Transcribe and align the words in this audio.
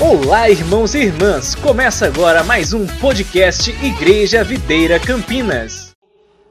Olá, 0.00 0.48
irmãos 0.48 0.94
e 0.94 0.98
irmãs! 0.98 1.56
Começa 1.56 2.06
agora 2.06 2.44
mais 2.44 2.72
um 2.72 2.86
podcast 2.86 3.68
Igreja 3.84 4.44
Videira 4.44 5.00
Campinas. 5.00 5.92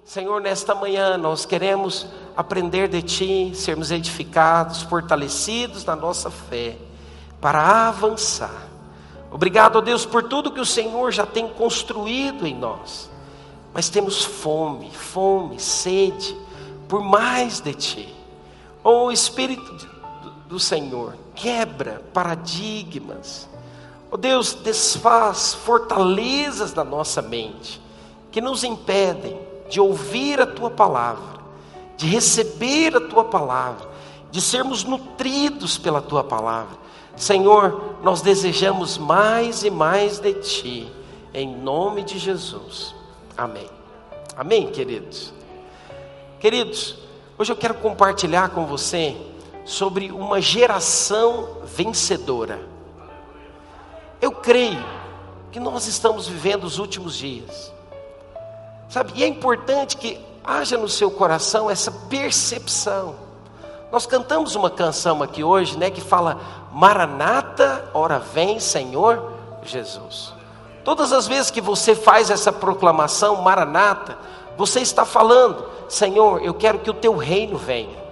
Senhor, 0.04 0.41
nesta 0.41 0.75
manhã 0.75 1.17
nós 1.17 1.46
queremos 1.46 2.07
aprender 2.36 2.89
de 2.89 3.02
Ti, 3.02 3.52
sermos 3.55 3.89
edificados, 3.89 4.81
fortalecidos 4.81 5.86
na 5.86 5.96
nossa 5.96 6.29
fé, 6.29 6.75
para 7.39 7.87
avançar. 7.87 8.67
Obrigado, 9.31 9.81
Deus, 9.81 10.05
por 10.05 10.23
tudo 10.23 10.51
que 10.51 10.59
o 10.59 10.65
Senhor 10.65 11.13
já 11.13 11.25
tem 11.25 11.47
construído 11.47 12.45
em 12.45 12.53
nós. 12.53 13.09
Mas 13.73 13.87
temos 13.87 14.25
fome, 14.25 14.91
fome, 14.91 15.57
sede 15.57 16.35
por 16.89 17.02
mais 17.02 17.61
de 17.61 17.73
Ti. 17.73 18.16
Oh 18.84 19.09
Espírito 19.09 19.88
do 20.49 20.59
Senhor, 20.59 21.16
quebra 21.38 22.02
paradigmas. 22.12 23.48
Oh 24.11 24.17
Deus, 24.17 24.53
desfaz 24.53 25.53
fortalezas 25.53 26.73
na 26.73 26.84
nossa 26.84 27.21
mente 27.21 27.81
que 28.31 28.41
nos 28.41 28.63
impedem 28.63 29.39
de 29.70 29.80
ouvir 29.80 30.41
a 30.41 30.47
tua 30.47 30.70
palavra, 30.70 31.39
de 31.95 32.08
receber 32.08 32.95
a 32.95 33.02
tua 33.02 33.23
palavra, 33.23 33.88
de 34.31 34.41
sermos 34.41 34.84
nutridos 34.84 35.77
pela 35.77 36.02
tua 36.02 36.23
palavra. 36.23 36.77
Senhor, 37.16 37.95
nós 38.03 38.22
desejamos 38.22 38.97
mais 38.97 39.63
e 39.63 39.69
mais 39.69 40.19
de 40.19 40.33
ti, 40.33 40.91
em 41.33 41.55
nome 41.55 42.03
de 42.03 42.17
Jesus. 42.17 42.95
Amém. 43.38 43.69
Amém, 44.35 44.67
queridos. 44.67 45.33
Queridos, 46.39 46.97
hoje 47.38 47.52
eu 47.52 47.58
quero 47.58 47.73
compartilhar 47.75 48.49
com 48.49 48.66
você 48.66 49.17
sobre 49.67 50.13
uma 50.13 50.39
geração 50.39 51.57
vencedora. 51.66 52.62
Eu 54.21 54.31
creio 54.31 54.83
que 55.52 55.59
nós 55.59 55.88
estamos 55.88 56.25
vivendo 56.25 56.64
os 56.64 56.80
últimos 56.80 57.17
dias. 57.17 57.72
Sabe? 58.88 59.11
E 59.16 59.23
é 59.23 59.28
importante 59.28 59.97
que 59.97 60.17
haja 60.41 60.78
no 60.78 60.88
seu 60.88 61.11
coração 61.11 61.69
essa 61.69 61.91
percepção. 61.91 63.16
Nós 63.91 64.06
cantamos 64.06 64.56
uma 64.56 64.69
canção 64.69 65.22
aqui 65.22 65.44
hoje, 65.44 65.78
né, 65.78 65.91
que 65.91 66.02
fala: 66.02 66.39
Maranata, 66.72 67.89
ora 67.94 68.19
vem, 68.19 68.61
Senhor 68.61 69.34
Jesus. 69.63 70.34
Todas 70.86 71.11
as 71.11 71.28
vezes 71.28 71.52
que 71.52 71.59
você 71.59 71.94
faz 71.94 72.30
essa 72.30 72.53
proclamação, 72.53 73.41
Maranata, 73.41 74.17
você 74.56 74.80
está 74.80 75.03
falando: 75.03 75.66
Senhor, 75.89 76.41
eu 76.41 76.53
quero 76.53 76.80
que 76.80 76.89
o 76.89 76.94
teu 76.94 77.17
reino 77.17 77.58
venha. 77.58 78.06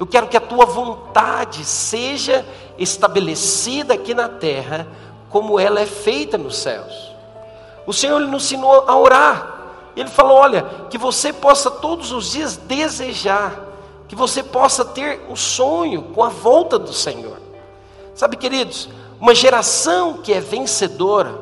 Eu 0.00 0.06
quero 0.06 0.28
que 0.28 0.36
a 0.36 0.40
tua 0.40 0.64
vontade 0.64 1.62
seja 1.62 2.42
estabelecida 2.78 3.92
aqui 3.92 4.14
na 4.14 4.30
terra, 4.30 4.88
como 5.28 5.60
ela 5.60 5.78
é 5.78 5.84
feita 5.84 6.38
nos 6.38 6.56
céus. 6.56 7.12
O 7.86 7.92
Senhor 7.92 8.18
nos 8.20 8.44
ensinou 8.44 8.88
a 8.88 8.96
orar. 8.96 9.58
Ele 9.94 10.08
falou: 10.08 10.38
olha, 10.38 10.64
que 10.88 10.96
você 10.96 11.34
possa 11.34 11.70
todos 11.70 12.12
os 12.12 12.32
dias 12.32 12.56
desejar, 12.56 13.60
que 14.08 14.16
você 14.16 14.42
possa 14.42 14.86
ter 14.86 15.20
um 15.28 15.36
sonho 15.36 16.00
com 16.14 16.24
a 16.24 16.30
volta 16.30 16.78
do 16.78 16.94
Senhor. 16.94 17.36
Sabe, 18.14 18.38
queridos, 18.38 18.88
uma 19.20 19.34
geração 19.34 20.14
que 20.14 20.32
é 20.32 20.40
vencedora, 20.40 21.38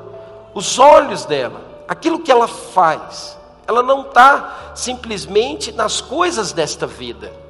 os 0.53 0.81
olhos 0.81 1.25
dela, 1.25 1.61
aquilo 1.87 2.19
que 2.19 2.33
ela 2.33 2.49
faz, 2.49 3.39
ela 3.69 3.85
não 3.85 4.01
está 4.01 4.73
simplesmente 4.75 5.71
nas 5.71 6.01
coisas 6.01 6.53
desta 6.53 6.89
vida 6.89 7.47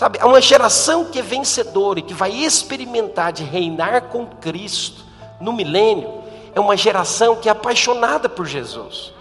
Sabe, 0.00 0.18
é 0.18 0.24
uma 0.24 0.40
geração 0.40 1.04
que 1.04 1.18
é 1.18 1.22
vencedora 1.22 1.98
e 1.98 2.02
que 2.02 2.14
vai 2.14 2.32
experimentar 2.32 3.34
de 3.34 3.44
reinar 3.44 4.04
com 4.04 4.24
Cristo 4.24 5.04
no 5.38 5.52
milênio. 5.52 6.22
É 6.54 6.58
uma 6.58 6.74
geração 6.74 7.36
que 7.36 7.50
é 7.50 7.52
apaixonada 7.52 8.26
por 8.26 8.46
Jesus, 8.46 9.12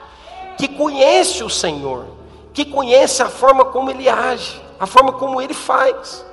que 0.58 0.69
conhece 0.69 1.43
o 1.43 1.49
Senhor, 1.49 2.05
que 2.54 2.64
conhece 2.64 3.21
a 3.21 3.27
forma 3.27 3.65
como 3.65 3.92
Ele 3.92 4.08
age, 4.08 4.58
a 4.80 4.86
forma 4.86 5.11
como 5.11 5.42
Ele 5.42 5.54
faz. 5.54 6.26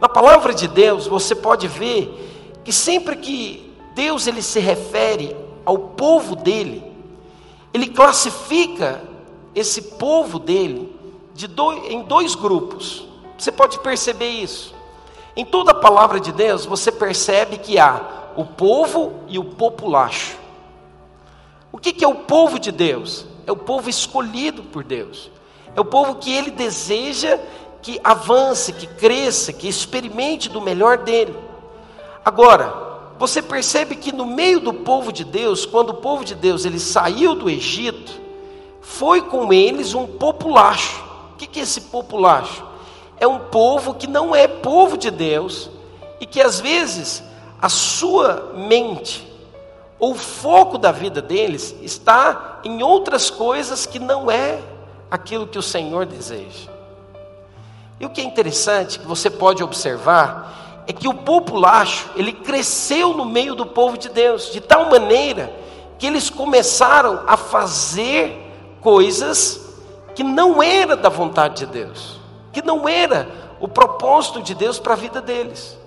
Na 0.00 0.08
palavra 0.08 0.54
de 0.54 0.68
Deus, 0.68 1.08
você 1.08 1.34
pode 1.34 1.66
ver 1.66 2.60
que 2.62 2.72
sempre 2.72 3.16
que 3.16 3.74
Deus 3.92 4.28
ele 4.28 4.40
se 4.40 4.60
refere 4.60 5.36
ao 5.64 5.76
povo 5.76 6.36
dele, 6.36 6.80
ele 7.74 7.88
classifica 7.88 9.02
esse 9.52 9.82
povo 9.82 10.38
dele 10.38 10.96
de 11.34 11.48
dois, 11.48 11.90
em 11.90 12.04
dois 12.04 12.36
grupos. 12.36 13.09
Você 13.40 13.50
pode 13.50 13.78
perceber 13.78 14.28
isso. 14.28 14.74
Em 15.34 15.46
toda 15.46 15.70
a 15.70 15.74
palavra 15.74 16.20
de 16.20 16.30
Deus, 16.30 16.66
você 16.66 16.92
percebe 16.92 17.56
que 17.56 17.78
há 17.78 17.98
o 18.36 18.44
povo 18.44 19.14
e 19.28 19.38
o 19.38 19.44
populacho. 19.44 20.36
O 21.72 21.78
que 21.78 22.04
é 22.04 22.06
o 22.06 22.16
povo 22.16 22.58
de 22.58 22.70
Deus? 22.70 23.24
É 23.46 23.50
o 23.50 23.56
povo 23.56 23.88
escolhido 23.88 24.62
por 24.64 24.84
Deus. 24.84 25.30
É 25.74 25.80
o 25.80 25.84
povo 25.86 26.16
que 26.16 26.30
ele 26.30 26.50
deseja 26.50 27.38
que 27.80 27.98
avance, 28.04 28.74
que 28.74 28.86
cresça, 28.86 29.54
que 29.54 29.66
experimente 29.66 30.50
do 30.50 30.60
melhor 30.60 30.98
dele. 30.98 31.34
Agora, 32.22 32.74
você 33.18 33.40
percebe 33.40 33.96
que 33.96 34.12
no 34.12 34.26
meio 34.26 34.60
do 34.60 34.74
povo 34.74 35.10
de 35.10 35.24
Deus, 35.24 35.64
quando 35.64 35.90
o 35.90 35.94
povo 35.94 36.26
de 36.26 36.34
Deus 36.34 36.66
ele 36.66 36.78
saiu 36.78 37.34
do 37.34 37.48
Egito, 37.48 38.20
foi 38.82 39.22
com 39.22 39.50
eles 39.50 39.94
um 39.94 40.06
populacho. 40.06 41.02
O 41.32 41.36
que 41.38 41.58
é 41.58 41.62
esse 41.62 41.80
populacho? 41.80 42.68
É 43.20 43.26
um 43.26 43.38
povo 43.38 43.94
que 43.94 44.06
não 44.06 44.34
é 44.34 44.48
povo 44.48 44.96
de 44.96 45.10
Deus 45.10 45.70
e 46.18 46.24
que 46.24 46.40
às 46.40 46.58
vezes 46.58 47.22
a 47.60 47.68
sua 47.68 48.52
mente 48.56 49.28
ou 49.98 50.12
o 50.12 50.14
foco 50.14 50.78
da 50.78 50.90
vida 50.90 51.20
deles 51.20 51.76
está 51.82 52.60
em 52.64 52.82
outras 52.82 53.28
coisas 53.28 53.84
que 53.84 53.98
não 53.98 54.30
é 54.30 54.58
aquilo 55.10 55.46
que 55.46 55.58
o 55.58 55.62
Senhor 55.62 56.06
deseja. 56.06 56.70
E 58.00 58.06
o 58.06 58.08
que 58.08 58.22
é 58.22 58.24
interessante 58.24 58.98
que 58.98 59.06
você 59.06 59.28
pode 59.28 59.62
observar 59.62 60.84
é 60.86 60.92
que 60.92 61.06
o 61.06 61.12
populacho, 61.12 62.08
ele 62.16 62.32
cresceu 62.32 63.12
no 63.12 63.26
meio 63.26 63.54
do 63.54 63.66
povo 63.66 63.98
de 63.98 64.08
Deus, 64.08 64.50
de 64.50 64.62
tal 64.62 64.88
maneira 64.88 65.52
que 65.98 66.06
eles 66.06 66.30
começaram 66.30 67.22
a 67.26 67.36
fazer 67.36 68.50
coisas 68.80 69.60
que 70.14 70.24
não 70.24 70.62
era 70.62 70.96
da 70.96 71.10
vontade 71.10 71.66
de 71.66 71.66
Deus 71.66 72.19
que 72.52 72.62
não 72.62 72.88
era 72.88 73.28
o 73.60 73.68
propósito 73.68 74.42
de 74.42 74.54
Deus 74.54 74.78
para 74.78 74.94
a 74.94 74.96
vida 74.96 75.20
deles. 75.20 75.78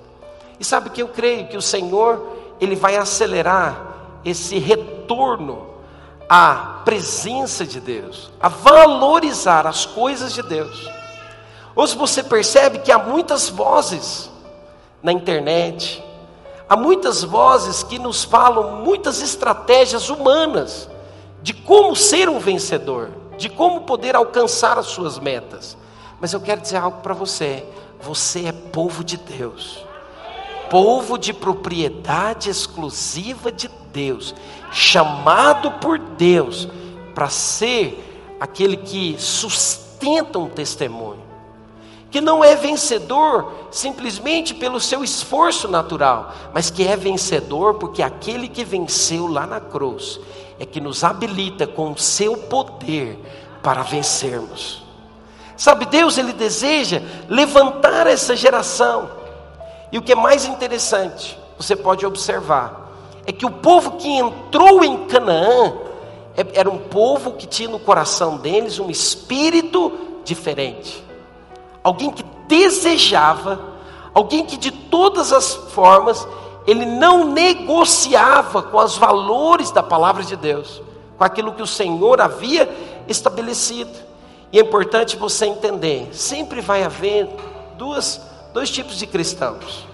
E 0.59 0.63
sabe 0.63 0.89
que 0.89 1.01
eu 1.01 1.07
creio 1.07 1.47
que 1.47 1.57
o 1.57 1.61
Senhor, 1.61 2.25
ele 2.61 2.75
vai 2.75 2.95
acelerar 2.95 3.93
esse 4.23 4.57
retorno 4.57 5.67
à 6.29 6.81
presença 6.85 7.65
de 7.65 7.79
Deus, 7.79 8.31
a 8.39 8.47
valorizar 8.47 9.67
as 9.67 9.85
coisas 9.85 10.33
de 10.33 10.41
Deus. 10.41 10.89
Hoje 11.75 11.97
você 11.97 12.23
percebe 12.23 12.79
que 12.79 12.91
há 12.91 12.99
muitas 12.99 13.49
vozes 13.49 14.29
na 15.01 15.11
internet, 15.11 16.03
há 16.69 16.77
muitas 16.77 17.23
vozes 17.23 17.83
que 17.83 17.99
nos 17.99 18.23
falam 18.23 18.83
muitas 18.83 19.21
estratégias 19.21 20.09
humanas 20.09 20.89
de 21.41 21.53
como 21.53 21.95
ser 21.95 22.29
um 22.29 22.39
vencedor, 22.39 23.09
de 23.37 23.49
como 23.49 23.81
poder 23.81 24.15
alcançar 24.15 24.77
as 24.77 24.85
suas 24.85 25.19
metas. 25.19 25.75
Mas 26.23 26.31
eu 26.31 26.39
quero 26.39 26.61
dizer 26.61 26.77
algo 26.77 27.01
para 27.01 27.13
você: 27.13 27.65
você 28.01 28.45
é 28.45 28.53
povo 28.53 29.03
de 29.03 29.17
Deus, 29.17 29.85
povo 30.69 31.17
de 31.17 31.33
propriedade 31.33 32.49
exclusiva 32.49 33.51
de 33.51 33.69
Deus, 33.91 34.33
chamado 34.71 35.69
por 35.81 35.99
Deus 35.99 36.65
para 37.13 37.27
ser 37.27 38.37
aquele 38.39 38.77
que 38.77 39.17
sustenta 39.19 40.39
um 40.39 40.47
testemunho, 40.47 41.19
que 42.09 42.21
não 42.21 42.41
é 42.41 42.55
vencedor 42.55 43.67
simplesmente 43.69 44.53
pelo 44.53 44.79
seu 44.79 45.03
esforço 45.03 45.67
natural, 45.67 46.33
mas 46.53 46.69
que 46.69 46.87
é 46.87 46.95
vencedor 46.95 47.73
porque 47.73 48.01
aquele 48.01 48.47
que 48.47 48.63
venceu 48.63 49.27
lá 49.27 49.45
na 49.45 49.59
cruz 49.59 50.21
é 50.57 50.65
que 50.65 50.79
nos 50.79 51.03
habilita 51.03 51.67
com 51.67 51.91
o 51.91 51.97
seu 51.97 52.37
poder 52.37 53.19
para 53.61 53.83
vencermos. 53.83 54.82
Sabe, 55.55 55.85
Deus 55.85 56.17
ele 56.17 56.33
deseja 56.33 57.01
levantar 57.29 58.07
essa 58.07 58.35
geração. 58.35 59.09
E 59.91 59.97
o 59.97 60.01
que 60.01 60.11
é 60.11 60.15
mais 60.15 60.45
interessante, 60.45 61.37
você 61.57 61.75
pode 61.75 62.05
observar, 62.05 62.91
é 63.25 63.31
que 63.31 63.45
o 63.45 63.51
povo 63.51 63.91
que 63.91 64.09
entrou 64.09 64.83
em 64.83 65.05
Canaã 65.05 65.73
é, 66.35 66.45
era 66.53 66.69
um 66.69 66.79
povo 66.79 67.33
que 67.33 67.45
tinha 67.45 67.69
no 67.69 67.79
coração 67.79 68.37
deles 68.37 68.79
um 68.79 68.89
espírito 68.89 69.91
diferente. 70.23 71.03
Alguém 71.83 72.11
que 72.11 72.23
desejava, 72.47 73.59
alguém 74.13 74.45
que 74.45 74.57
de 74.57 74.71
todas 74.71 75.31
as 75.31 75.53
formas 75.53 76.27
ele 76.65 76.85
não 76.85 77.25
negociava 77.25 78.63
com 78.63 78.77
os 78.77 78.97
valores 78.97 79.71
da 79.71 79.83
palavra 79.83 80.23
de 80.23 80.35
Deus, 80.35 80.81
com 81.17 81.23
aquilo 81.23 81.53
que 81.53 81.61
o 81.61 81.67
Senhor 81.67 82.21
havia 82.21 82.69
estabelecido. 83.07 83.91
E 84.53 84.59
é 84.59 84.61
importante 84.61 85.17
você 85.17 85.47
entender: 85.47 86.07
sempre 86.13 86.61
vai 86.61 86.83
haver 86.83 87.27
duas, 87.75 88.21
dois 88.53 88.69
tipos 88.69 88.97
de 88.97 89.07
cristãos. 89.07 89.87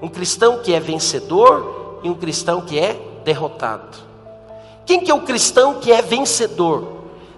Um 0.00 0.08
cristão 0.08 0.60
que 0.60 0.72
é 0.72 0.80
vencedor 0.80 2.00
e 2.02 2.08
um 2.08 2.14
cristão 2.14 2.62
que 2.62 2.78
é 2.78 2.98
derrotado. 3.22 3.98
Quem 4.86 5.00
que 5.00 5.10
é 5.10 5.14
o 5.14 5.20
cristão 5.20 5.74
que 5.74 5.92
é 5.92 6.00
vencedor? 6.00 6.96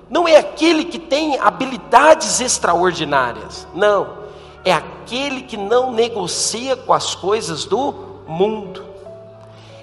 Não 0.08 0.28
é 0.28 0.36
aquele 0.36 0.84
que 0.84 0.98
tem 0.98 1.36
habilidades 1.40 2.40
extraordinárias. 2.40 3.66
Não. 3.74 4.20
É 4.64 4.72
aquele 4.72 5.42
que 5.42 5.56
não 5.56 5.90
negocia 5.90 6.76
com 6.76 6.92
as 6.92 7.14
coisas 7.16 7.64
do 7.64 7.92
mundo. 8.28 8.84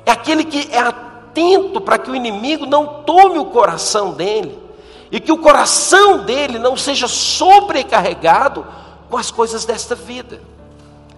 É 0.05 0.11
aquele 0.11 0.45
que 0.45 0.69
é 0.71 0.79
atento 0.79 1.81
para 1.81 1.97
que 1.97 2.09
o 2.09 2.15
inimigo 2.15 2.65
não 2.65 3.03
tome 3.03 3.37
o 3.39 3.45
coração 3.45 4.13
dele 4.13 4.66
e 5.11 5.19
que 5.19 5.31
o 5.31 5.37
coração 5.37 6.19
dele 6.19 6.59
não 6.59 6.75
seja 6.75 7.07
sobrecarregado 7.07 8.65
com 9.09 9.17
as 9.17 9.31
coisas 9.31 9.65
desta 9.65 9.95
vida. 9.95 10.41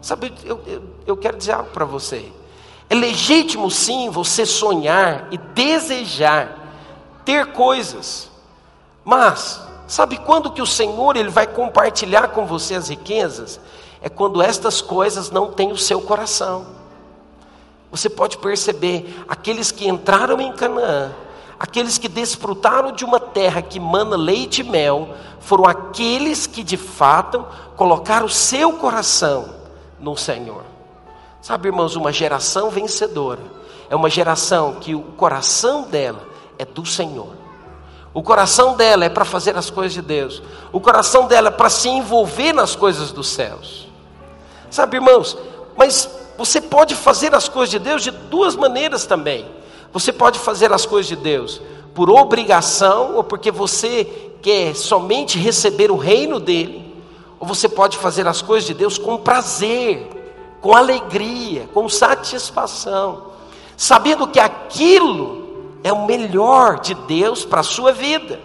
Sabe, 0.02 0.34
eu, 0.44 0.62
eu, 0.66 0.84
eu 1.06 1.18
quero 1.18 1.38
dizer 1.38 1.54
algo 1.54 1.72
para 1.72 1.86
você. 1.86 2.32
É 2.90 2.96
legítimo 2.96 3.70
sim 3.70 4.10
você 4.10 4.46
sonhar 4.46 5.28
e 5.32 5.38
desejar 5.38 6.58
ter 7.26 7.48
coisas, 7.52 8.30
mas 9.06 9.62
sabe 9.88 10.18
quando 10.18 10.52
que 10.52 10.62
o 10.62 10.66
Senhor 10.66 11.16
ele 11.16 11.30
vai 11.30 11.46
compartilhar 11.46 12.30
com 12.30 12.46
você 12.46 12.74
as 12.74 12.90
riquezas? 12.90 13.60
É 14.02 14.10
quando 14.10 14.42
estas 14.42 14.82
coisas 14.82 15.30
não 15.30 15.52
têm 15.52 15.72
o 15.72 15.78
seu 15.78 16.02
coração. 16.02 16.66
Você 17.92 18.10
pode 18.10 18.38
perceber 18.38 19.24
aqueles 19.28 19.72
que 19.72 19.88
entraram 19.88 20.40
em 20.40 20.52
Canaã, 20.54 21.12
aqueles 21.60 21.98
que 21.98 22.08
desfrutaram 22.08 22.92
de 22.92 23.04
uma 23.04 23.20
terra 23.20 23.62
que 23.62 23.80
mana 23.80 24.16
leite 24.16 24.62
e 24.62 24.64
mel, 24.64 25.10
foram 25.40 25.66
aqueles 25.66 26.48
que 26.48 26.64
de 26.64 26.78
fato 26.78 27.46
colocaram 27.76 28.26
o 28.26 28.30
seu 28.30 28.74
coração 28.74 29.50
no 30.00 30.16
Senhor. 30.16 30.64
Sabe, 31.42 31.68
irmãos, 31.68 31.96
uma 31.96 32.12
geração 32.12 32.70
vencedora 32.70 33.42
é 33.90 33.96
uma 33.96 34.10
geração 34.10 34.76
que 34.76 34.94
o 34.94 35.02
coração 35.02 35.84
dela 35.84 36.22
é 36.58 36.64
do 36.64 36.86
Senhor. 36.86 37.34
O 38.14 38.24
coração 38.24 38.76
dela 38.76 39.06
é 39.06 39.10
para 39.10 39.26
fazer 39.26 39.58
as 39.58 39.70
coisas 39.70 39.94
de 39.94 40.02
Deus. 40.02 40.42
O 40.72 40.80
coração 40.80 41.28
dela 41.28 41.50
é 41.50 41.52
para 41.52 41.70
se 41.70 41.90
envolver 41.90 42.54
nas 42.54 42.76
coisas 42.76 43.12
dos 43.12 43.30
céus. 43.30 43.88
Sabe, 44.70 44.98
irmãos, 44.98 45.38
mas 45.76 46.10
você 46.38 46.62
pode 46.62 46.96
fazer 46.96 47.34
as 47.34 47.50
coisas 47.50 47.72
de 47.72 47.80
Deus 47.80 48.04
de 48.04 48.12
duas 48.12 48.56
maneiras 48.56 49.06
também. 49.06 49.46
Você 49.92 50.14
pode 50.14 50.40
fazer 50.40 50.72
as 50.72 50.86
coisas 50.86 51.08
de 51.08 51.16
Deus 51.16 51.62
por 51.94 52.10
obrigação 52.10 53.16
ou 53.16 53.24
porque 53.24 53.52
você 53.52 54.30
quer 54.42 54.76
somente 54.76 55.38
receber 55.38 55.92
o 55.92 55.98
reino 55.98 56.40
dele, 56.40 56.96
ou 57.40 57.48
você 57.48 57.68
pode 57.68 57.98
fazer 57.98 58.28
as 58.28 58.42
coisas 58.42 58.66
de 58.66 58.74
Deus 58.74 58.98
com 58.98 59.18
prazer, 59.18 60.08
com 60.62 60.76
alegria, 60.76 61.68
com 61.74 61.90
satisfação, 61.90 63.32
sabendo 63.76 64.28
que 64.28 64.40
aquilo 64.40 65.78
é 65.84 65.92
o 65.92 66.06
melhor 66.06 66.80
de 66.80 66.94
Deus 66.94 67.46
para 67.46 67.62
a 67.62 67.64
sua 67.64 67.92
vida. 67.92 68.40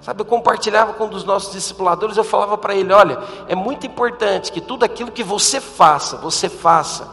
Sabe, 0.00 0.22
eu 0.22 0.26
compartilhava 0.26 0.94
com 0.94 1.04
um 1.04 1.10
dos 1.10 1.24
nossos 1.24 1.52
discipuladores, 1.52 2.16
eu 2.16 2.24
falava 2.24 2.56
para 2.56 2.74
ele: 2.74 2.90
olha, 2.92 3.18
é 3.48 3.54
muito 3.54 3.86
importante 3.86 4.50
que 4.50 4.60
tudo 4.60 4.82
aquilo 4.82 5.12
que 5.12 5.22
você 5.22 5.60
faça, 5.60 6.16
você 6.16 6.48
faça 6.48 7.10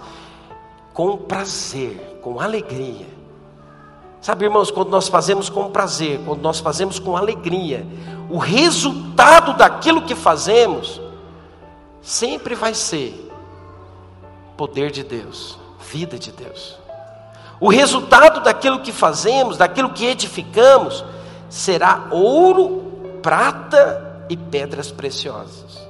com 0.94 1.18
prazer, 1.18 2.20
com 2.22 2.40
alegria. 2.40 3.17
Sabe, 4.22 4.46
irmãos, 4.46 4.72
quando 4.72 4.90
nós 4.90 5.08
fazemos 5.08 5.50
com 5.50 5.70
prazer, 5.70 6.20
quando 6.26 6.42
nós 6.42 6.60
fazemos 6.60 7.00
com 7.00 7.16
alegria, 7.16 7.86
o 8.30 8.38
resultado 8.38 9.56
daquilo 9.56 10.02
que 10.02 10.16
fazemos 10.16 11.00
sempre 12.02 12.56
vai 12.56 12.74
ser 12.74 13.32
poder 14.58 14.92
de 14.92 15.04
Deus, 15.04 15.58
vida 15.80 16.18
de 16.18 16.32
Deus. 16.32 16.78
O 17.60 17.70
resultado 17.70 18.42
daquilo 18.42 18.82
que 18.82 18.92
fazemos, 18.92 19.58
daquilo 19.58 19.90
que 19.90 20.06
edificamos, 20.06 21.04
será 21.50 22.08
ouro, 22.12 23.20
prata 23.22 24.26
e 24.30 24.36
pedras 24.36 24.92
preciosas. 24.92 25.88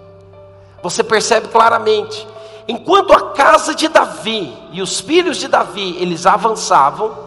Você 0.84 1.04
percebe 1.04 1.48
claramente, 1.48 2.28
enquanto 2.68 3.14
a 3.14 3.32
casa 3.32 3.74
de 3.74 3.88
Davi 3.88 4.56
e 4.72 4.82
os 4.82 5.00
filhos 5.00 5.38
de 5.38 5.48
Davi, 5.48 5.98
eles 6.00 6.26
avançavam, 6.26 7.27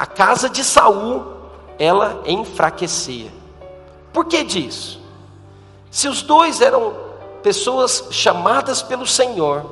a 0.00 0.06
casa 0.06 0.48
de 0.48 0.64
Saul, 0.64 1.26
ela 1.78 2.22
enfraquecia. 2.24 3.30
Por 4.14 4.24
que 4.24 4.42
disso? 4.42 4.98
Se 5.90 6.08
os 6.08 6.22
dois 6.22 6.62
eram 6.62 6.94
pessoas 7.42 8.06
chamadas 8.10 8.80
pelo 8.80 9.06
Senhor, 9.06 9.62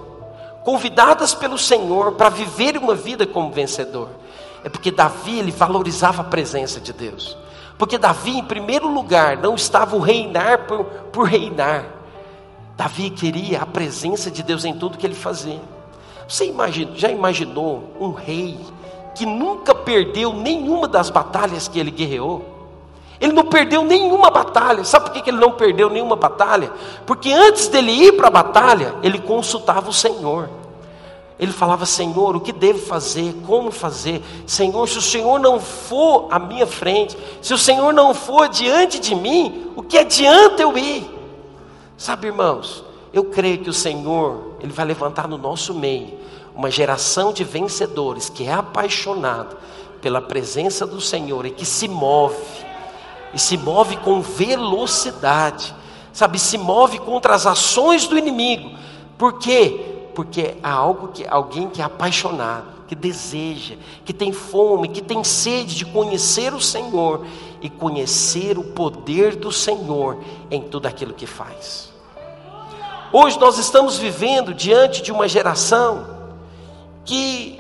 convidadas 0.67 1.33
pelo 1.33 1.57
Senhor 1.57 2.13
para 2.13 2.29
viver 2.29 2.77
uma 2.77 2.95
vida 2.95 3.27
como 3.27 3.51
vencedor, 3.51 4.11
é 4.63 4.69
porque 4.69 4.91
Davi 4.91 5.39
ele 5.39 5.51
valorizava 5.51 6.21
a 6.21 6.27
presença 6.27 6.79
de 6.79 6.93
Deus. 6.93 7.35
Porque 7.79 7.97
Davi, 7.97 8.37
em 8.37 8.45
primeiro 8.45 8.87
lugar, 8.87 9.39
não 9.39 9.55
estava 9.55 9.97
o 9.97 10.01
reinar 10.01 10.67
por, 10.67 10.85
por 11.11 11.27
reinar. 11.27 11.87
Davi 12.77 13.09
queria 13.09 13.63
a 13.63 13.67
presença 13.67 14.31
de 14.31 14.43
Deus 14.43 14.67
em 14.67 14.75
tudo 14.75 14.99
que 14.99 15.07
ele 15.07 15.15
fazia. 15.15 15.63
Você 16.29 16.45
imagina, 16.45 16.93
já 16.95 17.09
imaginou 17.09 17.97
um 17.99 18.11
rei 18.11 18.61
que 19.19 19.27
nunca 19.27 19.75
perdeu 19.75 20.33
nenhuma 20.33 20.87
das 20.87 21.11
batalhas 21.11 21.67
que 21.67 21.81
ele 21.81 21.91
guerreou. 21.91 22.45
Ele 23.21 23.33
não 23.33 23.47
perdeu 23.47 23.83
nenhuma 23.83 24.31
batalha. 24.31 24.85
Sabe 24.85 25.11
por 25.11 25.21
que 25.21 25.29
ele 25.29 25.41
não 25.41 25.51
perdeu 25.51 25.91
nenhuma 25.91 26.15
batalha? 26.15 26.71
Porque 27.05 27.33
antes 27.33 27.67
dele 27.67 27.91
ir 27.91 28.13
para 28.13 28.29
a 28.29 28.31
batalha, 28.31 28.95
ele 29.03 29.19
consultava 29.19 29.91
o 29.91 29.93
Senhor. 29.93 30.49
Ele 31.37 31.51
falava: 31.51 31.85
Senhor, 31.85 32.37
o 32.37 32.41
que 32.41 32.53
devo 32.53 32.79
fazer? 32.79 33.35
Como 33.45 33.73
fazer? 33.73 34.23
Senhor, 34.47 34.89
se 34.89 34.99
o 34.99 35.03
Senhor 35.03 35.41
não 35.41 35.59
for 35.59 36.29
à 36.31 36.39
minha 36.39 36.67
frente, 36.67 37.19
se 37.43 37.53
o 37.53 37.59
Senhor 37.59 37.93
não 37.93 38.15
for 38.15 38.49
diante 38.49 39.01
de 39.01 39.17
mim, 39.17 39.73
o 39.75 39.83
que 39.83 39.99
adianta 39.99 40.63
eu 40.63 40.79
ir? 40.79 41.11
Sabe, 41.97 42.29
irmãos, 42.29 42.85
eu 43.13 43.25
creio 43.25 43.59
que 43.59 43.71
o 43.71 43.75
Senhor, 43.75 44.55
Ele 44.61 44.73
vai 44.73 44.87
levantar 44.87 45.27
no 45.27 45.37
nosso 45.37 45.75
meio 45.75 46.18
uma 46.59 46.73
geração 46.73 47.33
de 47.33 47.45
vencedores 47.45 48.29
que 48.29 48.45
é 48.45 48.53
apaixonado 48.53 49.57
pela 50.03 50.21
presença 50.21 50.85
do 50.85 51.01
Senhor 51.01 51.47
e 51.47 51.53
que 51.53 51.65
se 51.65 51.87
move, 51.87 52.35
e 53.33 53.39
se 53.39 53.57
move 53.57 53.97
com 53.99 54.21
velocidade, 54.21 55.73
sabe, 56.13 56.37
se 56.37 56.59
move 56.59 56.99
contra 56.99 57.33
as 57.33 57.47
ações 57.47 58.09
do 58.09 58.19
inimigo. 58.19 58.77
Por 59.17 59.39
quê? 59.39 60.09
Porque 60.17 60.57
há 60.61 60.73
algo 60.73 61.09
que 61.09 61.25
alguém 61.29 61.71
que 61.71 61.81
é 61.81 61.85
apaixonado, 61.85 62.67
que 62.89 62.97
deseja, 62.97 63.77
que 64.05 64.13
tem 64.13 64.33
fome, 64.33 64.89
que 64.89 65.01
tem 65.01 65.23
sede 65.23 65.77
de 65.77 65.85
conhecer 65.85 66.53
o 66.53 66.61
Senhor 66.61 67.25
e 67.63 67.71
conhecer 67.71 68.59
o 68.59 68.65
poder 68.65 69.37
do 69.37 69.53
Senhor 69.53 70.19
em 70.51 70.63
tudo 70.63 70.87
aquilo 70.87 71.15
que 71.15 71.27
faz. 71.27 71.93
Hoje 73.13 73.39
nós 73.39 73.59
estamos 73.59 73.97
vivendo 73.97 74.53
diante 74.53 75.01
de 75.01 75.13
uma 75.13 75.29
geração 75.29 76.18
que 77.09 77.59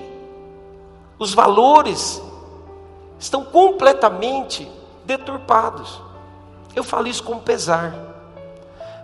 os 1.19 1.33
valores 1.33 2.23
estão 3.19 3.43
completamente 3.43 4.71
deturpados. 5.07 6.02
Eu 6.76 6.85
falo 6.85 7.09
isso 7.09 7.25
com 7.25 7.38
pesar. 7.38 7.95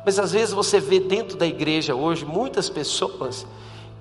Mas 0.04 0.18
às 0.18 0.32
vezes 0.32 0.52
você 0.52 0.78
vê 0.78 1.00
dentro 1.00 1.38
da 1.38 1.46
igreja 1.46 1.94
hoje 1.94 2.26
muitas 2.26 2.68
pessoas 2.68 3.46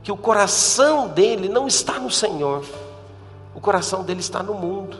que 0.03 0.11
o 0.11 0.17
coração 0.17 1.07
dele 1.07 1.47
não 1.47 1.65
está 1.65 1.93
no 1.93 2.11
Senhor, 2.11 2.65
o 3.55 3.61
coração 3.61 4.03
dele 4.03 4.19
está 4.19 4.43
no 4.43 4.53
mundo. 4.53 4.97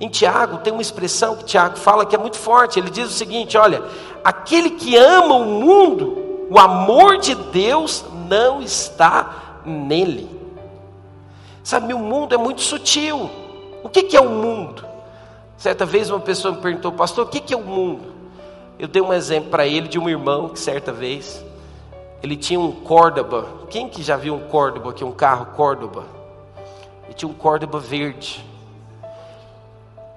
Em 0.00 0.08
Tiago 0.08 0.58
tem 0.58 0.72
uma 0.72 0.82
expressão 0.82 1.36
que 1.36 1.44
Tiago 1.44 1.76
fala 1.76 2.04
que 2.04 2.16
é 2.16 2.18
muito 2.18 2.36
forte. 2.36 2.80
Ele 2.80 2.90
diz 2.90 3.06
o 3.06 3.12
seguinte: 3.12 3.56
olha, 3.56 3.84
aquele 4.24 4.70
que 4.70 4.96
ama 4.96 5.36
o 5.36 5.44
mundo, 5.44 6.48
o 6.50 6.58
amor 6.58 7.18
de 7.18 7.36
Deus 7.36 8.04
não 8.28 8.60
está 8.60 9.45
nele. 9.66 10.28
Sabe, 11.62 11.92
o 11.92 11.98
mundo 11.98 12.34
é 12.34 12.38
muito 12.38 12.60
sutil. 12.60 13.30
O 13.82 13.88
que, 13.88 14.04
que 14.04 14.16
é 14.16 14.20
o 14.20 14.28
mundo? 14.28 14.84
Certa 15.56 15.84
vez 15.84 16.10
uma 16.10 16.20
pessoa 16.20 16.54
me 16.54 16.60
perguntou, 16.60 16.92
pastor, 16.92 17.26
o 17.26 17.28
que, 17.28 17.40
que 17.40 17.52
é 17.52 17.56
o 17.56 17.64
mundo? 17.64 18.14
Eu 18.78 18.86
dei 18.86 19.02
um 19.02 19.12
exemplo 19.12 19.50
para 19.50 19.66
ele 19.66 19.88
de 19.88 19.98
um 19.98 20.08
irmão 20.08 20.48
que 20.48 20.60
certa 20.60 20.92
vez 20.92 21.44
ele 22.22 22.36
tinha 22.36 22.60
um 22.60 22.72
Córdoba. 22.72 23.46
Quem 23.70 23.88
que 23.88 24.02
já 24.02 24.16
viu 24.16 24.34
um 24.34 24.48
Córdoba 24.48 24.90
aqui, 24.90 25.04
um 25.04 25.12
carro 25.12 25.46
Córdoba? 25.56 26.04
Ele 27.04 27.14
tinha 27.14 27.28
um 27.28 27.34
Córdoba 27.34 27.78
verde. 27.78 28.44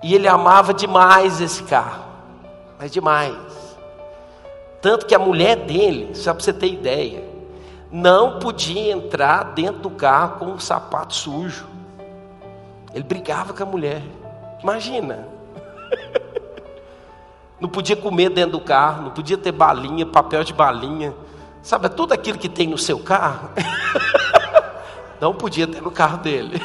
E 0.02 0.16
ele 0.16 0.28
amava 0.28 0.74
demais 0.74 1.42
esse 1.42 1.64
carro, 1.64 2.06
mas 2.78 2.92
demais. 2.92 3.36
Tanto 4.82 5.06
que 5.06 5.14
a 5.14 5.20
mulher 5.20 5.58
dele, 5.58 6.16
só 6.16 6.34
para 6.34 6.44
você 6.44 6.54
ter 6.54 6.68
ideia, 6.68 7.24
não 7.92 8.40
podia 8.40 8.92
entrar 8.92 9.54
dentro 9.54 9.82
do 9.82 9.90
carro 9.90 10.38
com 10.40 10.54
o 10.54 10.60
sapato 10.60 11.14
sujo. 11.14 11.68
Ele 12.94 13.04
brigava 13.04 13.54
com 13.54 13.64
a 13.64 13.66
mulher. 13.66 14.02
Imagina. 14.62 15.28
Não 17.60 17.68
podia 17.68 17.96
comer 17.96 18.30
dentro 18.30 18.54
do 18.54 18.62
carro, 18.62 19.04
não 19.04 19.12
podia 19.12 19.38
ter 19.38 19.52
balinha, 19.52 20.06
papel 20.06 20.46
de 20.46 20.54
balinha. 20.54 21.14
Sabe, 21.62 21.90
tudo 21.90 22.14
aquilo 22.14 22.38
que 22.38 22.48
tem 22.48 22.68
no 22.68 22.78
seu 22.78 23.00
carro. 23.00 23.50
Não 25.20 25.34
podia 25.34 25.68
ter 25.68 25.82
no 25.82 25.92
carro 25.92 26.20
dele. 26.20 26.62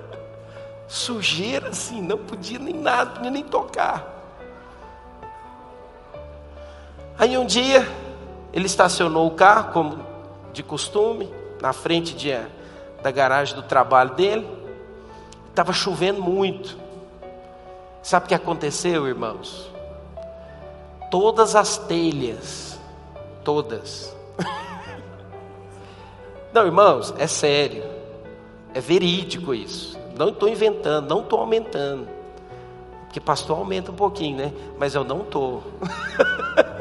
Sujeira 0.88 1.68
assim, 1.68 2.00
não 2.00 2.16
podia 2.16 2.58
nem 2.58 2.72
nada, 2.72 3.10
podia 3.10 3.30
nem 3.30 3.44
tocar. 3.44 4.02
Aí 7.18 7.36
um 7.36 7.44
dia, 7.44 7.86
ele 8.52 8.64
estacionou 8.64 9.26
o 9.26 9.32
carro, 9.32 9.72
como 9.72 9.98
de 10.56 10.62
costume, 10.62 11.30
na 11.60 11.74
frente 11.74 12.14
de, 12.14 12.30
da 13.02 13.10
garagem 13.10 13.54
do 13.54 13.62
trabalho 13.62 14.14
dele. 14.14 14.48
Estava 15.50 15.72
chovendo 15.72 16.22
muito. 16.22 16.78
Sabe 18.02 18.24
o 18.24 18.28
que 18.28 18.34
aconteceu, 18.34 19.06
irmãos? 19.06 19.70
Todas 21.10 21.54
as 21.54 21.76
telhas, 21.76 22.80
todas. 23.44 24.16
Não, 26.52 26.64
irmãos, 26.64 27.14
é 27.18 27.26
sério. 27.26 27.84
É 28.72 28.80
verídico 28.80 29.52
isso. 29.52 29.98
Não 30.16 30.30
estou 30.30 30.48
inventando, 30.48 31.08
não 31.08 31.20
estou 31.20 31.40
aumentando. 31.40 32.08
Porque 33.02 33.20
pastor 33.20 33.58
aumenta 33.58 33.90
um 33.90 33.94
pouquinho, 33.94 34.38
né? 34.38 34.52
Mas 34.78 34.94
eu 34.94 35.04
não 35.04 35.20
estou. 35.20 35.62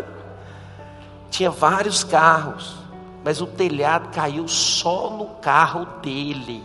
Tinha 1.29 1.49
vários 1.49 2.03
carros, 2.03 2.84
mas 3.25 3.41
o 3.41 3.47
telhado 3.47 4.09
caiu 4.13 4.47
só 4.47 5.09
no 5.09 5.25
carro 5.41 5.83
dele. 5.99 6.63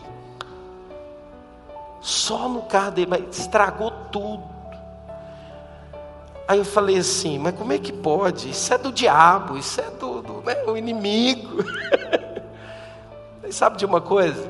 Só 2.03 2.51
no 2.51 2.63
carro 2.65 2.91
dele, 2.91 3.07
mas 3.09 3.39
estragou 3.39 3.91
tudo. 4.13 4.45
Aí 6.47 6.59
eu 6.59 6.65
falei 6.65 6.99
assim, 6.99 7.39
mas 7.39 7.55
como 7.55 7.73
é 7.73 7.79
que 7.79 7.95
pode? 7.95 8.51
Isso 8.51 8.75
é 8.75 8.77
do 8.77 8.93
diabo, 8.93 9.57
isso 9.57 9.81
é 9.81 9.89
do, 9.89 10.21
do 10.21 10.43
né, 10.43 10.63
o 10.67 10.77
inimigo. 10.77 11.65
E 13.43 13.53
sabe 13.53 13.77
de 13.79 13.85
uma 13.85 14.01
coisa? 14.01 14.49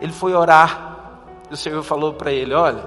Ele 0.00 0.12
foi 0.12 0.32
orar. 0.32 1.18
E 1.50 1.52
o 1.52 1.56
Senhor 1.58 1.82
falou 1.82 2.14
para 2.14 2.32
ele: 2.32 2.54
olha, 2.54 2.82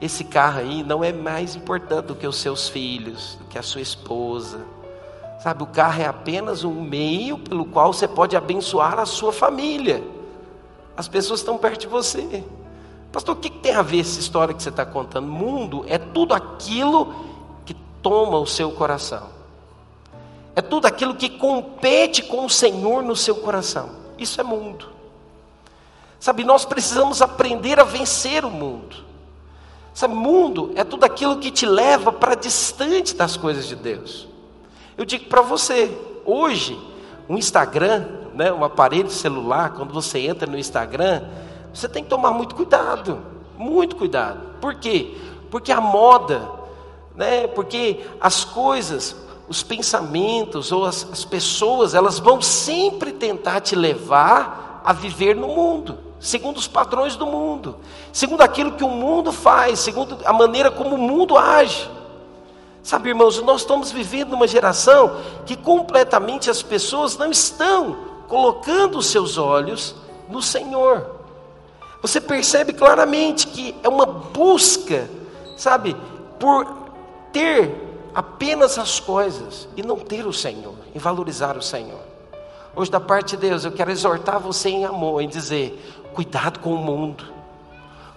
esse 0.00 0.24
carro 0.24 0.58
aí 0.58 0.82
não 0.82 1.04
é 1.04 1.12
mais 1.12 1.54
importante 1.54 2.06
do 2.06 2.16
que 2.16 2.26
os 2.26 2.38
seus 2.38 2.68
filhos, 2.68 3.36
do 3.36 3.44
que 3.44 3.56
a 3.56 3.62
sua 3.62 3.80
esposa. 3.80 4.64
Sabe, 5.44 5.62
o 5.62 5.66
carro 5.66 6.00
é 6.00 6.06
apenas 6.06 6.64
um 6.64 6.72
meio 6.80 7.36
pelo 7.36 7.66
qual 7.66 7.92
você 7.92 8.08
pode 8.08 8.34
abençoar 8.34 8.98
a 8.98 9.04
sua 9.04 9.30
família. 9.30 10.02
As 10.96 11.06
pessoas 11.06 11.40
estão 11.40 11.58
perto 11.58 11.80
de 11.80 11.86
você. 11.86 12.42
Pastor, 13.12 13.36
o 13.36 13.38
que 13.38 13.50
tem 13.50 13.74
a 13.74 13.82
ver 13.82 14.00
essa 14.00 14.18
história 14.18 14.54
que 14.54 14.62
você 14.62 14.70
está 14.70 14.86
contando? 14.86 15.26
Mundo 15.26 15.84
é 15.86 15.98
tudo 15.98 16.32
aquilo 16.32 17.14
que 17.66 17.74
toma 18.00 18.38
o 18.38 18.46
seu 18.46 18.72
coração. 18.72 19.28
É 20.56 20.62
tudo 20.62 20.86
aquilo 20.86 21.14
que 21.14 21.28
compete 21.28 22.22
com 22.22 22.46
o 22.46 22.48
Senhor 22.48 23.02
no 23.02 23.14
seu 23.14 23.36
coração. 23.36 23.90
Isso 24.16 24.40
é 24.40 24.44
mundo. 24.44 24.88
Sabe, 26.18 26.42
nós 26.42 26.64
precisamos 26.64 27.20
aprender 27.20 27.78
a 27.78 27.84
vencer 27.84 28.46
o 28.46 28.50
mundo. 28.50 28.96
Sabe, 29.92 30.14
mundo 30.14 30.72
é 30.74 30.84
tudo 30.84 31.04
aquilo 31.04 31.36
que 31.36 31.50
te 31.50 31.66
leva 31.66 32.10
para 32.10 32.34
distante 32.34 33.14
das 33.14 33.36
coisas 33.36 33.66
de 33.66 33.76
Deus. 33.76 34.32
Eu 34.96 35.04
digo 35.04 35.26
para 35.26 35.42
você, 35.42 35.96
hoje, 36.24 36.78
um 37.28 37.36
Instagram, 37.36 38.06
né, 38.34 38.52
um 38.52 38.64
aparelho 38.64 39.10
celular, 39.10 39.72
quando 39.72 39.92
você 39.92 40.20
entra 40.20 40.50
no 40.50 40.58
Instagram, 40.58 41.22
você 41.72 41.88
tem 41.88 42.04
que 42.04 42.10
tomar 42.10 42.30
muito 42.30 42.54
cuidado, 42.54 43.20
muito 43.58 43.96
cuidado. 43.96 44.40
Por 44.60 44.74
quê? 44.76 45.16
Porque 45.50 45.72
a 45.72 45.80
moda, 45.80 46.48
né? 47.14 47.46
Porque 47.46 48.04
as 48.20 48.44
coisas, 48.44 49.16
os 49.48 49.62
pensamentos 49.62 50.72
ou 50.72 50.84
as, 50.84 51.06
as 51.12 51.24
pessoas, 51.24 51.94
elas 51.94 52.18
vão 52.18 52.40
sempre 52.40 53.12
tentar 53.12 53.60
te 53.60 53.74
levar 53.74 54.82
a 54.84 54.92
viver 54.92 55.34
no 55.34 55.48
mundo, 55.48 55.98
segundo 56.20 56.58
os 56.58 56.68
padrões 56.68 57.16
do 57.16 57.26
mundo, 57.26 57.76
segundo 58.12 58.42
aquilo 58.42 58.72
que 58.72 58.84
o 58.84 58.88
mundo 58.88 59.32
faz, 59.32 59.78
segundo 59.78 60.18
a 60.24 60.32
maneira 60.32 60.70
como 60.70 60.94
o 60.96 60.98
mundo 60.98 61.36
age. 61.38 61.88
Sabe, 62.84 63.08
irmãos, 63.08 63.40
nós 63.40 63.62
estamos 63.62 63.90
vivendo 63.90 64.34
uma 64.34 64.46
geração 64.46 65.18
que 65.46 65.56
completamente 65.56 66.50
as 66.50 66.62
pessoas 66.62 67.16
não 67.16 67.30
estão 67.30 67.96
colocando 68.28 68.98
os 68.98 69.06
seus 69.06 69.38
olhos 69.38 69.94
no 70.28 70.42
Senhor. 70.42 71.10
Você 72.02 72.20
percebe 72.20 72.74
claramente 72.74 73.46
que 73.46 73.74
é 73.82 73.88
uma 73.88 74.04
busca, 74.04 75.08
sabe, 75.56 75.96
por 76.38 76.66
ter 77.32 77.74
apenas 78.14 78.78
as 78.78 79.00
coisas 79.00 79.66
e 79.74 79.82
não 79.82 79.96
ter 79.96 80.26
o 80.26 80.32
Senhor, 80.32 80.74
e 80.94 80.98
valorizar 80.98 81.56
o 81.56 81.62
Senhor. 81.62 82.02
Hoje, 82.76 82.90
da 82.90 83.00
parte 83.00 83.30
de 83.30 83.48
Deus, 83.48 83.64
eu 83.64 83.72
quero 83.72 83.90
exortar 83.90 84.38
você 84.38 84.68
em 84.68 84.84
amor, 84.84 85.22
em 85.22 85.28
dizer: 85.28 85.82
cuidado 86.12 86.58
com 86.58 86.74
o 86.74 86.78
mundo. 86.78 87.33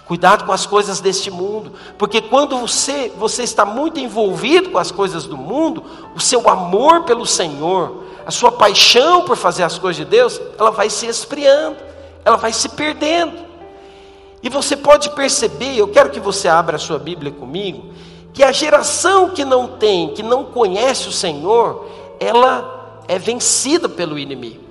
Cuidado 0.07 0.45
com 0.45 0.53
as 0.53 0.65
coisas 0.65 1.01
deste 1.01 1.29
mundo, 1.29 1.73
porque 1.97 2.21
quando 2.21 2.57
você, 2.57 3.11
você 3.17 3.43
está 3.43 3.65
muito 3.65 3.99
envolvido 3.99 4.69
com 4.69 4.77
as 4.77 4.89
coisas 4.89 5.25
do 5.25 5.35
mundo, 5.35 5.83
o 6.15 6.19
seu 6.19 6.49
amor 6.49 7.03
pelo 7.03 7.25
Senhor, 7.25 8.03
a 8.25 8.31
sua 8.31 8.49
paixão 8.49 9.25
por 9.25 9.35
fazer 9.35 9.63
as 9.63 9.77
coisas 9.77 9.97
de 9.97 10.05
Deus, 10.05 10.39
ela 10.57 10.71
vai 10.71 10.89
se 10.89 11.07
esfriando, 11.07 11.75
ela 12.23 12.37
vai 12.37 12.53
se 12.53 12.69
perdendo. 12.69 13.33
E 14.41 14.47
você 14.47 14.77
pode 14.77 15.09
perceber, 15.09 15.75
eu 15.75 15.89
quero 15.89 16.09
que 16.09 16.21
você 16.21 16.47
abra 16.47 16.77
a 16.77 16.79
sua 16.79 16.97
Bíblia 16.97 17.33
comigo, 17.33 17.91
que 18.33 18.43
a 18.43 18.51
geração 18.53 19.31
que 19.31 19.43
não 19.43 19.67
tem, 19.67 20.13
que 20.13 20.23
não 20.23 20.45
conhece 20.45 21.09
o 21.09 21.11
Senhor, 21.11 21.85
ela 22.17 23.03
é 23.09 23.19
vencida 23.19 23.89
pelo 23.89 24.17
inimigo. 24.17 24.66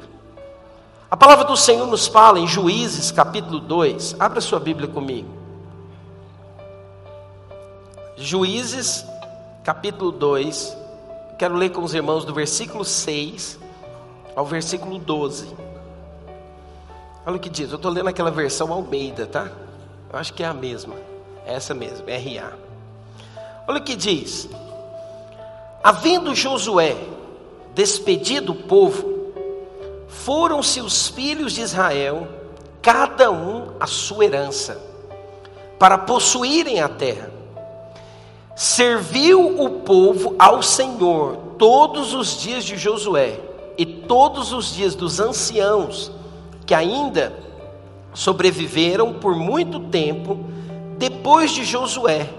A 1.09 1.17
palavra 1.17 1.45
do 1.45 1.57
Senhor 1.57 1.87
nos 1.87 2.09
fala 2.09 2.41
em 2.41 2.49
Juízes 2.49 3.13
capítulo 3.13 3.61
2, 3.61 4.17
abra 4.19 4.41
sua 4.41 4.59
Bíblia 4.59 4.89
comigo. 4.89 5.29
Juízes 8.17 9.07
capítulo 9.63 10.11
2, 10.11 10.77
quero 11.39 11.55
ler 11.55 11.71
com 11.71 11.85
os 11.85 11.95
irmãos 11.95 12.25
do 12.25 12.35
versículo 12.35 12.85
6 12.85 13.57
ao 14.35 14.45
versículo 14.45 14.99
12. 14.99 15.55
Olha 17.25 17.37
o 17.37 17.41
que 17.41 17.49
diz, 17.49 17.71
eu 17.71 17.77
estou 17.77 17.93
lendo 17.93 18.09
aquela 18.09 18.33
versão 18.33 18.73
Almeida, 18.73 19.27
tá? 19.27 19.49
Eu 20.13 20.19
acho 20.19 20.35
que 20.35 20.43
é 20.43 20.47
a 20.47 20.55
mesma. 20.55 20.97
É 21.47 21.55
essa 21.55 21.73
mesmo, 21.73 22.05
RA. 22.09 22.53
Olha 23.69 23.79
o 23.79 23.85
que 23.85 23.95
diz. 23.95 24.49
Havendo 25.85 26.35
Josué 26.35 26.97
despedido 27.77 28.51
o 28.51 28.57
povo, 28.57 29.16
foram-se 30.09 30.81
os 30.81 31.09
filhos 31.09 31.53
de 31.53 31.63
Israel, 31.63 32.29
cada 32.81 33.31
um 33.31 33.73
a 33.81 33.87
sua 33.87 34.25
herança, 34.25 34.81
para 35.79 35.99
possuírem 35.99 36.81
a 36.81 36.89
terra. 36.89 37.31
Serviu 38.55 39.61
o 39.63 39.81
povo 39.81 40.35
ao 40.39 40.63
Senhor 40.63 41.37
todos 41.59 42.15
os 42.15 42.41
dias 42.41 42.65
de 42.65 42.77
Josué 42.77 43.39
e 43.77 43.85
todos 43.85 44.53
os 44.53 44.73
dias 44.73 44.95
dos 44.95 45.21
anciãos 45.21 46.11
que 46.65 46.75
ainda 46.75 47.33
sobreviveram 48.15 49.13
por 49.13 49.37
muito 49.37 49.79
tempo 49.79 50.39
depois 50.97 51.51
de 51.51 51.63
Josué, 51.63 52.31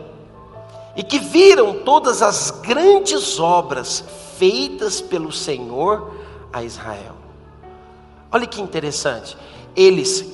e 0.96 1.04
que 1.04 1.20
viram 1.20 1.74
todas 1.86 2.24
as 2.24 2.50
grandes 2.50 3.40
obras 3.40 4.04
feitas 4.38 5.00
pelo 5.00 5.32
Senhor 5.32 6.12
a 6.52 6.64
Israel. 6.64 7.17
Olha 8.32 8.46
que 8.46 8.62
interessante, 8.62 9.38
eles 9.76 10.26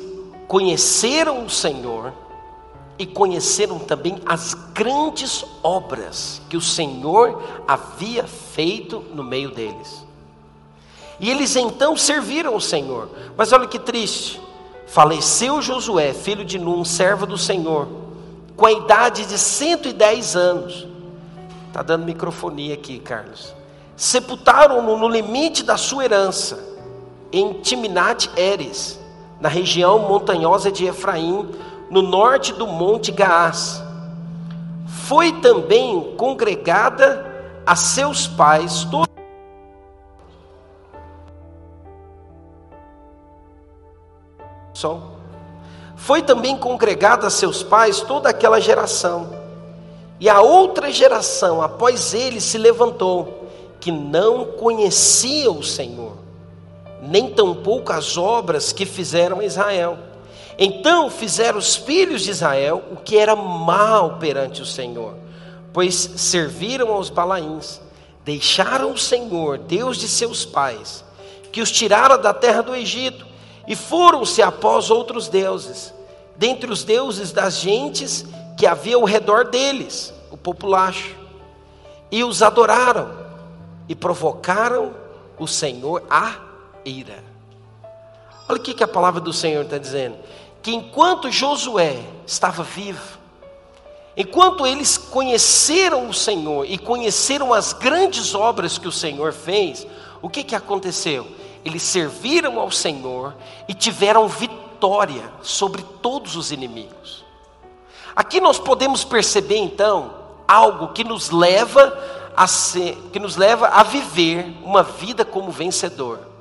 conheceram 0.48 1.46
o 1.46 1.50
Senhor 1.50 2.14
e 2.98 3.06
conheceram 3.06 3.80
também 3.80 4.20
as 4.26 4.54
grandes 4.54 5.44
obras 5.64 6.42
que 6.50 6.58
o 6.58 6.62
Senhor 6.62 7.42
havia 7.68 8.26
feito 8.26 9.04
no 9.14 9.24
meio 9.24 9.52
deles. 9.52 10.06
E 11.20 11.30
eles 11.30 11.56
então 11.56 11.96
serviram 11.96 12.56
o 12.56 12.62
Senhor. 12.62 13.10
Mas 13.38 13.52
olha 13.52 13.68
que 13.68 13.80
triste. 13.80 14.42
Faleceu 14.88 15.62
Josué, 15.62 16.14
filho 16.14 16.46
de 16.46 16.60
Num, 16.60 16.86
servo 16.86 17.26
do 17.26 17.38
Senhor, 17.38 17.88
com 18.56 18.66
a 18.66 18.72
idade 18.72 19.26
de 19.26 19.38
110 19.38 20.36
anos. 20.36 20.88
Está 21.68 21.82
dando 21.82 22.06
microfonia 22.06 22.76
aqui, 22.76 23.00
Carlos. 23.00 23.56
Sepultaram-no 23.96 24.98
no 24.98 25.08
limite 25.08 25.64
da 25.64 25.78
sua 25.78 26.06
herança, 26.06 26.73
em 27.34 27.54
Timnat 27.54 28.30
Eres, 28.38 29.00
na 29.42 29.50
região 29.50 30.08
montanhosa 30.08 30.72
de 30.72 30.86
Efraim, 30.86 31.50
no 31.90 32.04
norte 32.04 32.54
do 32.54 32.68
monte 32.68 33.12
Gaás. 33.12 33.84
Foi 34.88 35.34
também 35.42 36.16
congregada 36.16 37.26
a 37.66 37.76
seus 37.76 38.28
pais 38.28 38.86
toda 38.86 39.12
Som. 44.74 45.14
Foi 45.96 46.22
também 46.22 46.58
congregada 46.58 47.28
a 47.28 47.30
seus 47.30 47.64
pais 47.64 48.02
toda 48.02 48.30
aquela 48.30 48.60
geração. 48.60 49.30
E 50.20 50.30
a 50.30 50.42
outra 50.42 50.92
geração 50.92 51.62
após 51.62 52.14
ele 52.14 52.42
se 52.42 52.58
levantou, 52.58 53.48
que 53.80 53.92
não 53.92 54.46
conhecia 54.46 55.52
o 55.52 55.64
Senhor, 55.64 56.13
nem 57.04 57.30
tampouco 57.30 57.92
as 57.92 58.18
obras 58.18 58.72
que 58.72 58.86
fizeram 58.86 59.42
Israel. 59.42 59.98
Então 60.58 61.10
fizeram 61.10 61.58
os 61.58 61.76
filhos 61.76 62.22
de 62.22 62.32
Israel 62.32 62.84
o 62.92 62.96
que 62.96 63.18
era 63.18 63.36
mal 63.36 64.18
perante 64.18 64.62
o 64.62 64.66
Senhor, 64.66 65.16
pois 65.74 65.96
serviram 65.96 66.94
aos 66.94 67.10
Balaíns, 67.10 67.82
deixaram 68.24 68.92
o 68.92 68.98
Senhor, 68.98 69.58
Deus 69.58 69.98
de 69.98 70.08
seus 70.08 70.46
pais, 70.46 71.04
que 71.52 71.62
os 71.62 71.72
tirara 71.72 72.18
da 72.18 72.34
terra 72.34 72.62
do 72.62 72.76
Egito, 72.76 73.26
e 73.68 73.76
foram-se 73.76 74.42
após 74.42 74.90
outros 74.90 75.28
deuses, 75.28 75.94
dentre 76.36 76.72
os 76.72 76.84
deuses 76.84 77.32
das 77.32 77.60
gentes 77.60 78.26
que 78.58 78.66
havia 78.66 78.96
ao 78.96 79.04
redor 79.04 79.50
deles, 79.50 80.14
o 80.32 80.38
populacho, 80.38 81.16
e 82.12 82.24
os 82.24 82.42
adoraram, 82.42 83.12
e 83.90 83.96
provocaram 83.96 84.94
o 85.38 85.48
Senhor 85.48 86.04
a 86.10 86.43
ira. 86.86 87.24
Olha 88.48 88.60
o 88.60 88.62
que, 88.62 88.74
que 88.74 88.84
a 88.84 88.88
palavra 88.88 89.22
do 89.22 89.32
Senhor 89.34 89.64
está 89.64 89.78
dizendo: 89.78 90.18
que 90.62 90.74
enquanto 90.74 91.32
Josué 91.32 92.00
estava 92.26 92.64
vivo, 92.64 93.20
enquanto 94.16 94.66
eles 94.66 94.98
conheceram 94.98 96.08
o 96.08 96.14
Senhor 96.14 96.66
e 96.66 96.78
conheceram 96.78 97.54
as 97.54 97.74
grandes 97.74 98.34
obras 98.34 98.78
que 98.78 98.88
o 98.88 98.92
Senhor 98.92 99.34
fez, 99.34 99.86
o 100.22 100.30
que, 100.30 100.44
que 100.44 100.56
aconteceu? 100.56 101.28
Eles 101.66 101.84
serviram 101.84 102.60
ao 102.60 102.72
Senhor 102.72 103.36
e 103.68 103.74
tiveram 103.74 104.28
vitória 104.28 105.30
sobre 105.42 105.84
todos 106.02 106.36
os 106.36 106.52
inimigos. 106.52 107.24
Aqui 108.16 108.40
nós 108.40 108.60
podemos 108.60 109.04
perceber 109.04 109.58
então 109.58 110.14
algo 110.48 110.90
que 110.90 111.04
nos 111.04 111.30
leva 111.30 111.98
a 112.36 112.48
ser, 112.48 112.96
que 113.12 113.20
nos 113.20 113.36
leva 113.36 113.68
a 113.68 113.84
viver 113.84 114.58
uma 114.64 114.84
vida 114.84 115.26
como 115.26 115.52
vencedor. 115.52 116.33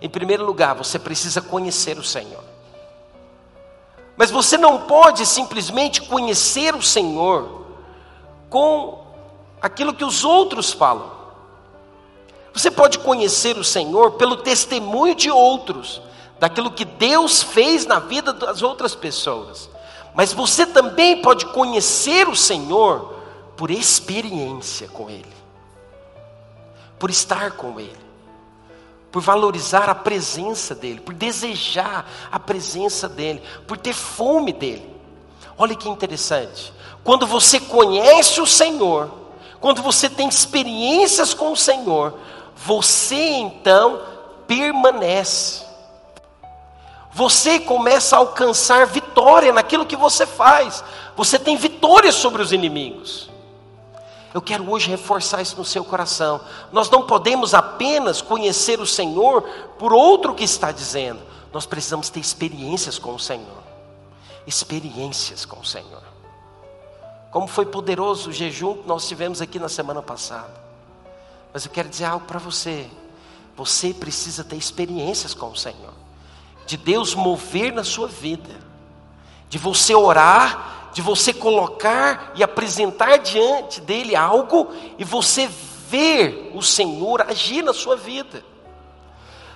Em 0.00 0.08
primeiro 0.08 0.44
lugar, 0.44 0.74
você 0.74 0.98
precisa 0.98 1.42
conhecer 1.42 1.98
o 1.98 2.04
Senhor. 2.04 2.42
Mas 4.16 4.30
você 4.30 4.56
não 4.56 4.82
pode 4.82 5.26
simplesmente 5.26 6.02
conhecer 6.02 6.74
o 6.74 6.82
Senhor 6.82 7.66
com 8.48 9.04
aquilo 9.60 9.94
que 9.94 10.04
os 10.04 10.24
outros 10.24 10.72
falam. 10.72 11.10
Você 12.52 12.70
pode 12.70 12.98
conhecer 12.98 13.56
o 13.56 13.64
Senhor 13.64 14.12
pelo 14.12 14.36
testemunho 14.36 15.14
de 15.14 15.30
outros, 15.30 16.02
daquilo 16.38 16.70
que 16.70 16.84
Deus 16.84 17.42
fez 17.42 17.86
na 17.86 17.98
vida 17.98 18.32
das 18.32 18.62
outras 18.62 18.94
pessoas. 18.94 19.68
Mas 20.14 20.32
você 20.32 20.66
também 20.66 21.20
pode 21.20 21.46
conhecer 21.46 22.26
o 22.26 22.34
Senhor 22.34 23.14
por 23.56 23.70
experiência 23.70 24.88
com 24.88 25.08
Ele, 25.08 25.36
por 26.98 27.10
estar 27.10 27.52
com 27.52 27.78
Ele 27.78 28.09
por 29.10 29.20
valorizar 29.22 29.88
a 29.88 29.94
presença 29.94 30.74
dEle, 30.74 31.00
por 31.00 31.14
desejar 31.14 32.08
a 32.30 32.38
presença 32.38 33.08
dEle, 33.08 33.42
por 33.66 33.76
ter 33.76 33.92
fome 33.92 34.52
dEle. 34.52 34.88
Olha 35.58 35.74
que 35.74 35.88
interessante. 35.88 36.72
Quando 37.02 37.26
você 37.26 37.58
conhece 37.58 38.40
o 38.40 38.46
Senhor, 38.46 39.10
quando 39.60 39.82
você 39.82 40.08
tem 40.08 40.28
experiências 40.28 41.34
com 41.34 41.52
o 41.52 41.56
Senhor, 41.56 42.14
você 42.56 43.16
então 43.16 44.00
permanece. 44.46 45.64
Você 47.12 47.58
começa 47.58 48.16
a 48.16 48.20
alcançar 48.20 48.86
vitória 48.86 49.52
naquilo 49.52 49.86
que 49.86 49.96
você 49.96 50.26
faz. 50.26 50.84
Você 51.16 51.38
tem 51.38 51.56
vitória 51.56 52.12
sobre 52.12 52.42
os 52.42 52.52
inimigos. 52.52 53.29
Eu 54.32 54.40
quero 54.40 54.70
hoje 54.70 54.88
reforçar 54.88 55.42
isso 55.42 55.56
no 55.56 55.64
seu 55.64 55.84
coração. 55.84 56.40
Nós 56.72 56.88
não 56.88 57.02
podemos 57.06 57.52
apenas 57.52 58.22
conhecer 58.22 58.80
o 58.80 58.86
Senhor 58.86 59.42
por 59.78 59.92
outro 59.92 60.34
que 60.34 60.44
está 60.44 60.70
dizendo. 60.70 61.20
Nós 61.52 61.66
precisamos 61.66 62.08
ter 62.08 62.20
experiências 62.20 62.98
com 62.98 63.14
o 63.14 63.18
Senhor. 63.18 63.62
Experiências 64.46 65.44
com 65.44 65.58
o 65.58 65.64
Senhor. 65.64 66.02
Como 67.32 67.48
foi 67.48 67.66
poderoso 67.66 68.30
o 68.30 68.32
jejum 68.32 68.74
que 68.74 68.88
nós 68.88 69.06
tivemos 69.08 69.40
aqui 69.40 69.58
na 69.58 69.68
semana 69.68 70.00
passada. 70.00 70.60
Mas 71.52 71.64
eu 71.64 71.70
quero 71.72 71.88
dizer 71.88 72.04
algo 72.04 72.24
para 72.24 72.38
você. 72.38 72.88
Você 73.56 73.92
precisa 73.92 74.44
ter 74.44 74.56
experiências 74.56 75.34
com 75.34 75.50
o 75.50 75.56
Senhor. 75.56 75.92
De 76.66 76.76
Deus 76.76 77.16
mover 77.16 77.72
na 77.72 77.82
sua 77.82 78.06
vida. 78.06 78.54
De 79.48 79.58
você 79.58 79.92
orar 79.92 80.79
de 80.92 81.02
você 81.02 81.32
colocar 81.32 82.32
e 82.34 82.42
apresentar 82.42 83.18
diante 83.18 83.80
dele 83.80 84.16
algo 84.16 84.72
e 84.98 85.04
você 85.04 85.48
ver 85.88 86.52
o 86.54 86.62
Senhor 86.62 87.22
agir 87.22 87.62
na 87.62 87.72
sua 87.72 87.96
vida. 87.96 88.44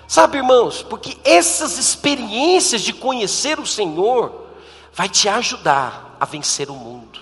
Sabe, 0.07 0.37
irmãos, 0.37 0.83
porque 0.83 1.17
essas 1.23 1.77
experiências 1.77 2.81
de 2.81 2.93
conhecer 2.93 3.59
o 3.59 3.65
Senhor 3.65 4.45
vai 4.93 5.09
te 5.09 5.27
ajudar 5.27 6.15
a 6.19 6.25
vencer 6.25 6.69
o 6.69 6.75
mundo. 6.75 7.19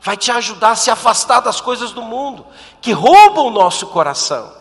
Vai 0.00 0.16
te 0.16 0.30
ajudar 0.30 0.72
a 0.72 0.76
se 0.76 0.90
afastar 0.90 1.40
das 1.40 1.60
coisas 1.60 1.92
do 1.92 2.02
mundo 2.02 2.44
que 2.80 2.92
roubam 2.92 3.46
o 3.46 3.50
nosso 3.50 3.86
coração. 3.86 4.52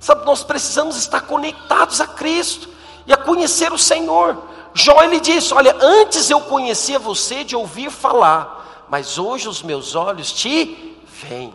Sabe, 0.00 0.24
nós 0.24 0.42
precisamos 0.42 0.96
estar 0.96 1.22
conectados 1.22 2.00
a 2.00 2.06
Cristo 2.06 2.68
e 3.06 3.12
a 3.12 3.16
conhecer 3.16 3.72
o 3.72 3.78
Senhor. 3.78 4.36
Jó 4.78 5.02
ele 5.02 5.18
disse: 5.18 5.52
Olha, 5.52 5.76
antes 5.80 6.30
eu 6.30 6.40
conhecia 6.40 7.00
você 7.00 7.42
de 7.42 7.56
ouvir 7.56 7.90
falar, 7.90 8.86
mas 8.88 9.18
hoje 9.18 9.48
os 9.48 9.60
meus 9.60 9.96
olhos 9.96 10.32
te 10.32 10.96
veem. 11.04 11.52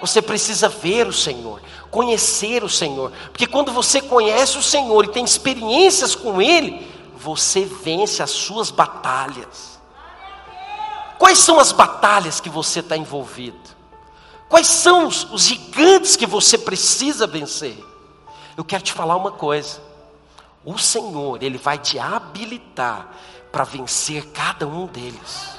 Você 0.00 0.20
precisa 0.20 0.68
ver 0.68 1.06
o 1.06 1.12
Senhor, 1.12 1.62
conhecer 1.88 2.64
o 2.64 2.68
Senhor, 2.68 3.12
porque 3.30 3.46
quando 3.46 3.70
você 3.70 4.00
conhece 4.00 4.58
o 4.58 4.62
Senhor 4.62 5.04
e 5.04 5.12
tem 5.12 5.24
experiências 5.24 6.16
com 6.16 6.42
Ele, 6.42 6.84
você 7.16 7.64
vence 7.64 8.20
as 8.20 8.30
suas 8.30 8.72
batalhas. 8.72 9.78
Quais 11.16 11.38
são 11.38 11.60
as 11.60 11.70
batalhas 11.70 12.40
que 12.40 12.50
você 12.50 12.80
está 12.80 12.96
envolvido? 12.96 13.70
Quais 14.48 14.66
são 14.66 15.06
os, 15.06 15.30
os 15.30 15.42
gigantes 15.42 16.16
que 16.16 16.26
você 16.26 16.58
precisa 16.58 17.24
vencer? 17.24 17.78
Eu 18.56 18.64
quero 18.64 18.82
te 18.82 18.92
falar 18.92 19.14
uma 19.14 19.30
coisa. 19.30 19.89
O 20.64 20.76
Senhor, 20.78 21.42
Ele 21.42 21.58
vai 21.58 21.78
te 21.78 21.98
habilitar 21.98 23.08
para 23.50 23.64
vencer 23.64 24.26
cada 24.30 24.66
um 24.66 24.86
deles. 24.86 25.58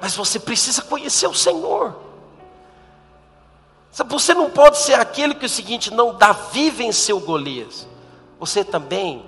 Mas 0.00 0.14
você 0.14 0.38
precisa 0.38 0.82
conhecer 0.82 1.26
o 1.26 1.34
Senhor. 1.34 1.96
Você 4.08 4.34
não 4.34 4.50
pode 4.50 4.78
ser 4.78 4.94
aquele 4.94 5.34
que 5.34 5.44
é 5.44 5.46
o 5.46 5.50
seguinte, 5.50 5.92
não, 5.92 6.16
Davi 6.16 6.70
venceu 6.70 7.20
Golias. 7.20 7.86
Você 8.40 8.64
também 8.64 9.24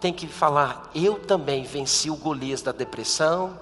tem 0.00 0.12
que 0.12 0.26
falar, 0.26 0.90
eu 0.94 1.18
também 1.18 1.64
venci 1.64 2.10
o 2.10 2.16
Golias 2.16 2.62
da 2.62 2.72
depressão, 2.72 3.58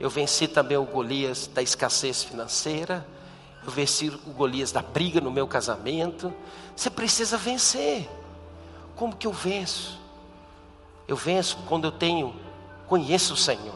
eu 0.00 0.10
venci 0.10 0.48
também 0.48 0.76
o 0.76 0.84
Golias 0.84 1.46
da 1.46 1.62
escassez 1.62 2.22
financeira, 2.24 3.06
eu 3.64 3.70
venci 3.70 4.08
o 4.08 4.30
Golias 4.32 4.72
da 4.72 4.82
briga 4.82 5.20
no 5.20 5.30
meu 5.30 5.46
casamento. 5.46 6.32
Você 6.74 6.90
precisa 6.90 7.36
vencer. 7.36 8.08
Como 9.02 9.16
que 9.16 9.26
eu 9.26 9.32
venço? 9.32 9.98
Eu 11.08 11.16
venço 11.16 11.58
quando 11.68 11.88
eu 11.88 11.90
tenho, 11.90 12.32
conheço 12.86 13.34
o 13.34 13.36
Senhor. 13.36 13.74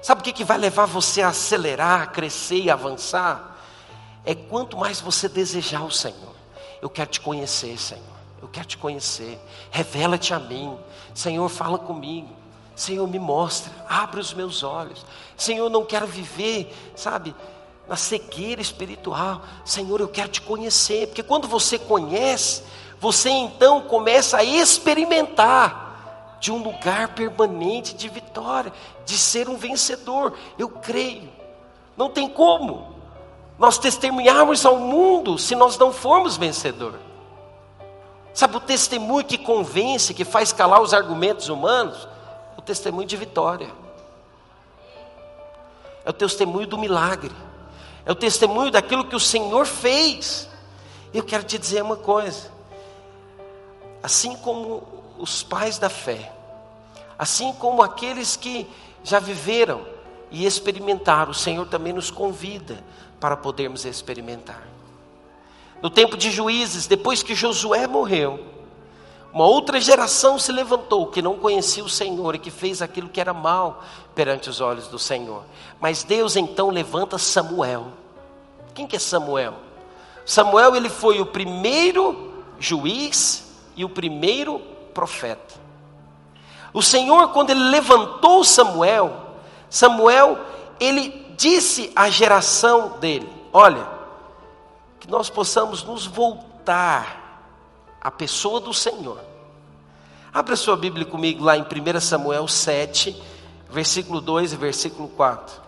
Sabe 0.00 0.22
o 0.22 0.24
que, 0.24 0.32
que 0.32 0.42
vai 0.42 0.56
levar 0.56 0.86
você 0.86 1.20
a 1.20 1.28
acelerar, 1.28 2.00
a 2.00 2.06
crescer 2.06 2.62
e 2.62 2.70
avançar? 2.70 3.58
É 4.24 4.34
quanto 4.34 4.74
mais 4.74 5.02
você 5.02 5.28
desejar 5.28 5.82
o 5.84 5.90
Senhor. 5.90 6.34
Eu 6.80 6.88
quero 6.88 7.10
te 7.10 7.20
conhecer, 7.20 7.78
Senhor. 7.78 8.02
Eu 8.40 8.48
quero 8.48 8.66
te 8.66 8.78
conhecer. 8.78 9.38
Revela-te 9.70 10.32
a 10.32 10.38
mim. 10.38 10.78
Senhor, 11.14 11.46
fala 11.50 11.78
comigo. 11.78 12.34
Senhor, 12.74 13.06
me 13.06 13.18
mostra. 13.18 13.70
Abre 13.86 14.18
os 14.18 14.32
meus 14.32 14.62
olhos. 14.62 15.04
Senhor, 15.36 15.68
não 15.68 15.84
quero 15.84 16.06
viver, 16.06 16.74
sabe, 16.96 17.36
na 17.86 17.96
cegueira 17.96 18.62
espiritual. 18.62 19.42
Senhor, 19.62 20.00
eu 20.00 20.08
quero 20.08 20.30
te 20.30 20.40
conhecer. 20.40 21.08
Porque 21.08 21.22
quando 21.22 21.46
você 21.46 21.78
conhece, 21.78 22.62
você 23.02 23.30
então 23.30 23.80
começa 23.80 24.36
a 24.36 24.44
experimentar 24.44 26.36
de 26.38 26.52
um 26.52 26.62
lugar 26.62 27.08
permanente 27.08 27.96
de 27.96 28.08
vitória, 28.08 28.72
de 29.04 29.18
ser 29.18 29.48
um 29.48 29.56
vencedor. 29.56 30.38
Eu 30.56 30.68
creio. 30.68 31.28
Não 31.96 32.08
tem 32.08 32.28
como 32.28 32.94
nós 33.58 33.76
testemunharmos 33.76 34.64
ao 34.64 34.76
mundo 34.76 35.36
se 35.36 35.56
nós 35.56 35.76
não 35.76 35.92
formos 35.92 36.36
vencedor. 36.36 36.94
Sabe 38.32 38.58
o 38.58 38.60
testemunho 38.60 39.26
que 39.26 39.36
convence, 39.36 40.14
que 40.14 40.24
faz 40.24 40.52
calar 40.52 40.80
os 40.80 40.94
argumentos 40.94 41.48
humanos? 41.48 42.06
O 42.56 42.62
testemunho 42.62 43.08
de 43.08 43.16
vitória. 43.16 43.68
É 46.04 46.10
o 46.10 46.12
testemunho 46.12 46.68
do 46.68 46.78
milagre. 46.78 47.34
É 48.06 48.12
o 48.12 48.14
testemunho 48.14 48.70
daquilo 48.70 49.08
que 49.08 49.16
o 49.16 49.20
Senhor 49.20 49.66
fez. 49.66 50.48
Eu 51.12 51.24
quero 51.24 51.42
te 51.42 51.58
dizer 51.58 51.82
uma 51.82 51.96
coisa 51.96 52.61
assim 54.02 54.36
como 54.36 54.82
os 55.18 55.42
pais 55.42 55.78
da 55.78 55.88
fé, 55.88 56.32
assim 57.18 57.52
como 57.52 57.82
aqueles 57.82 58.36
que 58.36 58.66
já 59.04 59.18
viveram 59.18 59.86
e 60.30 60.44
experimentaram, 60.46 61.30
o 61.30 61.34
Senhor 61.34 61.66
também 61.66 61.92
nos 61.92 62.10
convida 62.10 62.82
para 63.20 63.36
podermos 63.36 63.84
experimentar. 63.84 64.66
no 65.80 65.90
tempo 65.90 66.16
de 66.16 66.30
juízes, 66.30 66.86
depois 66.86 67.24
que 67.24 67.34
Josué 67.34 67.88
morreu, 67.88 68.38
uma 69.32 69.46
outra 69.46 69.80
geração 69.80 70.38
se 70.38 70.52
levantou 70.52 71.06
que 71.06 71.22
não 71.22 71.38
conhecia 71.38 71.82
o 71.82 71.88
Senhor 71.88 72.34
e 72.34 72.38
que 72.38 72.50
fez 72.50 72.82
aquilo 72.82 73.08
que 73.08 73.20
era 73.20 73.32
mal 73.32 73.82
perante 74.14 74.50
os 74.50 74.60
olhos 74.60 74.88
do 74.88 74.98
Senhor. 74.98 75.42
Mas 75.80 76.04
Deus 76.04 76.36
então 76.36 76.68
levanta 76.68 77.16
Samuel. 77.18 77.88
Quem 78.74 78.86
que 78.86 78.94
é 78.94 78.98
Samuel? 78.98 79.54
Samuel 80.26 80.76
ele 80.76 80.90
foi 80.90 81.20
o 81.20 81.26
primeiro 81.26 82.32
juiz 82.60 83.51
e 83.76 83.84
o 83.84 83.88
primeiro 83.88 84.58
profeta. 84.94 85.54
O 86.72 86.82
Senhor 86.82 87.28
quando 87.28 87.50
ele 87.50 87.68
levantou 87.70 88.44
Samuel, 88.44 89.12
Samuel 89.68 90.38
ele 90.80 91.34
disse 91.36 91.92
à 91.94 92.08
geração 92.08 92.98
dele: 92.98 93.30
Olha, 93.52 93.86
que 94.98 95.10
nós 95.10 95.28
possamos 95.28 95.82
nos 95.82 96.06
voltar 96.06 97.22
à 98.00 98.10
pessoa 98.10 98.60
do 98.60 98.72
Senhor. 98.72 99.18
Abra 100.32 100.56
sua 100.56 100.76
Bíblia 100.76 101.04
comigo 101.04 101.44
lá 101.44 101.56
em 101.56 101.62
1 101.62 102.00
Samuel 102.00 102.48
7, 102.48 103.20
versículo 103.68 104.20
2 104.20 104.54
e 104.54 104.56
versículo 104.56 105.08
4. 105.08 105.60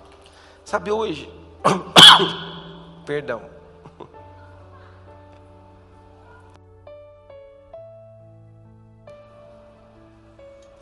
Sabe 0.65 0.91
hoje? 0.91 1.31
Perdão. 3.05 3.54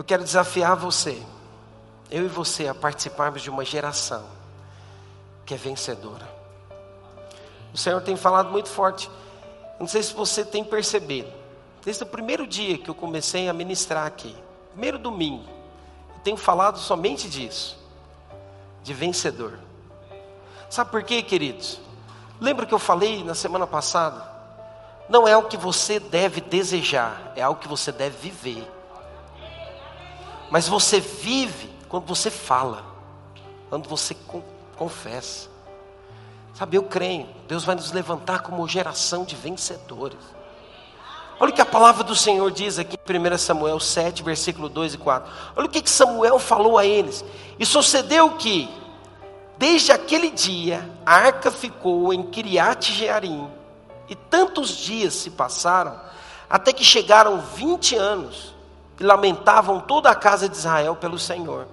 Eu 0.03 0.05
quero 0.05 0.25
desafiar 0.25 0.75
você, 0.75 1.23
eu 2.11 2.25
e 2.25 2.29
você, 2.29 2.67
a 2.67 2.75
participarmos 2.75 3.41
de 3.41 3.49
uma 3.49 3.65
geração 3.65 4.25
que 5.47 5.55
é 5.55 5.57
vencedora. 5.57 6.29
O 7.73 7.79
Senhor 7.79 8.03
tem 8.03 8.17
falado 8.17 8.51
muito 8.51 8.69
forte. 8.69 9.09
Não 9.79 9.87
sei 9.87 10.03
se 10.03 10.13
você 10.13 10.45
tem 10.45 10.65
percebido. 10.65 11.33
Desde 11.85 12.03
o 12.03 12.07
primeiro 12.07 12.49
dia 12.49 12.79
que 12.79 12.91
eu 12.91 12.97
comecei 12.97 13.49
a 13.49 13.53
ministrar 13.53 14.05
aqui, 14.05 14.35
primeiro 14.73 14.99
domingo, 14.99 15.49
eu 16.17 16.21
tenho 16.25 16.37
falado 16.37 16.81
somente 16.81 17.31
disso, 17.31 17.79
de 18.83 18.93
vencedor. 18.93 19.57
Sabe 20.69 20.91
por 20.91 21.05
quê, 21.05 21.23
queridos? 21.23 21.81
Lembra 22.41 22.67
que 22.67 22.75
eu 22.75 22.81
falei 22.81 23.23
na 23.23 23.37
semana 23.37 23.69
passada? 23.69 24.29
Não 25.09 25.29
é 25.29 25.37
o 25.37 25.45
que 25.45 25.57
você 25.57 26.01
deve 26.01 26.41
desejar, 26.41 27.33
é 27.37 27.43
algo 27.43 27.61
que 27.61 27.69
você 27.69 27.93
deve 27.93 28.19
viver. 28.19 28.82
Mas 30.53 30.69
você 30.69 31.01
vive 31.01 31.71
quando 31.89 32.05
você 32.05 32.31
fala, 32.31 32.85
quando 33.71 33.89
você 33.89 34.15
confessa. 34.77 35.49
Sabe, 36.53 36.77
eu 36.77 36.83
creio, 36.83 37.27
Deus 37.49 37.65
vai 37.65 37.75
nos 37.75 37.91
levantar 37.91 38.41
como 38.43 38.69
geração 38.69 39.25
de 39.25 39.35
vencedores. 39.35 40.19
Olha 41.41 41.51
o 41.51 41.55
que 41.55 41.63
a 41.63 41.65
palavra 41.65 42.05
do 42.05 42.15
Senhor 42.15 42.51
diz 42.51 42.79
aqui 42.79 42.99
em 43.09 43.19
1 43.19 43.39
Samuel 43.39 43.81
7, 43.81 44.23
versículo 44.23 44.69
2 44.69 44.93
e 44.93 44.99
4. 44.99 45.33
Olha 45.57 45.67
o 45.67 45.71
que 45.71 45.89
Samuel 45.89 46.39
falou 46.39 46.77
a 46.77 46.85
eles. 46.85 47.25
E 47.59 47.65
sucedeu 47.65 48.33
que, 48.33 48.69
desde 49.57 49.91
aquele 49.91 50.29
dia, 50.29 50.87
a 51.07 51.15
arca 51.15 51.51
ficou 51.51 52.13
em 52.13 52.25
Kiriat 52.25 52.93
Jearim, 52.93 53.49
e 54.07 54.15
tantos 54.15 54.69
dias 54.77 55.15
se 55.15 55.31
passaram, 55.31 55.99
até 56.51 56.75
que 56.75 56.85
chegaram 56.85 57.41
20 57.41 57.97
anos, 57.97 58.53
e 58.99 59.03
lamentavam 59.03 59.81
toda 59.81 60.11
a 60.11 60.15
casa 60.15 60.49
de 60.49 60.57
Israel 60.57 60.97
pelo 60.97 61.19
Senhor. 61.19 61.67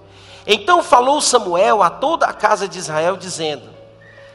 Então 0.46 0.82
falou 0.82 1.20
Samuel 1.20 1.82
a 1.82 1.90
toda 1.90 2.26
a 2.26 2.32
casa 2.32 2.66
de 2.66 2.78
Israel, 2.78 3.16
dizendo: 3.16 3.68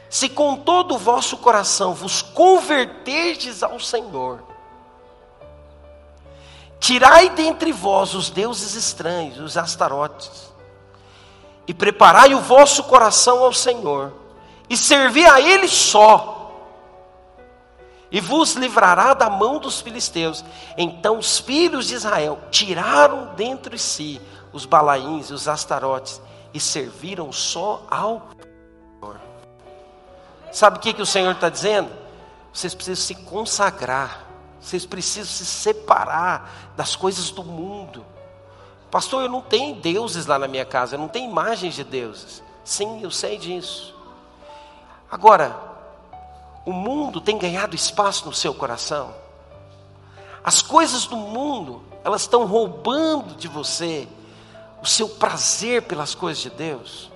se 0.08 0.28
com 0.28 0.56
todo 0.56 0.94
o 0.94 0.98
vosso 0.98 1.36
coração 1.38 1.92
vos 1.92 2.22
converterdes 2.22 3.62
ao 3.62 3.80
Senhor, 3.80 4.42
tirai 6.78 7.28
dentre 7.30 7.72
vós 7.72 8.14
os 8.14 8.30
deuses 8.30 8.74
estranhos, 8.74 9.40
os 9.40 9.56
astarotes, 9.56 10.52
e 11.66 11.74
preparai 11.74 12.34
o 12.34 12.40
vosso 12.40 12.84
coração 12.84 13.42
ao 13.42 13.52
Senhor, 13.52 14.12
e 14.70 14.76
servi 14.76 15.26
a 15.26 15.40
Ele 15.40 15.66
só, 15.66 16.35
e 18.16 18.20
vos 18.20 18.54
livrará 18.54 19.12
da 19.12 19.28
mão 19.28 19.58
dos 19.58 19.82
filisteus. 19.82 20.42
Então 20.78 21.18
os 21.18 21.38
filhos 21.38 21.86
de 21.86 21.94
Israel 21.96 22.38
tiraram 22.50 23.34
dentre 23.36 23.78
si 23.78 24.18
os 24.54 24.64
balaíns 24.64 25.28
e 25.28 25.34
os 25.34 25.46
astarotes, 25.46 26.18
e 26.54 26.58
serviram 26.58 27.30
só 27.30 27.82
ao 27.90 28.30
Sabe 30.50 30.78
o 30.78 30.80
que, 30.80 30.94
que 30.94 31.02
o 31.02 31.06
Senhor 31.06 31.32
está 31.32 31.50
dizendo? 31.50 31.90
Vocês 32.50 32.74
precisam 32.74 33.04
se 33.04 33.14
consagrar, 33.16 34.24
vocês 34.58 34.86
precisam 34.86 35.30
se 35.30 35.44
separar 35.44 36.72
das 36.74 36.96
coisas 36.96 37.30
do 37.30 37.44
mundo. 37.44 38.02
Pastor, 38.90 39.24
eu 39.24 39.28
não 39.28 39.42
tenho 39.42 39.74
deuses 39.74 40.24
lá 40.24 40.38
na 40.38 40.48
minha 40.48 40.64
casa, 40.64 40.94
eu 40.94 40.98
não 40.98 41.08
tenho 41.08 41.30
imagens 41.30 41.74
de 41.74 41.84
deuses. 41.84 42.42
Sim, 42.64 43.02
eu 43.02 43.10
sei 43.10 43.36
disso. 43.36 43.94
Agora, 45.10 45.75
o 46.66 46.72
mundo 46.72 47.20
tem 47.20 47.38
ganhado 47.38 47.76
espaço 47.76 48.26
no 48.26 48.34
seu 48.34 48.52
coração. 48.52 49.14
As 50.42 50.60
coisas 50.60 51.06
do 51.06 51.16
mundo, 51.16 51.82
elas 52.02 52.22
estão 52.22 52.44
roubando 52.44 53.36
de 53.36 53.46
você 53.46 54.08
o 54.82 54.86
seu 54.86 55.08
prazer 55.08 55.82
pelas 55.82 56.14
coisas 56.14 56.42
de 56.42 56.50
Deus. 56.50 57.10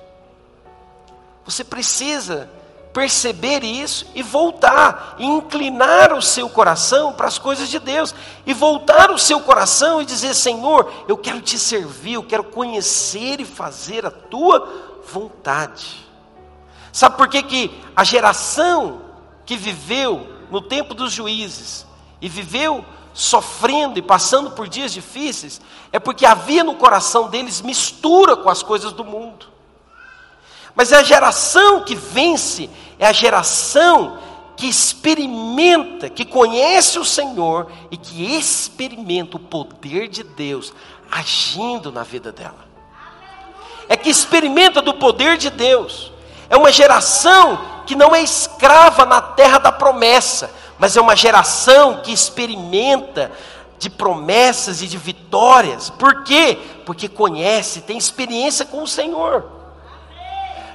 Você 1.45 1.65
precisa 1.65 2.49
perceber 2.93 3.65
isso 3.65 4.07
e 4.15 4.23
voltar, 4.23 5.17
e 5.19 5.25
inclinar 5.25 6.13
o 6.13 6.23
seu 6.23 6.49
coração 6.49 7.13
para 7.13 7.27
as 7.27 7.39
coisas 7.39 7.69
de 7.69 7.79
Deus, 7.81 8.15
e 8.47 8.55
voltar 8.55 9.11
o 9.11 9.19
seu 9.19 9.41
coração 9.41 10.01
e 10.01 10.05
dizer: 10.05 10.35
Senhor, 10.35 10.93
eu 11.09 11.17
quero 11.17 11.41
te 11.41 11.59
servir, 11.59 12.15
eu 12.15 12.23
quero 12.23 12.45
conhecer 12.45 13.41
e 13.41 13.45
fazer 13.45 14.07
a 14.07 14.11
tua 14.11 15.01
vontade. 15.13 16.09
Sabe 16.93 17.17
por 17.17 17.29
que, 17.29 17.43
que 17.43 17.81
a 17.95 18.05
geração 18.05 19.10
que 19.45 19.57
viveu 19.57 20.27
no 20.51 20.61
tempo 20.61 20.95
dos 20.95 21.13
juízes 21.13 21.87
e 22.21 22.29
viveu 22.29 22.85
sofrendo 23.13 23.99
e 23.99 24.03
passando 24.03 24.53
por 24.53 24.69
dias 24.69 24.93
difíceis, 24.93 25.61
é 25.93 25.99
porque 25.99 26.25
havia 26.25 26.63
no 26.63 26.75
coração 26.75 27.29
deles 27.29 27.61
mistura 27.61 28.37
com 28.37 28.49
as 28.49 28.63
coisas 28.63 28.93
do 28.93 29.05
mundo. 29.05 29.47
Mas 30.75 30.93
a 30.93 31.03
geração 31.03 31.83
que 31.83 31.95
vence, 31.95 32.71
é 32.99 33.07
a 33.07 33.13
geração 33.13 34.19
que 34.57 34.69
experimenta, 34.69 36.09
que 36.09 36.25
conhece 36.25 36.99
o 36.99 37.05
Senhor 37.05 37.71
e 37.91 37.97
que 37.97 38.37
experimenta 38.37 39.37
o 39.37 39.41
poder 39.41 40.07
de 40.09 40.23
Deus 40.23 40.73
agindo 41.11 41.91
na 41.91 42.03
vida 42.03 42.31
dela. 42.31 42.69
É 43.89 43.97
que 43.97 44.09
experimenta 44.09 44.81
do 44.81 44.95
poder 44.95 45.37
de 45.37 45.51
Deus. 45.51 46.13
É 46.49 46.57
uma 46.57 46.71
geração 46.71 47.59
que 47.91 47.97
não 47.97 48.15
é 48.15 48.23
escrava 48.23 49.05
na 49.05 49.21
terra 49.21 49.59
da 49.59 49.73
promessa, 49.73 50.49
mas 50.79 50.97
é 50.97 51.01
uma 51.01 51.17
geração 51.17 52.01
que 52.03 52.13
experimenta 52.13 53.33
de 53.81 53.91
promessas 53.91 54.81
e 54.81 54.87
de 54.87 54.97
vitórias. 54.97 55.91
Por 55.91 56.23
quê? 56.23 56.57
Porque 56.87 57.09
conhece, 57.09 57.81
tem 57.81 57.99
experiência 57.99 58.65
com 58.65 58.85
o 58.85 58.87
Senhor. 58.87 59.45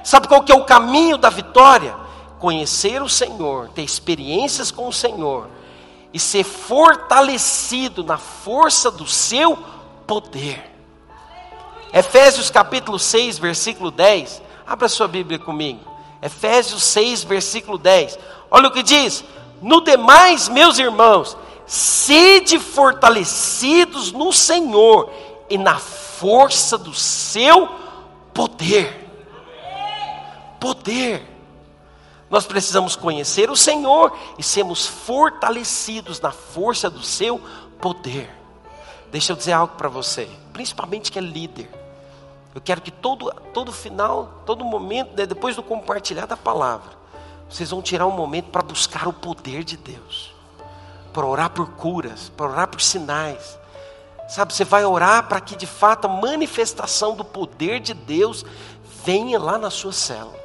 Sabe 0.04 0.28
qual 0.28 0.42
que 0.42 0.52
é 0.52 0.54
o 0.54 0.66
caminho 0.66 1.16
da 1.16 1.30
vitória? 1.30 1.96
Conhecer 2.38 3.00
o 3.00 3.08
Senhor, 3.08 3.70
ter 3.70 3.82
experiências 3.82 4.70
com 4.70 4.86
o 4.86 4.92
Senhor 4.92 5.48
e 6.12 6.20
ser 6.20 6.44
fortalecido 6.44 8.04
na 8.04 8.18
força 8.18 8.90
do 8.90 9.06
seu 9.06 9.56
poder. 10.06 10.70
Efésios 11.94 12.50
capítulo 12.50 12.98
6, 12.98 13.38
versículo 13.38 13.90
10. 13.90 14.42
Abra 14.66 14.86
sua 14.86 15.08
Bíblia 15.08 15.38
comigo. 15.38 15.95
Efésios 16.26 16.82
6, 16.84 17.24
versículo 17.24 17.78
10. 17.78 18.18
Olha 18.50 18.68
o 18.68 18.72
que 18.72 18.82
diz: 18.82 19.24
No 19.62 19.82
demais, 19.82 20.48
meus 20.48 20.78
irmãos, 20.78 21.36
sede 21.66 22.58
fortalecidos 22.58 24.12
no 24.12 24.32
Senhor 24.32 25.10
e 25.48 25.56
na 25.56 25.78
força 25.78 26.76
do 26.76 26.92
seu 26.92 27.68
poder 28.34 29.06
poder. 30.66 31.24
Nós 32.28 32.44
precisamos 32.44 32.96
conhecer 32.96 33.50
o 33.50 33.56
Senhor 33.56 34.16
e 34.36 34.42
sermos 34.42 34.86
fortalecidos 34.86 36.20
na 36.20 36.32
força 36.32 36.90
do 36.90 37.02
seu 37.02 37.40
poder. 37.80 38.28
Deixa 39.12 39.32
eu 39.32 39.36
dizer 39.36 39.52
algo 39.52 39.76
para 39.76 39.88
você, 39.88 40.28
principalmente 40.52 41.12
que 41.12 41.18
é 41.18 41.22
líder. 41.22 41.70
Eu 42.56 42.62
quero 42.62 42.80
que 42.80 42.90
todo, 42.90 43.30
todo 43.52 43.70
final, 43.70 44.40
todo 44.46 44.64
momento, 44.64 45.14
né, 45.14 45.26
depois 45.26 45.54
do 45.54 45.62
compartilhar 45.62 46.24
da 46.24 46.38
palavra, 46.38 46.88
vocês 47.50 47.70
vão 47.70 47.82
tirar 47.82 48.06
um 48.06 48.12
momento 48.12 48.46
para 48.46 48.62
buscar 48.62 49.06
o 49.06 49.12
poder 49.12 49.62
de 49.62 49.76
Deus, 49.76 50.32
para 51.12 51.26
orar 51.26 51.50
por 51.50 51.68
curas, 51.72 52.32
para 52.34 52.46
orar 52.46 52.68
por 52.68 52.80
sinais. 52.80 53.58
Sabe, 54.26 54.54
você 54.54 54.64
vai 54.64 54.86
orar 54.86 55.28
para 55.28 55.38
que 55.38 55.54
de 55.54 55.66
fato 55.66 56.06
a 56.06 56.08
manifestação 56.08 57.14
do 57.14 57.26
poder 57.26 57.78
de 57.78 57.92
Deus 57.92 58.42
venha 59.04 59.38
lá 59.38 59.58
na 59.58 59.68
sua 59.68 59.92
célula. 59.92 60.40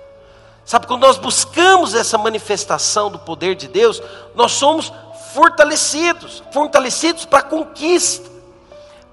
Sabe, 0.65 0.88
quando 0.88 1.04
nós 1.04 1.17
buscamos 1.17 1.95
essa 1.95 2.17
manifestação 2.17 3.10
do 3.10 3.19
poder 3.19 3.56
de 3.56 3.69
Deus, 3.69 4.04
nós 4.36 4.52
somos 4.52 4.91
fortalecidos 5.34 6.43
fortalecidos 6.52 7.24
para 7.24 7.41
conquista, 7.41 8.30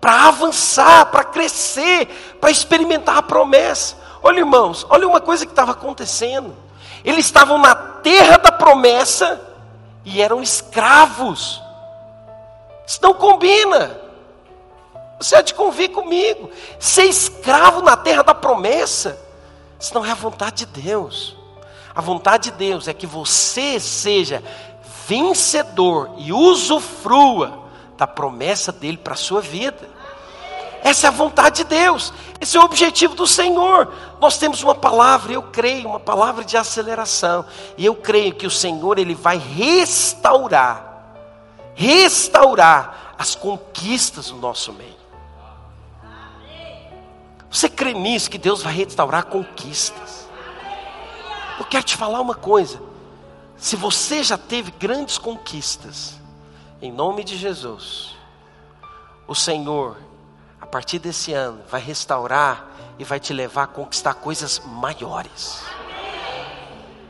para 0.00 0.28
avançar, 0.28 1.06
para 1.06 1.24
crescer, 1.24 2.06
para 2.40 2.50
experimentar 2.50 3.16
a 3.16 3.22
promessa. 3.22 3.96
Olha, 4.22 4.38
irmãos, 4.40 4.86
olha 4.88 5.06
uma 5.06 5.20
coisa 5.20 5.44
que 5.44 5.52
estava 5.52 5.72
acontecendo. 5.72 6.54
Eles 7.04 7.26
estavam 7.26 7.58
na 7.58 7.74
terra 7.74 8.36
da 8.36 8.52
promessa 8.52 9.40
e 10.04 10.20
eram 10.20 10.42
escravos. 10.42 11.62
Isso 12.86 12.98
não 13.02 13.14
combina. 13.14 14.00
Você 15.18 15.36
há 15.36 15.42
de 15.42 15.54
convir 15.54 15.90
comigo. 15.90 16.50
Ser 16.78 17.04
escravo 17.04 17.82
na 17.82 17.96
terra 17.96 18.22
da 18.22 18.34
promessa, 18.34 19.18
isso 19.78 19.94
não 19.94 20.04
é 20.04 20.10
a 20.10 20.14
vontade 20.14 20.64
de 20.64 20.80
Deus. 20.80 21.36
A 21.94 22.00
vontade 22.00 22.50
de 22.50 22.56
Deus 22.56 22.86
é 22.86 22.94
que 22.94 23.06
você 23.06 23.80
seja 23.80 24.42
vencedor 25.06 26.10
e 26.18 26.32
usufrua 26.32 27.67
da 27.98 28.06
promessa 28.06 28.70
dele 28.70 28.96
para 28.96 29.14
a 29.14 29.16
sua 29.16 29.42
vida. 29.42 29.90
Essa 30.84 31.08
é 31.08 31.08
a 31.08 31.10
vontade 31.10 31.56
de 31.56 31.64
Deus, 31.64 32.12
esse 32.40 32.56
é 32.56 32.60
o 32.60 32.64
objetivo 32.64 33.16
do 33.16 33.26
Senhor. 33.26 33.92
Nós 34.20 34.38
temos 34.38 34.62
uma 34.62 34.76
palavra, 34.76 35.32
eu 35.32 35.42
creio, 35.42 35.88
uma 35.88 35.98
palavra 35.98 36.44
de 36.44 36.56
aceleração, 36.56 37.44
e 37.76 37.84
eu 37.84 37.96
creio 37.96 38.32
que 38.32 38.46
o 38.46 38.50
Senhor 38.50 38.96
ele 38.96 39.14
vai 39.14 39.36
restaurar, 39.36 41.02
restaurar 41.74 43.14
as 43.18 43.34
conquistas 43.34 44.30
do 44.30 44.36
nosso 44.36 44.72
meio. 44.72 44.96
Você 47.50 47.68
crê 47.68 47.92
nisso 47.92 48.30
que 48.30 48.38
Deus 48.38 48.62
vai 48.62 48.72
restaurar 48.72 49.24
conquistas? 49.24 50.28
Eu 51.58 51.64
quero 51.64 51.82
te 51.82 51.96
falar 51.96 52.20
uma 52.20 52.36
coisa. 52.36 52.80
Se 53.56 53.74
você 53.74 54.22
já 54.22 54.38
teve 54.38 54.70
grandes 54.70 55.18
conquistas, 55.18 56.17
em 56.80 56.92
nome 56.92 57.24
de 57.24 57.36
Jesus, 57.36 58.16
o 59.26 59.34
Senhor, 59.34 59.96
a 60.60 60.66
partir 60.66 60.98
desse 60.98 61.32
ano, 61.32 61.60
vai 61.68 61.80
restaurar 61.80 62.68
e 62.98 63.04
vai 63.04 63.18
te 63.18 63.32
levar 63.32 63.64
a 63.64 63.66
conquistar 63.66 64.14
coisas 64.14 64.60
maiores. 64.60 65.64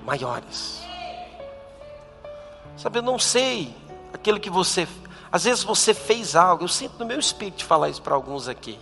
Maiores. 0.04 0.82
Sabe, 2.76 2.98
eu 2.98 3.02
não 3.02 3.18
sei 3.18 3.74
aquilo 4.12 4.40
que 4.40 4.48
você. 4.48 4.88
Às 5.30 5.44
vezes 5.44 5.62
você 5.62 5.92
fez 5.92 6.34
algo, 6.34 6.64
eu 6.64 6.68
sinto 6.68 6.98
no 6.98 7.04
meu 7.04 7.18
espírito 7.18 7.64
falar 7.64 7.90
isso 7.90 8.00
para 8.00 8.14
alguns 8.14 8.48
aqui. 8.48 8.78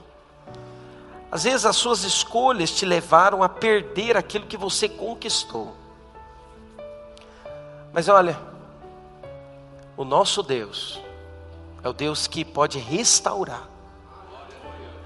Às 1.31 1.45
vezes 1.45 1.67
as 1.67 1.77
suas 1.77 2.05
escolhas 2.05 2.71
te 2.71 2.87
levaram 2.87 3.43
a 3.43 3.49
perder 3.49 4.17
aquilo 4.17 4.47
que 4.47 4.57
você 4.57 4.89
conquistou. 4.89 5.75
Mas 7.93 8.09
olha, 8.09 8.39
o 9.97 10.05
nosso 10.05 10.43
Deus 10.43 11.01
é 11.83 11.89
o 11.89 11.93
Deus 11.93 12.27
que 12.27 12.45
pode 12.45 12.79
restaurar 12.79 13.69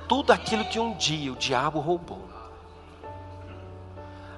tudo 0.08 0.32
aquilo 0.32 0.64
que 0.64 0.80
um 0.80 0.92
dia 0.94 1.32
o 1.32 1.36
diabo 1.36 1.78
roubou. 1.78 2.28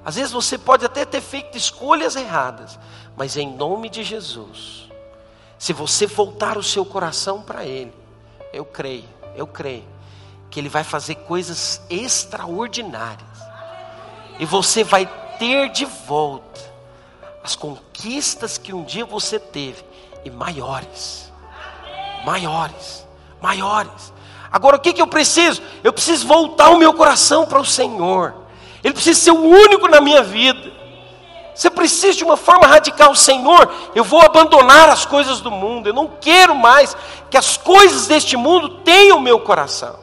Às 0.04 0.16
vezes 0.16 0.32
você 0.32 0.58
pode 0.58 0.84
até 0.84 1.04
ter 1.06 1.22
feito 1.22 1.56
escolhas 1.56 2.14
erradas, 2.14 2.78
mas 3.16 3.36
em 3.38 3.56
nome 3.56 3.88
de 3.88 4.02
Jesus, 4.02 4.90
se 5.58 5.72
você 5.72 6.06
voltar 6.06 6.58
o 6.58 6.62
seu 6.62 6.84
coração 6.84 7.40
para 7.40 7.64
Ele, 7.64 7.94
eu 8.52 8.66
creio, 8.66 9.08
eu 9.34 9.46
creio, 9.46 9.84
que 10.50 10.60
Ele 10.60 10.68
vai 10.68 10.84
fazer 10.84 11.14
coisas 11.14 11.80
extraordinárias, 11.88 13.38
e 14.38 14.44
você 14.44 14.84
vai 14.84 15.06
ter 15.38 15.70
de 15.70 15.86
volta 15.86 16.60
as 17.42 17.56
conquistas 17.56 18.58
que 18.58 18.74
um 18.74 18.84
dia 18.84 19.06
você 19.06 19.38
teve 19.38 19.84
e 20.24 20.30
maiores. 20.30 21.32
Maiores, 22.24 23.06
maiores. 23.40 24.12
Agora 24.50 24.76
o 24.76 24.80
que, 24.80 24.92
que 24.92 25.02
eu 25.02 25.06
preciso? 25.06 25.62
Eu 25.82 25.92
preciso 25.92 26.26
voltar 26.26 26.70
o 26.70 26.78
meu 26.78 26.92
coração 26.92 27.46
para 27.46 27.60
o 27.60 27.64
Senhor. 27.64 28.34
Ele 28.84 28.94
precisa 28.94 29.18
ser 29.18 29.30
o 29.30 29.40
único 29.40 29.88
na 29.88 30.00
minha 30.00 30.22
vida. 30.22 30.72
Você 31.54 31.68
precisa 31.70 32.16
de 32.16 32.24
uma 32.24 32.36
forma 32.36 32.66
radical, 32.66 33.14
Senhor, 33.14 33.70
eu 33.94 34.02
vou 34.02 34.22
abandonar 34.22 34.88
as 34.88 35.04
coisas 35.04 35.40
do 35.40 35.50
mundo. 35.50 35.88
Eu 35.88 35.94
não 35.94 36.10
quero 36.20 36.54
mais 36.54 36.96
que 37.30 37.36
as 37.36 37.56
coisas 37.56 38.06
deste 38.06 38.36
mundo 38.36 38.80
tenham 38.80 39.18
o 39.18 39.22
meu 39.22 39.40
coração. 39.40 39.98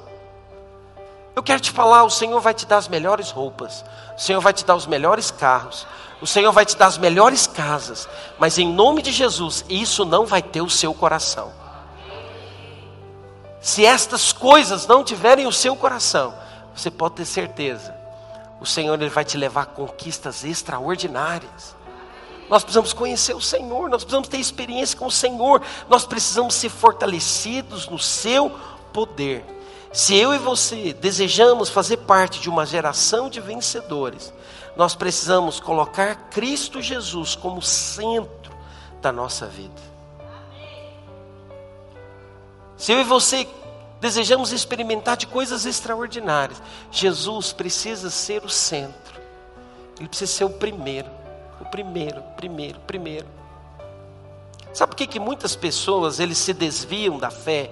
Eu 1.35 1.43
quero 1.43 1.59
te 1.59 1.71
falar, 1.71 2.03
o 2.03 2.09
Senhor 2.09 2.39
vai 2.39 2.53
te 2.53 2.65
dar 2.65 2.77
as 2.77 2.87
melhores 2.87 3.31
roupas, 3.31 3.85
o 4.17 4.19
Senhor 4.19 4.41
vai 4.41 4.51
te 4.51 4.65
dar 4.65 4.75
os 4.75 4.85
melhores 4.85 5.31
carros, 5.31 5.87
o 6.21 6.27
Senhor 6.27 6.51
vai 6.51 6.65
te 6.65 6.75
dar 6.75 6.87
as 6.87 6.97
melhores 6.97 7.47
casas, 7.47 8.07
mas 8.37 8.57
em 8.57 8.67
nome 8.67 9.01
de 9.01 9.11
Jesus, 9.11 9.63
isso 9.69 10.03
não 10.03 10.25
vai 10.25 10.41
ter 10.41 10.61
o 10.61 10.69
seu 10.69 10.93
coração. 10.93 11.51
Se 13.61 13.85
estas 13.85 14.33
coisas 14.33 14.87
não 14.87 15.03
tiverem 15.03 15.47
o 15.47 15.51
seu 15.51 15.75
coração, 15.75 16.33
você 16.75 16.89
pode 16.91 17.15
ter 17.15 17.25
certeza, 17.25 17.95
o 18.59 18.65
Senhor 18.65 18.93
ele 18.93 19.09
vai 19.09 19.23
te 19.23 19.37
levar 19.37 19.61
a 19.61 19.65
conquistas 19.65 20.43
extraordinárias. 20.43 21.75
Nós 22.49 22.63
precisamos 22.63 22.93
conhecer 22.93 23.35
o 23.35 23.41
Senhor, 23.41 23.89
nós 23.89 24.03
precisamos 24.03 24.27
ter 24.27 24.37
experiência 24.37 24.97
com 24.97 25.05
o 25.05 25.11
Senhor, 25.11 25.61
nós 25.87 26.05
precisamos 26.05 26.55
ser 26.55 26.69
fortalecidos 26.69 27.87
no 27.87 27.99
seu 27.99 28.51
poder. 28.91 29.45
Se 29.93 30.15
eu 30.15 30.33
e 30.33 30.37
você 30.37 30.93
desejamos 30.93 31.69
fazer 31.69 31.97
parte 31.97 32.39
de 32.39 32.49
uma 32.49 32.65
geração 32.65 33.29
de 33.29 33.39
vencedores, 33.39 34.33
nós 34.79 34.95
precisamos 34.95 35.59
colocar 35.59 36.29
Cristo 36.29 36.81
Jesus 36.81 37.35
como 37.35 37.61
centro 37.61 38.55
da 39.01 39.11
nossa 39.11 39.45
vida. 39.45 39.81
Se 42.77 42.93
eu 42.93 43.01
e 43.01 43.03
você 43.03 43.45
desejamos 43.99 44.53
experimentar 44.53 45.17
de 45.17 45.27
coisas 45.27 45.65
extraordinárias, 45.65 46.63
Jesus 46.89 47.51
precisa 47.51 48.09
ser 48.09 48.45
o 48.45 48.49
centro. 48.49 49.19
Ele 49.99 50.07
precisa 50.07 50.31
ser 50.31 50.45
o 50.45 50.49
primeiro, 50.51 51.09
o 51.59 51.65
primeiro, 51.65 52.23
primeiro, 52.37 52.79
primeiro. 52.87 53.27
Sabe 54.73 54.91
por 54.91 54.95
que, 54.95 55.07
que 55.07 55.19
muitas 55.19 55.57
pessoas 55.57 56.21
eles 56.21 56.37
se 56.37 56.53
desviam 56.53 57.19
da 57.19 57.29
fé? 57.29 57.69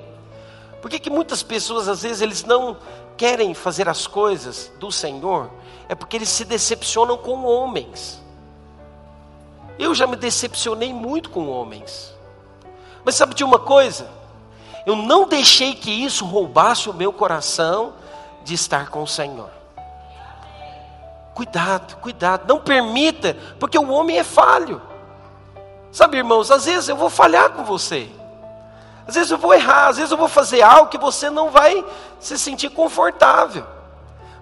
Por 0.81 0.91
que, 0.91 0.99
que 0.99 1.09
muitas 1.09 1.41
pessoas 1.41 1.87
às 1.87 2.01
vezes 2.01 2.21
eles 2.21 2.43
não 2.43 2.75
querem 3.17 3.53
fazer 3.53 3.89
as 3.89 4.07
coisas 4.07 4.71
do 4.79 4.91
Senhor? 4.91 5.49
é 5.89 5.95
porque 5.95 6.17
eles 6.17 6.29
se 6.29 6.43
decepcionam 6.45 7.17
com 7.17 7.45
homens. 7.45 8.21
Eu 9.79 9.93
já 9.95 10.05
me 10.07 10.15
decepcionei 10.15 10.93
muito 10.93 11.29
com 11.29 11.47
homens. 11.47 12.13
Mas 13.05 13.15
sabe 13.15 13.35
de 13.35 13.43
uma 13.43 13.59
coisa? 13.59 14.09
Eu 14.85 14.95
não 14.95 15.27
deixei 15.27 15.75
que 15.75 15.91
isso 15.91 16.25
roubasse 16.25 16.89
o 16.89 16.93
meu 16.93 17.13
coração 17.13 17.93
de 18.43 18.53
estar 18.53 18.89
com 18.89 19.03
o 19.03 19.07
Senhor. 19.07 19.49
Cuidado, 21.33 21.97
cuidado, 21.97 22.47
não 22.47 22.59
permita, 22.59 23.37
porque 23.59 23.77
o 23.77 23.89
homem 23.91 24.17
é 24.17 24.23
falho. 24.23 24.81
Sabe, 25.91 26.17
irmãos, 26.17 26.49
às 26.51 26.65
vezes 26.65 26.89
eu 26.89 26.97
vou 26.97 27.09
falhar 27.09 27.51
com 27.51 27.63
você. 27.63 28.09
Às 29.07 29.15
vezes 29.15 29.31
eu 29.31 29.37
vou 29.37 29.53
errar, 29.53 29.87
às 29.87 29.97
vezes 29.97 30.11
eu 30.11 30.17
vou 30.17 30.27
fazer 30.27 30.61
algo 30.61 30.89
que 30.89 30.97
você 30.97 31.29
não 31.29 31.49
vai 31.49 31.83
se 32.19 32.37
sentir 32.37 32.69
confortável. 32.69 33.65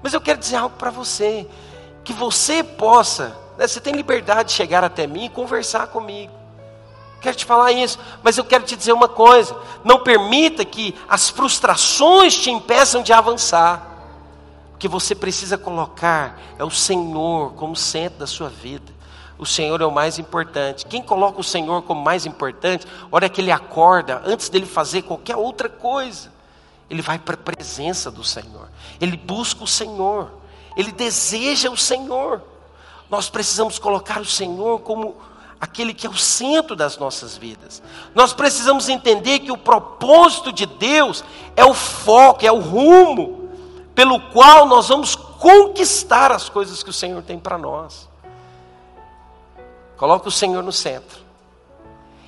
Mas 0.02 0.14
eu 0.14 0.22
quero 0.22 0.40
dizer 0.40 0.56
algo 0.56 0.76
para 0.76 0.90
você, 0.90 1.48
que 2.04 2.12
você 2.12 2.64
possa, 2.64 3.36
né, 3.58 3.68
você 3.68 3.80
tem 3.80 3.94
liberdade 3.94 4.50
de 4.50 4.56
chegar 4.56 4.84
até 4.84 5.06
mim 5.06 5.26
e 5.26 5.30
conversar 5.30 5.88
comigo. 5.88 6.34
Quero 7.22 7.36
te 7.36 7.46
falar 7.46 7.72
isso, 7.72 8.00
mas 8.22 8.38
eu 8.38 8.44
quero 8.44 8.64
te 8.64 8.76
dizer 8.76 8.94
uma 8.94 9.08
coisa: 9.08 9.56
não 9.84 10.00
permita 10.00 10.66
que 10.66 10.96
as 11.10 11.30
frustrações 11.30 12.36
te 12.36 12.50
impeçam 12.50 13.02
de 13.02 13.14
avançar. 13.14 13.94
O 14.74 14.78
que 14.78 14.88
você 14.88 15.16
precisa 15.16 15.58
colocar 15.58 16.40
é 16.60 16.64
o 16.64 16.70
Senhor 16.70 17.54
como 17.54 17.76
centro 17.76 18.20
da 18.20 18.28
sua 18.28 18.50
vida. 18.50 18.95
O 19.38 19.46
Senhor 19.46 19.82
é 19.82 19.86
o 19.86 19.92
mais 19.92 20.18
importante. 20.18 20.86
Quem 20.86 21.02
coloca 21.02 21.40
o 21.40 21.44
Senhor 21.44 21.82
como 21.84 22.02
mais 22.02 22.26
importante, 22.26 22.88
hora 23.12 23.28
que 23.28 23.42
ele 23.42 23.52
acorda, 23.52 24.22
antes 24.26 24.50
dele 24.50 24.66
fazer 24.66 25.02
qualquer 25.02 25.36
outra 25.36 25.68
coisa, 25.68 26.32
ele 26.90 27.02
vai 27.02 27.20
para 27.20 27.36
a 27.36 27.38
presença 27.38 28.10
do 28.10 28.24
Senhor, 28.24 28.70
ele 29.02 29.18
busca 29.18 29.64
o 29.64 29.68
Senhor, 29.68 30.32
ele 30.78 30.92
deseja 30.92 31.70
o 31.70 31.78
Senhor. 31.78 32.42
Nós 33.10 33.30
precisamos 33.30 33.78
colocar 33.78 34.20
o 34.22 34.26
Senhor 34.26 34.80
como 34.80 35.16
aquele 35.60 35.94
que 35.94 36.06
é 36.06 36.10
o 36.10 36.18
centro 36.18 36.76
das 36.76 36.98
nossas 36.98 37.38
vidas. 37.38 37.82
Nós 38.14 38.34
precisamos 38.34 38.90
entender 38.90 39.40
que 39.40 39.52
o 39.52 39.58
propósito 39.58 40.52
de 40.52 40.66
Deus 40.66 41.24
é 41.56 41.66
o 41.66 41.74
foco, 41.74 42.46
é 42.46 42.52
o 42.52 42.60
rumo 42.60 43.50
pelo 43.94 44.20
qual 44.32 44.66
nós 44.66 44.90
vamos 44.90 45.16
conquistar 45.16 46.32
as 46.32 46.50
coisas 46.50 46.84
que 46.84 46.90
o 46.90 46.94
Senhor 46.94 47.22
tem 47.24 47.40
para 47.40 47.58
nós. 47.58 48.10
Coloque 49.98 50.28
o 50.28 50.32
Senhor 50.32 50.64
no 50.64 50.72
centro. 50.72 51.24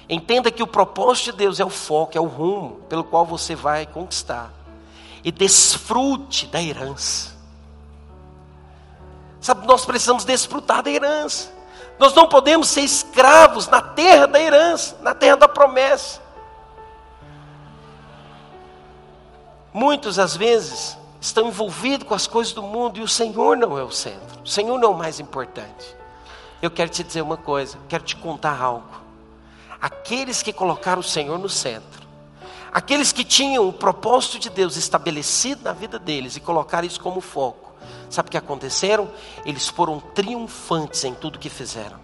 Entenda 0.10 0.50
que 0.50 0.64
o 0.64 0.68
propósito 0.68 1.32
de 1.32 1.38
Deus 1.40 1.60
é 1.60 1.66
o 1.66 1.70
foco, 1.70 2.18
é 2.18 2.22
o 2.22 2.26
rumo 2.26 2.82
pelo 2.88 3.04
qual 3.04 3.26
você 3.26 3.56
vai 3.56 3.86
conquistar. 3.86 4.54
E 5.24 5.32
desfrute 5.32 6.48
da 6.48 6.62
herança. 6.62 7.36
Sabe, 9.42 9.68
nós 9.68 9.86
precisamos 9.86 10.24
desfrutar 10.24 10.82
da 10.82 10.90
herança. 10.90 11.52
Nós 12.00 12.14
não 12.14 12.28
podemos 12.28 12.70
ser 12.70 12.82
escravos 12.82 13.68
na 13.68 13.82
terra 13.82 14.28
da 14.28 14.40
herança, 14.40 14.98
na 15.02 15.14
terra 15.14 15.36
da 15.36 15.48
promessa. 15.48 16.22
Muitos, 19.74 20.18
às 20.18 20.36
vezes, 20.36 20.98
estão 21.20 21.48
envolvidos 21.48 22.08
com 22.08 22.14
as 22.14 22.28
coisas 22.28 22.54
do 22.54 22.64
mundo 22.64 23.00
e 23.00 23.02
o 23.02 23.08
Senhor 23.08 23.58
não 23.58 23.78
é 23.78 23.84
o 23.84 23.92
centro, 23.92 24.42
o 24.44 24.48
Senhor 24.48 24.78
não 24.80 24.90
é 24.90 24.92
o 24.92 24.98
mais 24.98 25.20
importante. 25.20 25.96
Eu 26.62 26.72
quero 26.72 26.90
te 26.90 27.04
dizer 27.04 27.22
uma 27.22 27.38
coisa, 27.38 27.78
quero 27.88 28.04
te 28.04 28.16
contar 28.16 28.60
algo. 28.60 29.02
Aqueles 29.80 30.42
que 30.42 30.52
colocaram 30.52 31.02
o 31.02 31.04
Senhor 31.04 31.38
no 31.38 31.50
centro, 31.50 32.08
aqueles 32.74 33.12
que 33.12 33.24
tinham 33.24 33.68
o 33.68 33.74
propósito 33.74 34.40
de 34.40 34.50
Deus 34.50 34.76
estabelecido 34.76 35.64
na 35.64 35.74
vida 35.74 36.00
deles 36.00 36.36
e 36.36 36.40
colocaram 36.40 36.88
isso 36.88 37.00
como 37.00 37.22
foco, 37.22 37.74
sabe 38.10 38.28
o 38.28 38.32
que 38.32 38.38
aconteceram? 38.38 39.10
Eles 39.46 39.68
foram 39.68 40.00
triunfantes 40.00 41.04
em 41.04 41.14
tudo 41.14 41.38
que 41.38 41.50
fizeram. 41.50 42.00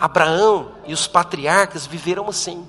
Abraão 0.00 0.72
e 0.86 0.94
os 0.94 1.06
patriarcas 1.06 1.86
viveram 1.86 2.28
assim. 2.28 2.66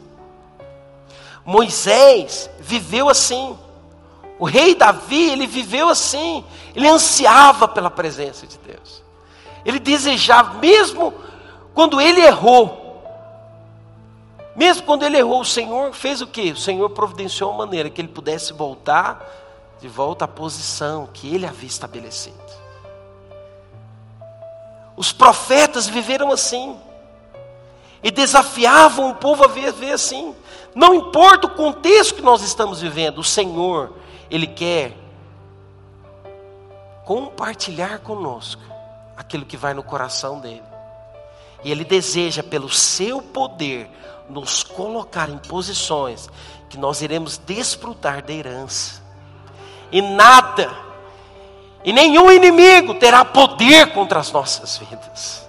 Moisés 1.46 2.50
viveu 2.60 3.08
assim. 3.08 3.58
O 4.38 4.46
rei 4.46 4.76
Davi, 4.76 5.30
ele 5.30 5.48
viveu 5.48 5.90
assim. 5.90 6.44
Ele 6.76 6.88
ansiava 6.88 7.68
pela 7.68 7.90
presença 7.90 8.48
de 8.48 8.58
Deus. 8.58 9.04
Ele 9.70 9.80
desejava, 9.80 10.56
mesmo 10.56 11.14
quando 11.76 12.02
ele 12.02 12.22
errou. 12.22 13.04
Mesmo 14.56 14.82
quando 14.82 15.04
ele 15.04 15.16
errou, 15.16 15.42
o 15.42 15.46
Senhor 15.46 15.94
fez 15.94 16.22
o 16.22 16.28
que? 16.28 16.52
O 16.52 16.58
Senhor 16.58 16.90
providenciou 16.90 17.52
uma 17.52 17.68
maneira 17.68 17.88
que 17.88 18.02
ele 18.02 18.08
pudesse 18.08 18.52
voltar 18.52 19.24
de 19.80 19.88
volta 19.88 20.26
à 20.26 20.28
posição 20.28 21.08
que 21.14 21.34
ele 21.34 21.46
havia 21.46 21.68
estabelecido. 21.68 22.36
Os 24.98 25.14
profetas 25.14 25.88
viveram 25.88 26.32
assim. 26.32 26.76
E 28.02 28.10
desafiavam 28.10 29.12
o 29.12 29.16
povo 29.16 29.44
a 29.44 29.48
viver 29.48 29.92
assim. 29.92 30.36
Não 30.74 30.96
importa 30.96 31.46
o 31.46 31.52
contexto 31.52 32.16
que 32.16 32.24
nós 32.24 32.42
estamos 32.42 32.82
vivendo, 32.82 33.20
o 33.20 33.24
Senhor, 33.24 33.94
Ele 34.32 34.48
quer 34.48 34.98
compartilhar 37.06 38.00
conosco 38.00 38.79
aquilo 39.20 39.46
que 39.46 39.58
vai 39.58 39.74
no 39.74 39.84
coração 39.84 40.40
dele. 40.40 40.64
E 41.62 41.70
Ele 41.70 41.84
deseja, 41.84 42.42
pelo 42.42 42.70
seu 42.70 43.22
poder, 43.22 43.90
nos 44.30 44.64
colocar 44.64 45.30
em 45.30 45.38
posições 45.38 46.30
que 46.70 46.78
nós 46.78 47.02
iremos 47.02 47.38
desfrutar 47.38 48.24
da 48.24 48.32
herança. 48.32 49.04
E 49.92 50.02
nada, 50.02 50.72
e 51.84 51.92
nenhum 51.92 52.32
inimigo 52.32 52.94
terá 52.96 53.26
poder 53.26 53.92
contra 53.92 54.20
as 54.20 54.32
nossas 54.32 54.78
vidas. 54.78 55.46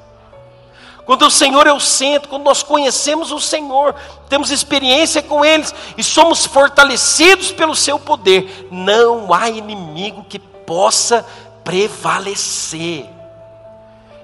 Quando 1.06 1.26
o 1.26 1.30
Senhor 1.30 1.64
é 1.66 1.72
o 1.72 1.78
centro, 1.80 2.28
quando 2.28 2.44
nós 2.44 2.64
conhecemos 2.64 3.30
o 3.30 3.38
Senhor, 3.38 3.94
temos 4.28 4.50
experiência 4.50 5.22
com 5.22 5.44
eles 5.44 5.72
e 5.96 6.02
somos 6.02 6.44
fortalecidos 6.44 7.52
pelo 7.52 7.76
seu 7.76 8.00
poder, 8.00 8.68
não 8.70 9.32
há 9.32 9.48
inimigo 9.48 10.24
que 10.24 10.40
possa 10.40 11.24
prevalecer. 11.62 13.19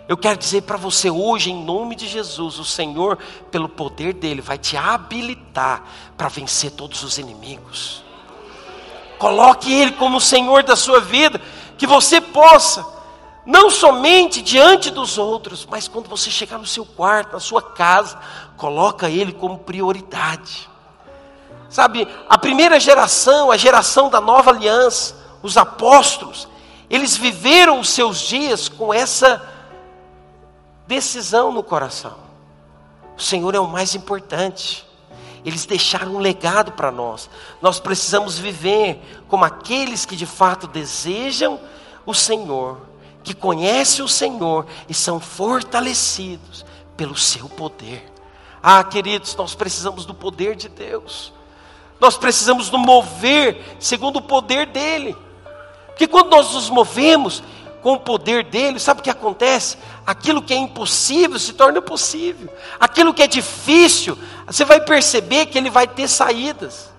Eu 0.09 0.17
quero 0.17 0.39
dizer 0.39 0.63
para 0.63 0.77
você 0.77 1.11
hoje, 1.11 1.51
em 1.51 1.65
nome 1.65 1.97
de 1.97 2.07
Jesus, 2.07 2.61
o 2.61 2.65
Senhor, 2.65 3.19
pelo 3.51 3.69
poder 3.69 4.13
dele, 4.13 4.41
vai 4.41 4.57
te 4.57 4.77
habilitar 4.77 5.83
para 6.17 6.29
vencer 6.29 6.71
todos 6.71 7.03
os 7.03 7.19
inimigos. 7.19 8.05
Coloque 9.19 9.73
Ele 9.73 9.93
como 9.93 10.19
o 10.19 10.21
Senhor 10.21 10.63
da 10.63 10.77
sua 10.77 11.01
vida, 11.01 11.41
que 11.77 11.89
você 11.89 12.21
possa, 12.21 12.87
não 13.45 13.69
somente 13.69 14.41
diante 14.41 14.91
dos 14.91 15.19
outros, 15.19 15.67
mas 15.69 15.89
quando 15.89 16.09
você 16.09 16.31
chegar 16.31 16.59
no 16.59 16.67
seu 16.67 16.85
quarto, 16.85 17.33
na 17.33 17.41
sua 17.41 17.61
casa, 17.61 18.17
coloca 18.57 19.11
Ele 19.11 19.33
como 19.33 19.59
prioridade. 19.59 20.69
Sabe, 21.69 22.07
a 22.29 22.39
primeira 22.39 22.79
geração, 22.79 23.51
a 23.51 23.57
geração 23.57 24.09
da 24.09 24.21
nova 24.21 24.53
aliança, 24.53 25.17
os 25.43 25.57
apóstolos, 25.57 26.47
eles 26.89 27.17
viveram 27.17 27.81
os 27.81 27.89
seus 27.89 28.21
dias 28.21 28.69
com 28.69 28.95
essa 28.95 29.56
decisão 30.87 31.53
no 31.53 31.63
coração. 31.63 32.17
O 33.17 33.23
Senhor 33.23 33.55
é 33.55 33.61
o 33.61 33.67
mais 33.67 33.95
importante. 33.95 34.87
Eles 35.45 35.65
deixaram 35.65 36.17
um 36.17 36.19
legado 36.19 36.73
para 36.73 36.91
nós. 36.91 37.31
Nós 37.63 37.79
precisamos 37.79 38.39
viver 38.39 39.01
como 39.29 39.45
aqueles 39.45 40.05
que 40.05 40.17
de 40.17 40.27
fato 40.27 40.67
desejam 40.67 41.61
o 42.05 42.13
Senhor, 42.13 42.81
que 43.23 43.35
conhecem 43.35 44.05
o 44.05 44.09
Senhor 44.09 44.67
e 44.89 44.95
são 44.95 45.21
fortalecidos 45.21 46.65
pelo 46.97 47.17
seu 47.17 47.49
poder. 47.49 48.13
Ah, 48.63 48.83
queridos, 48.83 49.37
nós 49.37 49.55
precisamos 49.55 50.05
do 50.05 50.15
poder 50.15 50.57
de 50.57 50.69
Deus. 50.69 51.33
Nós 52.01 52.17
precisamos 52.19 52.71
nos 52.71 52.81
mover 52.81 53.77
segundo 53.79 54.17
o 54.17 54.23
poder 54.23 54.67
dele. 54.67 55.17
Porque 55.87 56.07
quando 56.07 56.31
nós 56.31 56.53
nos 56.53 56.69
movemos, 56.69 57.43
com 57.87 57.93
o 57.93 58.01
poder 58.01 58.43
dele, 58.43 58.81
sabe 58.81 58.99
o 58.99 59.03
que 59.05 59.09
acontece? 59.09 59.79
Aquilo 60.05 60.43
que 60.43 60.53
é 60.53 60.57
impossível 60.57 61.39
se 61.39 61.53
torna 61.53 61.81
possível. 61.81 62.53
Aquilo 62.81 63.15
que 63.15 63.23
é 63.23 63.29
difícil, 63.29 64.19
você 64.45 64.65
vai 64.65 64.81
perceber 64.81 65.47
que 65.47 65.57
ele 65.57 65.71
vai 65.71 65.87
ter 65.87 66.09
saídas. 66.09 66.91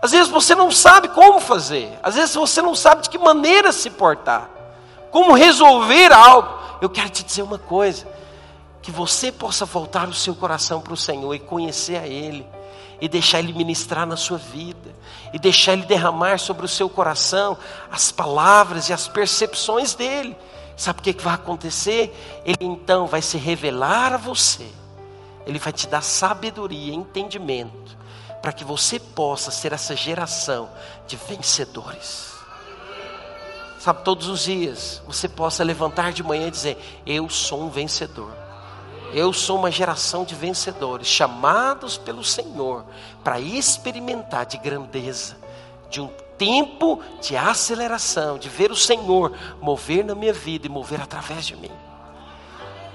Às 0.00 0.12
vezes 0.12 0.28
você 0.28 0.54
não 0.54 0.70
sabe 0.70 1.08
como 1.08 1.40
fazer, 1.40 1.98
às 2.00 2.14
vezes 2.14 2.32
você 2.32 2.62
não 2.62 2.76
sabe 2.76 3.02
de 3.02 3.10
que 3.10 3.18
maneira 3.18 3.72
se 3.72 3.90
portar, 3.90 4.48
como 5.10 5.32
resolver 5.32 6.12
algo. 6.12 6.48
Eu 6.80 6.88
quero 6.88 7.10
te 7.10 7.24
dizer 7.24 7.42
uma 7.42 7.58
coisa: 7.58 8.06
que 8.80 8.92
você 8.92 9.32
possa 9.32 9.64
voltar 9.64 10.08
o 10.08 10.14
seu 10.14 10.32
coração 10.32 10.80
para 10.80 10.92
o 10.92 10.96
Senhor 10.96 11.34
e 11.34 11.40
conhecer 11.40 11.96
a 11.96 12.06
Ele 12.06 12.46
e 13.00 13.08
deixar 13.08 13.38
Ele 13.38 13.52
ministrar 13.52 14.06
na 14.06 14.16
sua 14.16 14.38
vida, 14.38 14.94
e 15.32 15.38
deixar 15.38 15.74
Ele 15.74 15.86
derramar 15.86 16.38
sobre 16.38 16.64
o 16.64 16.68
seu 16.68 16.88
coração 16.88 17.56
as 17.90 18.10
palavras 18.10 18.88
e 18.88 18.92
as 18.92 19.06
percepções 19.08 19.94
dEle. 19.94 20.36
Sabe 20.76 21.00
o 21.00 21.02
que, 21.02 21.12
que 21.12 21.24
vai 21.24 21.34
acontecer? 21.34 22.42
Ele 22.44 22.64
então 22.64 23.06
vai 23.06 23.20
se 23.22 23.36
revelar 23.36 24.12
a 24.12 24.16
você, 24.16 24.68
Ele 25.46 25.58
vai 25.58 25.72
te 25.72 25.86
dar 25.86 26.02
sabedoria, 26.02 26.94
entendimento, 26.94 27.96
para 28.40 28.52
que 28.52 28.64
você 28.64 28.98
possa 28.98 29.50
ser 29.50 29.72
essa 29.72 29.96
geração 29.96 30.68
de 31.06 31.16
vencedores. 31.16 32.28
Sabe, 33.78 34.02
todos 34.02 34.28
os 34.28 34.42
dias 34.42 35.00
você 35.06 35.28
possa 35.28 35.62
levantar 35.62 36.12
de 36.12 36.22
manhã 36.22 36.48
e 36.48 36.50
dizer: 36.50 37.02
Eu 37.06 37.28
sou 37.28 37.62
um 37.62 37.70
vencedor. 37.70 38.47
Eu 39.12 39.32
sou 39.32 39.58
uma 39.58 39.70
geração 39.70 40.24
de 40.24 40.34
vencedores, 40.34 41.06
chamados 41.06 41.96
pelo 41.96 42.22
Senhor 42.22 42.84
para 43.24 43.40
experimentar 43.40 44.44
de 44.44 44.58
grandeza, 44.58 45.36
de 45.88 46.00
um 46.00 46.08
tempo 46.36 47.00
de 47.20 47.36
aceleração, 47.36 48.38
de 48.38 48.48
ver 48.48 48.70
o 48.70 48.76
Senhor 48.76 49.32
mover 49.60 50.04
na 50.04 50.14
minha 50.14 50.32
vida 50.32 50.66
e 50.66 50.70
mover 50.70 51.00
através 51.00 51.46
de 51.46 51.56
mim. 51.56 51.70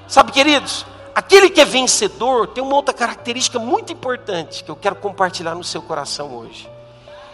Sabe, 0.08 0.32
queridos, 0.32 0.86
aquele 1.16 1.50
que 1.50 1.60
é 1.60 1.66
vencedor 1.66 2.48
tem 2.48 2.64
uma 2.64 2.76
outra 2.76 2.94
característica 2.94 3.58
muito 3.58 3.92
importante 3.92 4.64
que 4.64 4.70
eu 4.70 4.76
quero 4.76 4.96
compartilhar 4.96 5.56
no 5.56 5.64
seu 5.64 5.82
coração 5.82 6.36
hoje. 6.36 6.70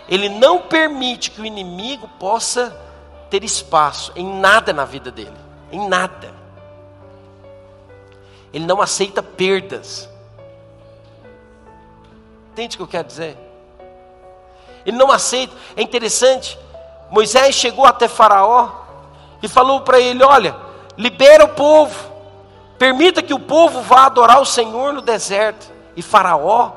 Ele 0.07 0.29
não 0.29 0.61
permite 0.61 1.31
que 1.31 1.41
o 1.41 1.45
inimigo 1.45 2.07
possa 2.19 2.75
ter 3.29 3.43
espaço 3.43 4.11
em 4.15 4.25
nada 4.39 4.73
na 4.73 4.85
vida 4.85 5.11
dele, 5.11 5.37
em 5.71 5.87
nada. 5.87 6.38
Ele 8.53 8.65
não 8.65 8.81
aceita 8.81 9.21
perdas. 9.21 10.09
Entende 12.51 12.75
o 12.75 12.77
que 12.77 12.83
eu 12.83 12.87
quero 12.87 13.07
dizer? 13.07 13.37
Ele 14.85 14.97
não 14.97 15.11
aceita. 15.11 15.55
É 15.75 15.81
interessante. 15.81 16.57
Moisés 17.11 17.55
chegou 17.55 17.85
até 17.85 18.07
Faraó 18.07 18.69
e 19.41 19.47
falou 19.47 19.81
para 19.81 19.99
ele: 19.99 20.23
Olha, 20.23 20.55
libera 20.97 21.45
o 21.45 21.49
povo, 21.49 22.11
permita 22.77 23.21
que 23.21 23.33
o 23.33 23.39
povo 23.39 23.81
vá 23.81 24.05
adorar 24.05 24.41
o 24.41 24.45
Senhor 24.45 24.93
no 24.93 25.01
deserto. 25.01 25.71
E 25.95 26.01
Faraó, 26.01 26.71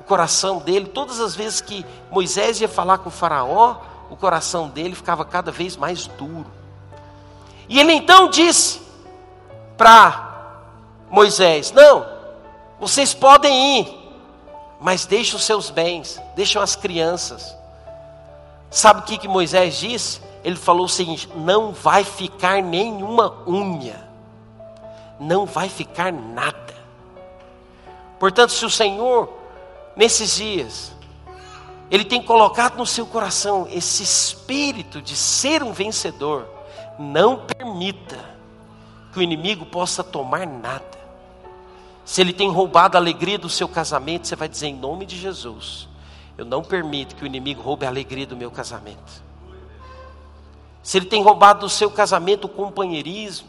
o 0.00 0.04
coração 0.04 0.58
dele, 0.58 0.86
todas 0.86 1.20
as 1.20 1.34
vezes 1.34 1.60
que 1.60 1.84
Moisés 2.10 2.60
ia 2.60 2.68
falar 2.68 2.98
com 2.98 3.10
Faraó, 3.10 3.76
o 4.10 4.16
coração 4.16 4.68
dele 4.68 4.94
ficava 4.94 5.24
cada 5.24 5.50
vez 5.50 5.76
mais 5.76 6.06
duro. 6.06 6.46
E 7.68 7.80
ele 7.80 7.92
então 7.92 8.28
disse 8.28 8.80
para 9.76 10.23
Moisés: 11.14 11.70
Não, 11.70 12.04
vocês 12.80 13.14
podem 13.14 13.80
ir, 13.80 13.98
mas 14.80 15.06
deixem 15.06 15.36
os 15.36 15.44
seus 15.44 15.70
bens, 15.70 16.20
deixem 16.34 16.60
as 16.60 16.74
crianças. 16.74 17.56
Sabe 18.68 19.00
o 19.00 19.02
que, 19.04 19.16
que 19.16 19.28
Moisés 19.28 19.78
disse? 19.78 20.20
Ele 20.42 20.56
falou 20.56 20.86
o 20.86 20.88
seguinte: 20.88 21.28
Não 21.36 21.72
vai 21.72 22.02
ficar 22.02 22.60
nenhuma 22.60 23.32
unha, 23.46 24.08
não 25.20 25.46
vai 25.46 25.68
ficar 25.68 26.12
nada. 26.12 26.74
Portanto, 28.18 28.50
se 28.50 28.66
o 28.66 28.70
Senhor, 28.70 29.32
nesses 29.94 30.34
dias, 30.34 30.92
Ele 31.92 32.04
tem 32.04 32.20
colocado 32.20 32.76
no 32.76 32.86
seu 32.86 33.06
coração 33.06 33.68
esse 33.70 34.02
espírito 34.02 35.00
de 35.00 35.14
ser 35.14 35.62
um 35.62 35.72
vencedor, 35.72 36.48
não 36.98 37.46
permita 37.46 38.18
que 39.12 39.20
o 39.20 39.22
inimigo 39.22 39.64
possa 39.64 40.02
tomar 40.02 40.44
nada. 40.44 41.03
Se 42.04 42.20
ele 42.20 42.32
tem 42.32 42.50
roubado 42.50 42.96
a 42.96 43.00
alegria 43.00 43.38
do 43.38 43.48
seu 43.48 43.68
casamento, 43.68 44.28
você 44.28 44.36
vai 44.36 44.48
dizer 44.48 44.66
em 44.66 44.76
nome 44.76 45.06
de 45.06 45.18
Jesus: 45.18 45.88
Eu 46.36 46.44
não 46.44 46.62
permito 46.62 47.14
que 47.14 47.24
o 47.24 47.26
inimigo 47.26 47.62
roube 47.62 47.86
a 47.86 47.88
alegria 47.88 48.26
do 48.26 48.36
meu 48.36 48.50
casamento. 48.50 49.22
Se 50.82 50.98
ele 50.98 51.06
tem 51.06 51.22
roubado 51.22 51.60
do 51.60 51.68
seu 51.68 51.90
casamento 51.90 52.44
o 52.44 52.48
companheirismo, 52.48 53.48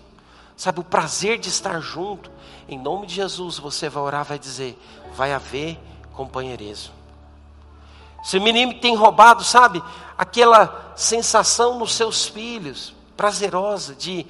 sabe, 0.56 0.80
o 0.80 0.84
prazer 0.84 1.38
de 1.38 1.50
estar 1.50 1.82
junto, 1.82 2.32
em 2.68 2.80
nome 2.80 3.08
de 3.08 3.16
Jesus 3.16 3.60
você 3.60 3.90
vai 3.90 4.04
orar, 4.04 4.24
vai 4.24 4.40
dizer: 4.40 4.80
Vai 5.14 5.34
haver 5.34 5.78
companheirismo. 6.14 6.94
Se 8.24 8.38
o 8.38 8.42
menino 8.42 8.74
tem 8.76 8.96
roubado, 8.96 9.44
sabe, 9.44 9.84
aquela 10.18 10.94
sensação 10.96 11.78
nos 11.78 11.94
seus 11.94 12.26
filhos, 12.26 12.96
prazerosa 13.16 13.94
de 13.94 14.26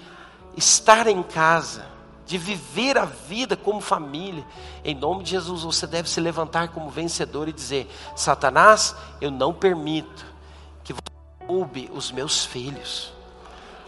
estar 0.58 1.08
em 1.08 1.24
casa, 1.24 1.86
de 2.26 2.38
viver 2.38 2.98
a 2.98 3.06
vida 3.06 3.56
como 3.56 3.80
família, 3.80 4.46
em 4.84 4.96
nome 4.96 5.24
de 5.24 5.32
Jesus 5.32 5.64
você 5.64 5.86
deve 5.86 6.10
se 6.10 6.20
levantar 6.20 6.70
como 6.70 6.90
vencedor 6.90 7.48
e 7.48 7.54
dizer: 7.54 7.88
Satanás, 8.16 8.96
eu 9.22 9.30
não 9.30 9.54
permito 9.54 10.26
que 10.84 10.92
você 10.92 11.46
roube 11.48 11.90
os 11.94 12.12
meus 12.12 12.44
filhos. 12.46 13.14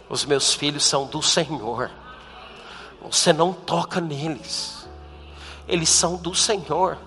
Os 0.10 0.24
meus 0.24 0.54
filhos 0.54 0.86
são 0.86 1.06
do 1.06 1.22
Senhor. 1.22 1.92
Você 3.02 3.34
não 3.34 3.52
toca 3.52 4.00
neles. 4.00 4.88
Eles 5.68 5.90
são 5.90 6.16
do 6.16 6.34
Senhor. 6.34 6.98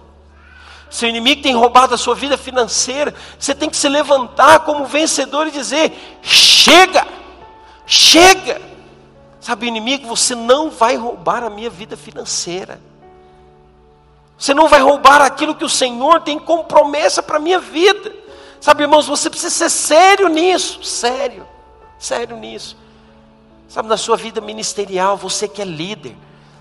Se 0.91 1.07
o 1.07 1.09
inimigo 1.09 1.43
tem 1.43 1.55
roubado 1.55 1.95
a 1.95 1.99
sua 1.99 2.17
vida 2.17 2.37
financeira, 2.37 3.15
você 3.39 3.55
tem 3.55 3.71
que 3.71 3.77
se 3.77 3.89
levantar 3.89 4.61
como 4.61 4.85
vencedor 4.85 5.47
e 5.47 5.53
dizer: 5.53 6.19
chega, 6.21 7.07
chega. 7.87 8.70
Sabe, 9.41 9.67
inimigo, 9.67 10.07
você 10.07 10.35
não 10.35 10.71
vai 10.71 10.97
roubar 10.97 11.43
a 11.43 11.51
minha 11.51 11.71
vida 11.71 11.97
financeira. 11.97 12.79
Você 14.37 14.53
não 14.53 14.69
vai 14.69 14.81
roubar 14.81 15.23
aquilo 15.23 15.55
que 15.55 15.65
o 15.65 15.69
Senhor 15.69 16.21
tem 16.21 16.39
como 16.39 16.65
promessa 16.65 17.23
para 17.23 17.37
a 17.37 17.41
minha 17.41 17.59
vida. 17.59 18.13
Sabe, 18.61 18.83
irmãos, 18.83 19.07
você 19.07 19.31
precisa 19.31 19.55
ser 19.55 19.71
sério 19.71 20.29
nisso, 20.29 20.85
sério, 20.85 21.47
sério 21.99 22.37
nisso. 22.37 22.77
Sabe, 23.67 23.89
na 23.89 23.97
sua 23.97 24.17
vida 24.17 24.41
ministerial, 24.41 25.17
você 25.17 25.49
que 25.49 25.63
é 25.63 25.65
líder, 25.65 26.17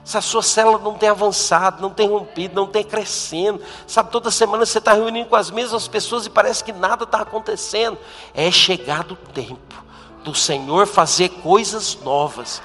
se 0.05 0.17
a 0.17 0.21
sua 0.21 0.41
célula 0.41 0.77
não 0.79 0.93
tem 0.93 1.09
avançado, 1.09 1.81
não 1.81 1.89
tem 1.89 2.07
rompido, 2.07 2.55
não 2.55 2.67
tem 2.67 2.83
crescendo, 2.83 3.61
sabe, 3.85 4.09
toda 4.11 4.31
semana 4.31 4.65
você 4.65 4.77
está 4.77 4.93
reunindo 4.93 5.27
com 5.27 5.35
as 5.35 5.51
mesmas 5.51 5.87
pessoas 5.87 6.25
e 6.25 6.29
parece 6.29 6.63
que 6.63 6.71
nada 6.71 7.03
está 7.03 7.21
acontecendo. 7.21 7.97
É 8.33 8.49
chegado 8.49 9.11
o 9.13 9.31
tempo 9.33 9.88
do 10.23 10.35
Senhor 10.35 10.87
fazer 10.87 11.29
coisas 11.29 11.97
novas. 12.03 12.61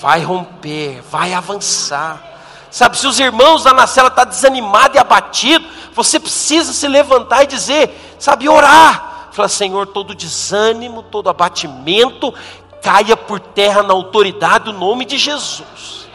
Vai 0.00 0.20
romper, 0.22 1.02
vai 1.10 1.32
avançar. 1.34 2.22
Sabe, 2.70 2.98
se 2.98 3.06
os 3.06 3.18
irmãos 3.18 3.64
lá 3.64 3.72
na 3.72 3.86
cela 3.86 4.08
estão 4.08 4.24
tá 4.24 4.30
desanimados 4.30 4.96
e 4.96 4.98
abatidos, 4.98 5.68
você 5.94 6.20
precisa 6.20 6.72
se 6.72 6.86
levantar 6.86 7.44
e 7.44 7.46
dizer, 7.46 8.16
sabe, 8.18 8.48
orar. 8.48 9.30
Fala, 9.32 9.48
Senhor, 9.48 9.86
todo 9.86 10.14
desânimo, 10.14 11.02
todo 11.02 11.30
abatimento, 11.30 12.34
caia 12.82 13.16
por 13.16 13.40
terra 13.40 13.82
na 13.82 13.94
autoridade 13.94 14.66
do 14.66 14.72
nome 14.72 15.04
de 15.04 15.18
Jesus. 15.18 16.06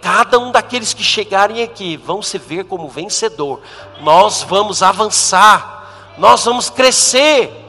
Cada 0.00 0.38
um 0.38 0.50
daqueles 0.50 0.94
que 0.94 1.02
chegarem 1.02 1.62
aqui 1.62 1.96
vão 1.96 2.22
se 2.22 2.38
ver 2.38 2.64
como 2.64 2.88
vencedor. 2.88 3.60
Nós 4.00 4.42
vamos 4.42 4.82
avançar, 4.82 6.14
nós 6.16 6.44
vamos 6.44 6.70
crescer, 6.70 7.67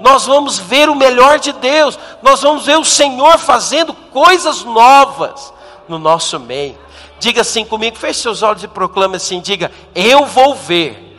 nós 0.00 0.26
vamos 0.26 0.58
ver 0.58 0.88
o 0.88 0.94
melhor 0.94 1.38
de 1.38 1.52
Deus, 1.52 1.98
nós 2.22 2.42
vamos 2.42 2.66
ver 2.66 2.78
o 2.78 2.84
Senhor 2.84 3.38
fazendo 3.38 3.92
coisas 3.92 4.64
novas 4.64 5.52
no 5.88 5.98
nosso 5.98 6.38
meio. 6.40 6.78
Diga 7.18 7.42
assim 7.42 7.64
comigo, 7.64 7.98
feche 7.98 8.20
seus 8.20 8.42
olhos 8.42 8.64
e 8.64 8.68
proclame 8.68 9.16
assim: 9.16 9.40
diga, 9.40 9.70
eu 9.94 10.24
vou 10.26 10.54
ver 10.54 11.16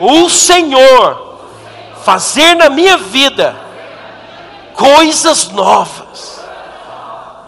o 0.00 0.28
Senhor 0.28 1.40
fazer 2.02 2.54
na 2.54 2.70
minha 2.70 2.96
vida 2.96 3.54
coisas 4.74 5.48
novas, 5.50 6.40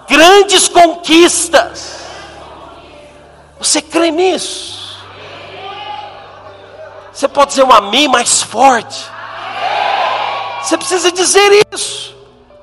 grandes 0.07 0.69
conquistas 0.69 2.05
você 3.65 3.81
crê 3.81 4.11
nisso? 4.11 5.03
Você 7.11 7.27
pode 7.27 7.51
dizer 7.51 7.65
um 7.65 7.73
amém 7.73 8.07
mais 8.07 8.43
forte. 8.43 9.11
Você 10.65 10.77
precisa 10.77 11.13
dizer 11.13 11.67
isso. 11.73 12.15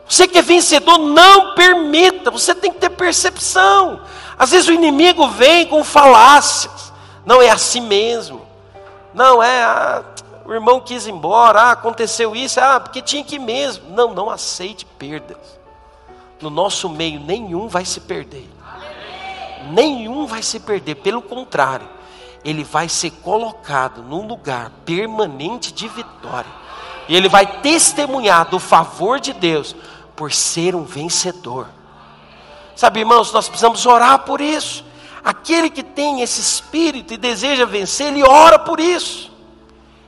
Você 0.08 0.28
que 0.28 0.38
é 0.38 0.42
vencedor, 0.42 0.98
não 0.98 1.56
permita. 1.56 2.32
Você 2.32 2.54
tem 2.54 2.72
que 2.72 2.80
ter 2.80 2.90
percepção. 2.90 4.02
Às 4.38 4.52
vezes 4.52 4.68
o 4.68 4.74
inimigo 4.74 5.28
vem 5.30 5.66
com 5.68 5.84
falácias. 5.84 6.92
Não 7.26 7.42
é 7.42 7.50
assim 7.50 7.82
mesmo. 7.82 8.46
Não 9.14 9.42
é, 9.42 9.64
ah, 9.64 10.04
o 10.46 10.54
irmão 10.54 10.80
quis 10.80 11.06
ir 11.06 11.12
embora, 11.12 11.62
ah, 11.62 11.72
aconteceu 11.72 12.36
isso, 12.36 12.60
ah, 12.60 12.80
porque 12.80 13.02
tinha 13.02 13.24
que 13.24 13.36
ir 13.36 13.40
mesmo. 13.40 13.90
Não, 13.90 14.14
não 14.14 14.30
aceite 14.30 14.86
perdas. 14.86 15.38
No 16.42 16.50
nosso 16.50 16.90
meio, 16.90 17.20
nenhum 17.20 17.68
vai 17.68 17.86
se 17.86 18.00
perder 18.00 18.50
nenhum 19.70 20.26
vai 20.26 20.42
se 20.42 20.60
perder, 20.60 20.96
pelo 20.96 21.22
contrário, 21.22 21.88
ele 22.44 22.64
vai 22.64 22.90
ser 22.90 23.12
colocado 23.12 24.02
num 24.02 24.26
lugar 24.26 24.72
permanente 24.86 25.72
de 25.72 25.88
vitória. 25.88 26.61
E 27.08 27.16
ele 27.16 27.28
vai 27.28 27.46
testemunhar 27.62 28.50
do 28.50 28.60
favor 28.60 29.20
de 29.20 29.34
Deus 29.34 29.76
por 30.16 30.32
ser 30.32 30.76
um 30.76 30.84
vencedor. 30.84 31.68
Sabe, 32.76 33.00
irmãos, 33.00 33.32
nós 33.32 33.48
precisamos 33.48 33.86
orar 33.86 34.20
por 34.20 34.42
isso. 34.42 34.84
Aquele 35.24 35.70
que 35.70 35.84
tem 35.84 36.22
esse 36.22 36.42
espírito 36.42 37.14
e 37.14 37.18
deseja 37.18 37.66
vencer, 37.66 38.08
ele 38.08 38.24
ora 38.24 38.58
por 38.58 38.80
isso. 38.80 39.32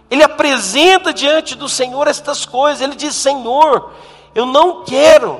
Ele 0.09 0.23
apresenta 0.23 1.13
diante 1.13 1.55
do 1.55 1.67
Senhor 1.67 2.07
estas 2.07 2.45
coisas. 2.45 2.81
Ele 2.81 2.95
diz: 2.95 3.15
Senhor, 3.15 3.91
eu 4.33 4.45
não 4.45 4.83
quero 4.83 5.39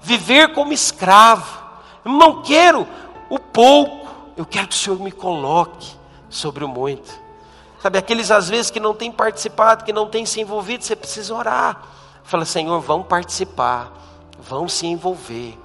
viver 0.00 0.52
como 0.52 0.72
escravo. 0.72 1.62
Eu 2.04 2.12
não 2.12 2.42
quero 2.42 2.86
o 3.30 3.38
pouco, 3.38 4.06
eu 4.36 4.44
quero 4.44 4.68
que 4.68 4.74
o 4.74 4.78
Senhor 4.78 5.00
me 5.00 5.10
coloque 5.10 5.92
sobre 6.28 6.64
o 6.64 6.68
muito. 6.68 7.23
Sabe, 7.84 7.98
aqueles 7.98 8.30
às 8.30 8.48
vezes 8.48 8.70
que 8.70 8.80
não 8.80 8.94
têm 8.94 9.12
participado, 9.12 9.84
que 9.84 9.92
não 9.92 10.08
têm 10.08 10.24
se 10.24 10.40
envolvido, 10.40 10.82
você 10.82 10.96
precisa 10.96 11.34
orar. 11.34 11.82
Fala, 12.22 12.46
Senhor, 12.46 12.80
vão 12.80 13.02
participar, 13.02 13.92
vão 14.38 14.66
se 14.66 14.86
envolver, 14.86 15.58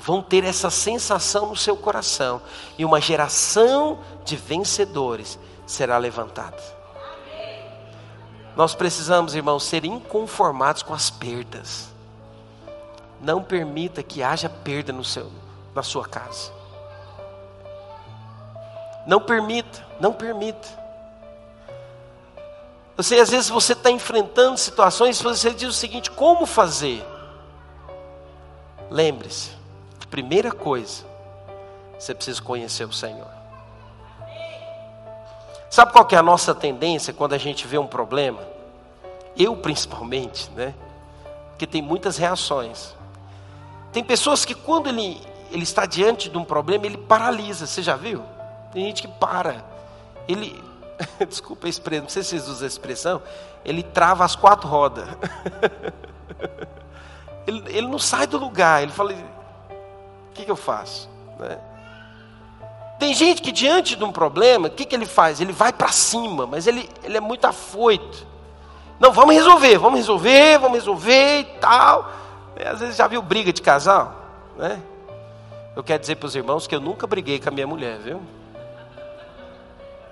vão 0.00 0.22
ter 0.22 0.42
essa 0.42 0.70
sensação 0.70 1.50
no 1.50 1.54
seu 1.54 1.76
coração, 1.76 2.40
e 2.78 2.84
uma 2.86 2.98
geração 2.98 3.98
de 4.24 4.36
vencedores 4.36 5.38
será 5.66 5.98
levantada. 5.98 6.56
Nós 8.56 8.74
precisamos, 8.74 9.34
irmãos, 9.34 9.62
ser 9.62 9.84
inconformados 9.84 10.82
com 10.82 10.94
as 10.94 11.10
perdas. 11.10 11.92
Não 13.20 13.42
permita 13.42 14.02
que 14.02 14.22
haja 14.22 14.48
perda 14.48 14.94
no 14.94 15.04
seu, 15.04 15.30
na 15.74 15.82
sua 15.82 16.08
casa. 16.08 16.50
Não 19.06 19.20
permita, 19.20 19.86
não 20.00 20.14
permita. 20.14 20.85
Sei, 22.98 23.20
às 23.20 23.30
vezes 23.30 23.50
você 23.50 23.74
está 23.74 23.90
enfrentando 23.90 24.56
situações, 24.56 25.20
você 25.20 25.50
diz 25.50 25.68
o 25.68 25.72
seguinte: 25.72 26.10
como 26.10 26.46
fazer? 26.46 27.04
Lembre-se, 28.90 29.50
primeira 30.10 30.50
coisa, 30.50 31.04
você 31.98 32.14
precisa 32.14 32.40
conhecer 32.40 32.84
o 32.84 32.92
Senhor. 32.92 33.36
Sabe 35.68 35.92
qual 35.92 36.08
é 36.10 36.16
a 36.16 36.22
nossa 36.22 36.54
tendência 36.54 37.12
quando 37.12 37.34
a 37.34 37.38
gente 37.38 37.66
vê 37.66 37.76
um 37.76 37.86
problema? 37.86 38.40
Eu 39.36 39.56
principalmente, 39.56 40.50
né? 40.52 40.72
Porque 41.50 41.66
tem 41.66 41.82
muitas 41.82 42.16
reações. 42.16 42.94
Tem 43.92 44.02
pessoas 44.02 44.44
que 44.44 44.54
quando 44.54 44.88
ele, 44.88 45.20
ele 45.50 45.64
está 45.64 45.84
diante 45.84 46.30
de 46.30 46.38
um 46.38 46.44
problema, 46.44 46.86
ele 46.86 46.96
paralisa, 46.96 47.66
você 47.66 47.82
já 47.82 47.94
viu? 47.94 48.22
Tem 48.72 48.86
gente 48.86 49.02
que 49.02 49.08
para. 49.08 49.64
Ele, 50.26 50.62
desculpa 51.28 51.66
a 51.66 51.70
expressão, 51.70 52.02
não 52.04 52.10
sei 52.10 52.22
se 52.22 52.30
vocês 52.30 52.48
usam 52.48 52.64
a 52.64 52.68
expressão, 52.68 53.22
ele 53.64 53.82
trava 53.82 54.24
as 54.24 54.34
quatro 54.36 54.68
rodas. 54.68 55.08
ele, 57.46 57.62
ele 57.68 57.88
não 57.88 57.98
sai 57.98 58.26
do 58.26 58.38
lugar, 58.38 58.82
ele 58.82 58.92
fala, 58.92 59.12
o 59.12 60.32
que, 60.34 60.44
que 60.44 60.50
eu 60.50 60.56
faço? 60.56 61.08
Né? 61.38 61.58
Tem 62.98 63.12
gente 63.12 63.42
que 63.42 63.52
diante 63.52 63.94
de 63.94 64.04
um 64.04 64.12
problema, 64.12 64.68
o 64.68 64.70
que, 64.70 64.84
que 64.84 64.94
ele 64.94 65.06
faz? 65.06 65.40
Ele 65.40 65.52
vai 65.52 65.72
para 65.72 65.88
cima, 65.88 66.46
mas 66.46 66.66
ele, 66.66 66.88
ele 67.04 67.16
é 67.16 67.20
muito 67.20 67.44
afoito. 67.46 68.26
Não, 68.98 69.12
vamos 69.12 69.34
resolver, 69.34 69.76
vamos 69.76 69.98
resolver, 69.98 70.58
vamos 70.58 70.78
resolver 70.78 71.40
e 71.40 71.44
tal. 71.60 72.10
É, 72.56 72.68
às 72.68 72.80
vezes 72.80 72.96
já 72.96 73.06
viu 73.06 73.20
briga 73.20 73.52
de 73.52 73.60
casal, 73.60 74.14
né? 74.56 74.80
Eu 75.74 75.84
quero 75.84 76.00
dizer 76.00 76.16
para 76.16 76.26
os 76.26 76.34
irmãos 76.34 76.66
que 76.66 76.74
eu 76.74 76.80
nunca 76.80 77.06
briguei 77.06 77.38
com 77.38 77.50
a 77.50 77.52
minha 77.52 77.66
mulher, 77.66 77.98
viu? 77.98 78.22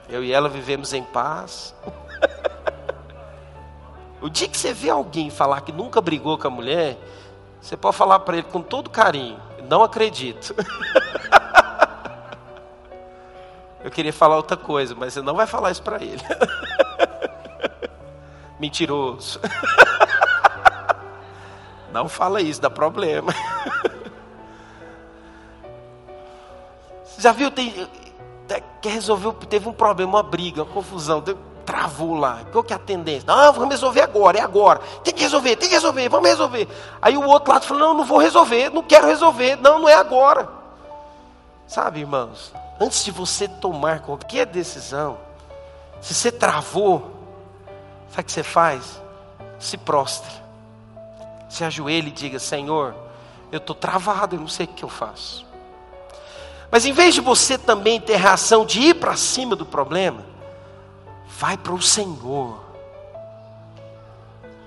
Eu 0.08 0.22
e 0.22 0.32
ela 0.32 0.48
vivemos 0.48 0.92
em 0.92 1.02
paz. 1.02 1.74
o 4.20 4.28
dia 4.28 4.48
que 4.48 4.56
você 4.56 4.72
vê 4.72 4.90
alguém 4.90 5.30
falar 5.30 5.60
que 5.62 5.72
nunca 5.72 6.00
brigou 6.00 6.38
com 6.38 6.46
a 6.46 6.50
mulher, 6.50 6.98
você 7.60 7.76
pode 7.76 7.96
falar 7.96 8.20
para 8.20 8.36
ele 8.36 8.46
com 8.46 8.60
todo 8.60 8.90
carinho: 8.90 9.40
Não 9.68 9.82
acredito. 9.82 10.54
Eu 13.82 13.90
queria 13.90 14.12
falar 14.14 14.36
outra 14.36 14.56
coisa, 14.56 14.94
mas 14.94 15.12
você 15.12 15.20
não 15.20 15.34
vai 15.34 15.46
falar 15.46 15.70
isso 15.70 15.82
para 15.82 16.02
ele. 16.02 16.22
Mentiroso. 18.58 19.38
Não 21.92 22.08
fala 22.08 22.40
isso, 22.40 22.62
dá 22.62 22.70
problema. 22.70 23.32
Já 27.18 27.30
viu? 27.32 27.50
Tem, 27.50 27.88
quer 28.88 28.94
resolver, 28.94 29.32
teve 29.46 29.68
um 29.68 29.72
problema, 29.72 30.12
uma 30.12 30.22
briga, 30.22 30.62
uma 30.62 30.72
confusão, 30.72 31.22
travou 31.64 32.14
lá. 32.14 32.42
Qual 32.52 32.62
que 32.62 32.72
é 32.72 32.76
a 32.76 32.78
tendência? 32.78 33.24
Não, 33.26 33.52
vamos 33.52 33.70
resolver 33.70 34.02
agora, 34.02 34.38
é 34.38 34.40
agora. 34.40 34.80
Tem 35.02 35.12
que 35.12 35.22
resolver, 35.22 35.56
tem 35.56 35.68
que 35.68 35.74
resolver, 35.74 36.08
vamos 36.08 36.28
resolver. 36.28 36.68
Aí 37.00 37.16
o 37.16 37.24
outro 37.24 37.52
lado 37.52 37.66
falou: 37.66 37.82
não, 37.82 37.94
não 37.94 38.04
vou 38.04 38.18
resolver, 38.18 38.70
não 38.70 38.82
quero 38.82 39.06
resolver, 39.06 39.56
não, 39.56 39.78
não 39.78 39.88
é 39.88 39.94
agora. 39.94 40.48
Sabe, 41.66 42.00
irmãos, 42.00 42.52
antes 42.80 43.04
de 43.04 43.10
você 43.10 43.48
tomar 43.48 44.00
qualquer 44.00 44.46
decisão, 44.46 45.16
se 46.00 46.14
você 46.14 46.30
travou, 46.30 47.10
sabe 48.10 48.20
o 48.20 48.24
que 48.24 48.32
você 48.32 48.42
faz? 48.42 49.02
Se 49.58 49.78
prostra 49.78 50.44
se 51.54 51.64
ajoelhe 51.64 52.08
e 52.08 52.10
diga: 52.12 52.38
Senhor, 52.38 52.94
eu 53.52 53.58
estou 53.58 53.74
travado, 53.74 54.34
eu 54.34 54.40
não 54.40 54.48
sei 54.48 54.66
o 54.66 54.68
que 54.68 54.84
eu 54.84 54.88
faço. 54.88 55.46
Mas 56.70 56.84
em 56.84 56.92
vez 56.92 57.14
de 57.14 57.20
você 57.20 57.56
também 57.56 58.00
ter 58.00 58.16
reação 58.16 58.64
de 58.66 58.80
ir 58.80 58.94
para 58.94 59.16
cima 59.16 59.54
do 59.54 59.64
problema, 59.64 60.24
vai 61.38 61.56
para 61.56 61.72
o 61.72 61.80
Senhor. 61.80 62.60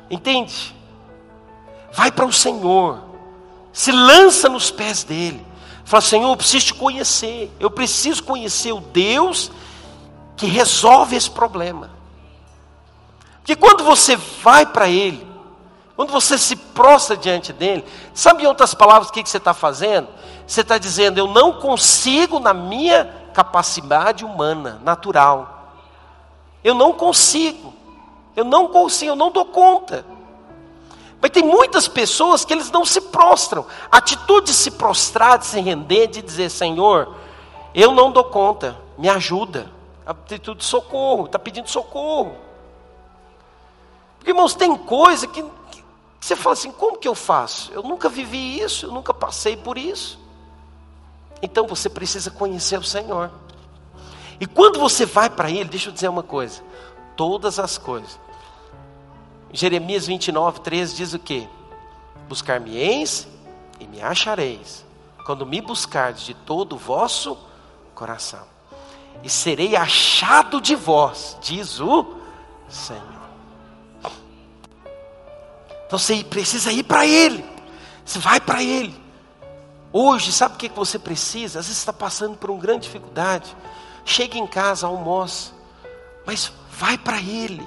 Entende? 0.10 0.76
Vai 1.92 2.12
para 2.12 2.26
o 2.26 2.32
Senhor. 2.32 3.02
Se 3.74 3.92
lança 3.92 4.48
nos 4.48 4.72
pés 4.72 5.04
dele. 5.04 5.46
Fala, 5.84 6.02
Senhor, 6.02 6.30
eu 6.30 6.38
preciso 6.38 6.68
te 6.68 6.74
conhecer. 6.74 7.52
Eu 7.60 7.70
preciso 7.70 8.24
conhecer 8.24 8.72
o 8.72 8.80
Deus 8.80 9.52
que 10.38 10.46
resolve 10.46 11.16
esse 11.16 11.30
problema. 11.30 11.90
Porque 13.40 13.56
quando 13.56 13.84
você 13.84 14.16
vai 14.16 14.66
para 14.66 14.88
Ele, 14.88 15.27
quando 15.98 16.12
você 16.12 16.38
se 16.38 16.56
prostra 16.56 17.18
diante 17.18 17.52
dele, 17.52 17.84
sabe 18.14 18.44
em 18.44 18.46
outras 18.46 18.76
palavras 18.76 19.10
o 19.10 19.12
que, 19.12 19.24
que 19.24 19.30
você 19.30 19.38
está 19.38 19.52
fazendo? 19.52 20.08
Você 20.46 20.62
está 20.62 20.78
dizendo, 20.78 21.18
eu 21.18 21.26
não 21.26 21.54
consigo 21.54 22.40
na 22.40 22.54
minha 22.54 23.12
capacidade 23.34 24.24
humana, 24.24 24.80
natural. 24.84 25.74
Eu 26.64 26.76
não 26.76 26.94
consigo. 26.94 27.74
Eu 28.36 28.46
não 28.46 28.68
consigo, 28.68 29.14
eu 29.14 29.16
não 29.16 29.32
dou 29.32 29.46
conta. 29.46 30.06
Mas 31.20 31.32
tem 31.32 31.44
muitas 31.44 31.88
pessoas 31.88 32.46
que 32.46 32.54
eles 32.54 32.70
não 32.70 32.86
se 32.86 33.02
prostram. 33.02 33.66
A 33.92 33.98
atitude 33.98 34.52
de 34.52 34.54
se 34.54 34.70
prostrar, 34.70 35.40
de 35.40 35.48
se 35.48 35.60
render, 35.60 36.06
de 36.06 36.22
dizer, 36.22 36.52
Senhor, 36.52 37.16
eu 37.74 37.92
não 37.92 38.12
dou 38.12 38.26
conta, 38.26 38.78
me 39.00 39.10
ajuda. 39.10 39.72
A 40.06 40.12
atitude 40.12 40.60
de 40.60 40.66
socorro, 40.66 41.26
está 41.26 41.40
pedindo 41.40 41.68
socorro. 41.68 42.36
Porque, 44.20 44.30
irmãos, 44.30 44.54
tem 44.54 44.76
coisa 44.76 45.26
que 45.26 45.44
você 46.28 46.36
fala 46.36 46.54
assim: 46.54 46.72
como 46.72 46.98
que 46.98 47.08
eu 47.08 47.16
faço? 47.16 47.72
Eu 47.72 47.82
nunca 47.82 48.10
vivi 48.10 48.60
isso, 48.60 48.88
eu 48.88 48.92
nunca 48.92 49.14
passei 49.14 49.56
por 49.56 49.78
isso. 49.78 50.20
Então 51.42 51.66
você 51.68 51.90
precisa 51.90 52.30
conhecer 52.30 52.78
o 52.78 52.84
Senhor. 52.84 53.32
E 54.40 54.46
quando 54.46 54.78
você 54.78 55.06
vai 55.06 55.30
para 55.30 55.50
Ele, 55.50 55.66
deixa 55.66 55.90
eu 55.90 55.94
dizer 55.94 56.10
uma 56.10 56.24
coisa: 56.24 56.62
todas 57.16 57.60
as 57.60 57.78
coisas. 57.78 58.20
Jeremias 59.54 60.06
29, 60.06 60.60
13 60.60 60.96
diz 60.96 61.14
o 61.14 61.20
que? 61.20 61.48
Buscar-me-eis 62.28 63.26
e 63.80 63.88
me 63.88 64.02
achareis, 64.02 64.86
quando 65.26 65.46
me 65.46 65.62
buscardes 65.62 66.26
de 66.26 66.34
todo 66.34 66.74
o 66.74 66.78
vosso 66.78 67.38
coração, 67.96 68.44
e 69.24 69.30
serei 69.30 69.78
achado 69.78 70.60
de 70.60 70.76
vós, 70.76 71.38
diz 71.42 71.80
o 71.80 72.18
Senhor. 72.68 73.17
Então 75.88 75.98
você 75.98 76.24
precisa 76.24 76.72
ir 76.72 76.84
para 76.84 77.06
Ele. 77.06 77.44
Você 78.06 78.20
vai 78.20 78.40
para 78.40 78.62
Ele. 78.62 78.96
Hoje, 79.92 80.32
sabe 80.32 80.56
o 80.56 80.58
que 80.58 80.70
você 80.70 81.00
precisa? 81.00 81.60
Às 81.60 81.68
vezes 81.68 81.80
está 81.80 81.94
passando 81.94 82.38
por 82.38 82.52
uma 82.52 82.60
grande 82.60 82.84
dificuldade. 82.84 83.56
Chega 84.06 84.38
em 84.38 84.46
casa, 84.46 84.86
almoça. 84.86 85.54
Mas 86.26 86.52
vai 86.72 86.98
para 86.98 87.18
Ele. 87.18 87.66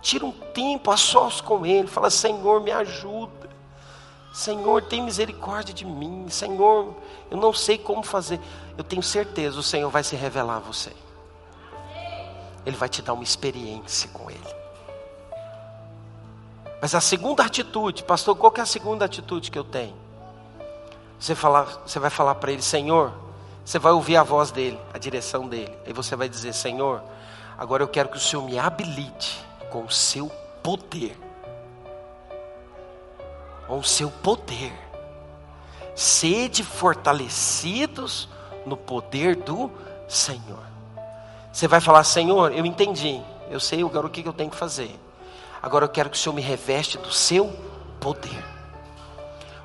Tira 0.00 0.26
um 0.26 0.32
tempo 0.32 0.90
a 0.90 0.96
sós 0.96 1.40
com 1.40 1.64
Ele. 1.64 1.86
Fala, 1.86 2.10
Senhor, 2.10 2.60
me 2.60 2.72
ajuda. 2.72 3.48
Senhor, 4.32 4.82
tem 4.82 5.02
misericórdia 5.02 5.72
de 5.72 5.84
mim. 5.84 6.26
Senhor, 6.28 6.94
eu 7.30 7.36
não 7.36 7.52
sei 7.52 7.78
como 7.78 8.02
fazer. 8.02 8.40
Eu 8.76 8.82
tenho 8.82 9.02
certeza, 9.02 9.60
o 9.60 9.62
Senhor 9.62 9.90
vai 9.90 10.02
se 10.02 10.16
revelar 10.16 10.56
a 10.56 10.60
você. 10.60 10.92
Ele 12.64 12.76
vai 12.76 12.88
te 12.88 13.02
dar 13.02 13.12
uma 13.12 13.22
experiência 13.22 14.08
com 14.12 14.30
Ele. 14.30 14.51
Mas 16.82 16.96
a 16.96 17.00
segunda 17.00 17.44
atitude, 17.44 18.02
pastor, 18.02 18.34
qual 18.34 18.50
que 18.50 18.58
é 18.58 18.64
a 18.64 18.66
segunda 18.66 19.04
atitude 19.04 19.52
que 19.52 19.58
eu 19.58 19.62
tenho? 19.62 19.94
Você, 21.16 21.32
falar, 21.32 21.62
você 21.86 22.00
vai 22.00 22.10
falar 22.10 22.34
para 22.34 22.50
ele, 22.50 22.60
Senhor, 22.60 23.12
você 23.64 23.78
vai 23.78 23.92
ouvir 23.92 24.16
a 24.16 24.24
voz 24.24 24.50
dele, 24.50 24.76
a 24.92 24.98
direção 24.98 25.46
dele. 25.46 25.72
Aí 25.86 25.92
você 25.92 26.16
vai 26.16 26.28
dizer, 26.28 26.52
Senhor, 26.52 27.00
agora 27.56 27.84
eu 27.84 27.86
quero 27.86 28.08
que 28.08 28.16
o 28.16 28.20
Senhor 28.20 28.44
me 28.44 28.58
habilite 28.58 29.40
com 29.70 29.84
o 29.84 29.90
seu 29.92 30.28
poder. 30.60 31.16
Com 33.68 33.78
o 33.78 33.84
seu 33.84 34.10
poder. 34.10 34.72
Sede 35.94 36.64
fortalecidos 36.64 38.28
no 38.66 38.76
poder 38.76 39.36
do 39.36 39.70
Senhor. 40.08 40.64
Você 41.52 41.68
vai 41.68 41.80
falar, 41.80 42.02
Senhor, 42.02 42.52
eu 42.52 42.66
entendi, 42.66 43.22
eu 43.48 43.60
sei 43.60 43.84
agora 43.84 44.08
o 44.08 44.10
que 44.10 44.26
eu 44.26 44.32
tenho 44.32 44.50
que 44.50 44.56
fazer. 44.56 44.98
Agora 45.62 45.84
eu 45.84 45.88
quero 45.88 46.10
que 46.10 46.16
o 46.16 46.18
Senhor 46.18 46.34
me 46.34 46.42
reveste 46.42 46.98
do 46.98 47.12
seu 47.12 47.48
poder. 48.00 48.44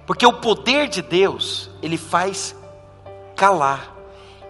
Porque 0.05 0.25
o 0.25 0.33
poder 0.33 0.87
de 0.87 1.01
Deus, 1.01 1.69
ele 1.81 1.97
faz 1.97 2.55
calar, 3.35 3.93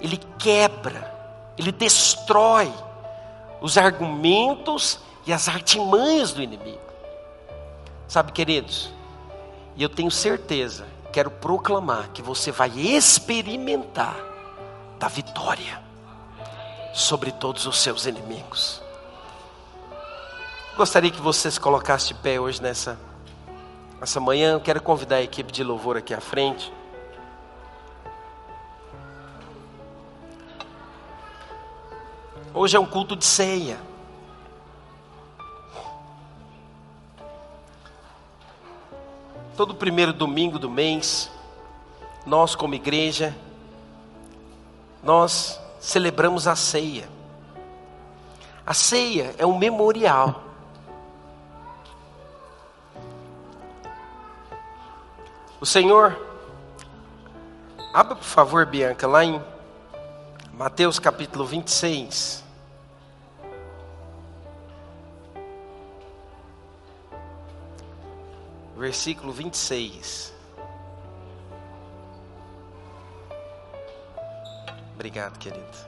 ele 0.01 0.19
quebra, 0.37 1.13
ele 1.57 1.71
destrói 1.71 2.71
os 3.61 3.77
argumentos 3.77 4.99
e 5.25 5.33
as 5.33 5.47
artimanhas 5.47 6.33
do 6.33 6.43
inimigo. 6.43 6.79
Sabe, 8.07 8.31
queridos, 8.31 8.91
e 9.75 9.83
eu 9.83 9.89
tenho 9.89 10.11
certeza, 10.11 10.85
quero 11.11 11.31
proclamar 11.31 12.09
que 12.09 12.21
você 12.21 12.51
vai 12.51 12.69
experimentar 12.69 14.15
da 14.99 15.07
vitória 15.07 15.81
sobre 16.93 17.31
todos 17.31 17.65
os 17.65 17.79
seus 17.79 18.05
inimigos. 18.05 18.81
Gostaria 20.77 21.09
que 21.09 21.19
você 21.19 21.49
se 21.49 21.59
colocasse 21.59 22.09
de 22.09 22.13
pé 22.13 22.39
hoje 22.39 22.61
nessa, 22.61 22.99
nessa 23.99 24.19
manhã. 24.19 24.51
Eu 24.51 24.59
quero 24.59 24.79
convidar 24.79 25.15
a 25.15 25.23
equipe 25.23 25.51
de 25.51 25.63
louvor 25.63 25.97
aqui 25.97 26.13
à 26.13 26.21
frente. 26.21 26.71
Hoje 32.53 32.77
é 32.77 32.79
um 32.79 32.85
culto 32.85 33.15
de 33.15 33.25
ceia. 33.25 33.79
Todo 39.55 39.73
primeiro 39.73 40.13
domingo 40.13 40.59
do 40.59 40.69
mês, 40.69 41.31
nós 42.23 42.53
como 42.53 42.75
igreja, 42.75 43.35
nós 45.01 45.59
celebramos 45.79 46.47
a 46.47 46.55
ceia. 46.55 47.09
A 48.63 48.75
ceia 48.75 49.33
é 49.39 49.45
um 49.45 49.57
memorial. 49.57 50.46
O 55.59 55.65
Senhor, 55.65 56.15
abra 57.91 58.15
por 58.15 58.23
favor, 58.23 58.63
Bianca, 58.67 59.07
lá 59.07 59.25
em 59.25 59.41
Mateus 60.53 60.99
capítulo 60.99 61.47
26. 61.47 62.43
Versículo 68.77 69.33
26. 69.33 70.31
Obrigado, 74.93 75.39
querido. 75.39 75.86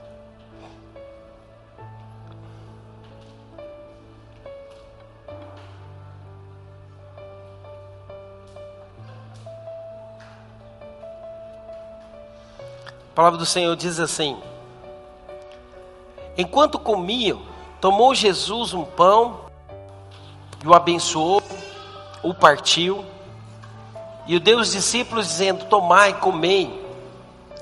Palavra 13.20 13.38
do 13.38 13.44
Senhor 13.44 13.76
diz 13.76 14.00
assim: 14.00 14.34
Enquanto 16.38 16.78
comiam, 16.78 17.42
tomou 17.78 18.14
Jesus 18.14 18.72
um 18.72 18.82
pão 18.82 19.40
e 20.64 20.66
o 20.66 20.72
abençoou, 20.72 21.42
o 22.22 22.32
partiu 22.32 23.04
E 24.26 24.36
o 24.36 24.40
Deus 24.40 24.72
discípulos 24.72 25.26
dizendo: 25.26 25.66
Tomai, 25.66 26.18
comei, 26.18 26.82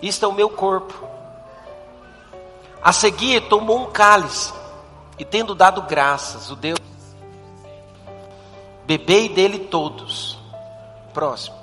isto 0.00 0.24
é 0.24 0.28
o 0.28 0.32
meu 0.32 0.48
corpo. 0.48 0.94
A 2.80 2.92
seguir, 2.92 3.48
tomou 3.48 3.80
um 3.80 3.86
cálice 3.90 4.54
e, 5.18 5.24
tendo 5.24 5.56
dado 5.56 5.82
graças, 5.82 6.52
o 6.52 6.54
Deus, 6.54 6.78
bebei 8.86 9.28
dele 9.28 9.59
todos. 9.59 10.38
Próximo. 11.12 11.57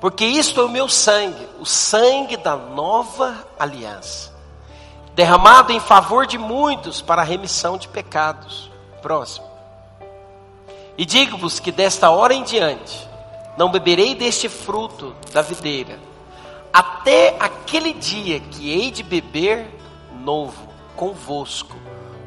Porque 0.00 0.24
isto 0.24 0.60
é 0.60 0.64
o 0.64 0.68
meu 0.68 0.88
sangue, 0.88 1.46
o 1.58 1.66
sangue 1.66 2.36
da 2.36 2.56
nova 2.56 3.46
aliança, 3.58 4.32
derramado 5.14 5.72
em 5.72 5.80
favor 5.80 6.26
de 6.26 6.38
muitos 6.38 7.02
para 7.02 7.22
a 7.22 7.24
remissão 7.24 7.76
de 7.76 7.88
pecados. 7.88 8.70
Próximo. 9.02 9.46
E 10.96 11.06
digo-vos 11.06 11.60
que 11.60 11.72
desta 11.72 12.10
hora 12.10 12.34
em 12.34 12.42
diante, 12.42 13.08
não 13.56 13.70
beberei 13.70 14.14
deste 14.14 14.48
fruto 14.48 15.14
da 15.32 15.42
videira 15.42 15.98
até 16.72 17.36
aquele 17.40 17.92
dia 17.92 18.40
que 18.40 18.70
hei 18.70 18.90
de 18.90 19.02
beber 19.02 19.66
novo 20.22 20.68
convosco 20.96 21.76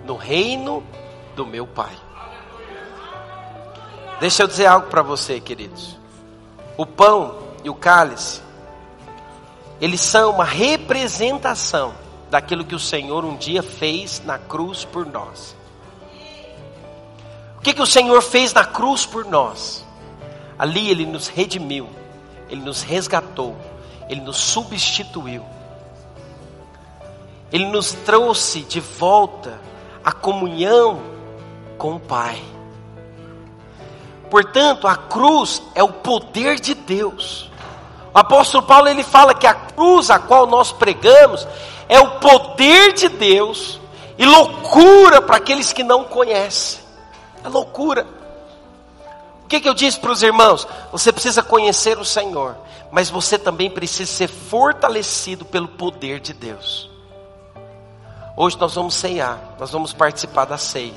no 0.05 0.15
reino 0.15 0.83
do 1.35 1.45
meu 1.45 1.65
Pai. 1.65 1.95
Deixa 4.19 4.43
eu 4.43 4.47
dizer 4.47 4.65
algo 4.65 4.87
para 4.87 5.01
você, 5.01 5.39
queridos. 5.39 5.97
O 6.77 6.85
pão 6.85 7.42
e 7.63 7.69
o 7.69 7.75
cálice, 7.75 8.41
eles 9.79 10.01
são 10.01 10.31
uma 10.31 10.45
representação 10.45 11.93
daquilo 12.29 12.65
que 12.65 12.75
o 12.75 12.79
Senhor 12.79 13.23
um 13.23 13.35
dia 13.35 13.63
fez 13.63 14.21
na 14.25 14.37
cruz 14.37 14.85
por 14.85 15.05
nós. 15.05 15.55
O 17.57 17.61
que, 17.61 17.73
que 17.73 17.81
o 17.81 17.87
Senhor 17.87 18.21
fez 18.21 18.53
na 18.53 18.65
cruz 18.65 19.05
por 19.05 19.25
nós? 19.25 19.85
Ali 20.57 20.89
Ele 20.89 21.05
nos 21.05 21.27
redimiu, 21.27 21.87
Ele 22.49 22.61
nos 22.61 22.81
resgatou 22.81 23.55
ele 24.09 24.21
nos 24.21 24.37
substituiu. 24.37 25.43
Ele 27.51 27.65
nos 27.65 27.93
trouxe 27.93 28.61
de 28.61 28.79
volta 28.79 29.59
a 30.03 30.11
comunhão 30.11 31.01
com 31.77 31.95
o 31.95 31.99
Pai. 31.99 32.41
Portanto, 34.29 34.87
a 34.87 34.95
cruz 34.95 35.61
é 35.75 35.83
o 35.83 35.93
poder 35.93 36.59
de 36.59 36.73
Deus. 36.73 37.49
O 38.13 38.19
apóstolo 38.19 38.63
Paulo 38.63 38.87
ele 38.87 39.03
fala 39.03 39.33
que 39.33 39.47
a 39.47 39.53
cruz 39.53 40.09
a 40.09 40.19
qual 40.19 40.45
nós 40.45 40.71
pregamos 40.71 41.47
é 41.89 41.99
o 41.99 42.19
poder 42.19 42.93
de 42.93 43.09
Deus 43.09 43.79
e 44.17 44.25
loucura 44.25 45.21
para 45.21 45.37
aqueles 45.37 45.73
que 45.73 45.83
não 45.83 46.03
conhecem. 46.03 46.81
É 47.43 47.49
loucura. 47.49 48.05
O 49.43 49.47
que, 49.47 49.59
que 49.59 49.69
eu 49.69 49.73
disse 49.73 49.99
para 49.99 50.11
os 50.11 50.23
irmãos? 50.23 50.67
Você 50.91 51.11
precisa 51.11 51.41
conhecer 51.43 51.97
o 51.97 52.05
Senhor 52.05 52.55
mas 52.93 53.09
você 53.09 53.39
também 53.39 53.71
precisa 53.71 54.11
ser 54.11 54.27
fortalecido 54.27 55.43
pelo 55.43 55.67
poder 55.67 56.19
de 56.19 56.31
Deus. 56.31 56.87
Hoje 58.37 58.55
nós 58.59 58.75
vamos 58.75 58.93
ceiar, 58.93 59.39
nós 59.59 59.71
vamos 59.71 59.93
participar 59.93 60.45
da 60.45 60.59
ceia. 60.59 60.93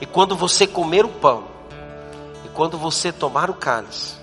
E 0.00 0.06
quando 0.06 0.36
você 0.36 0.64
comer 0.64 1.04
o 1.04 1.08
pão, 1.08 1.42
e 2.44 2.48
quando 2.50 2.78
você 2.78 3.10
tomar 3.10 3.50
o 3.50 3.54
cálice, 3.54 4.14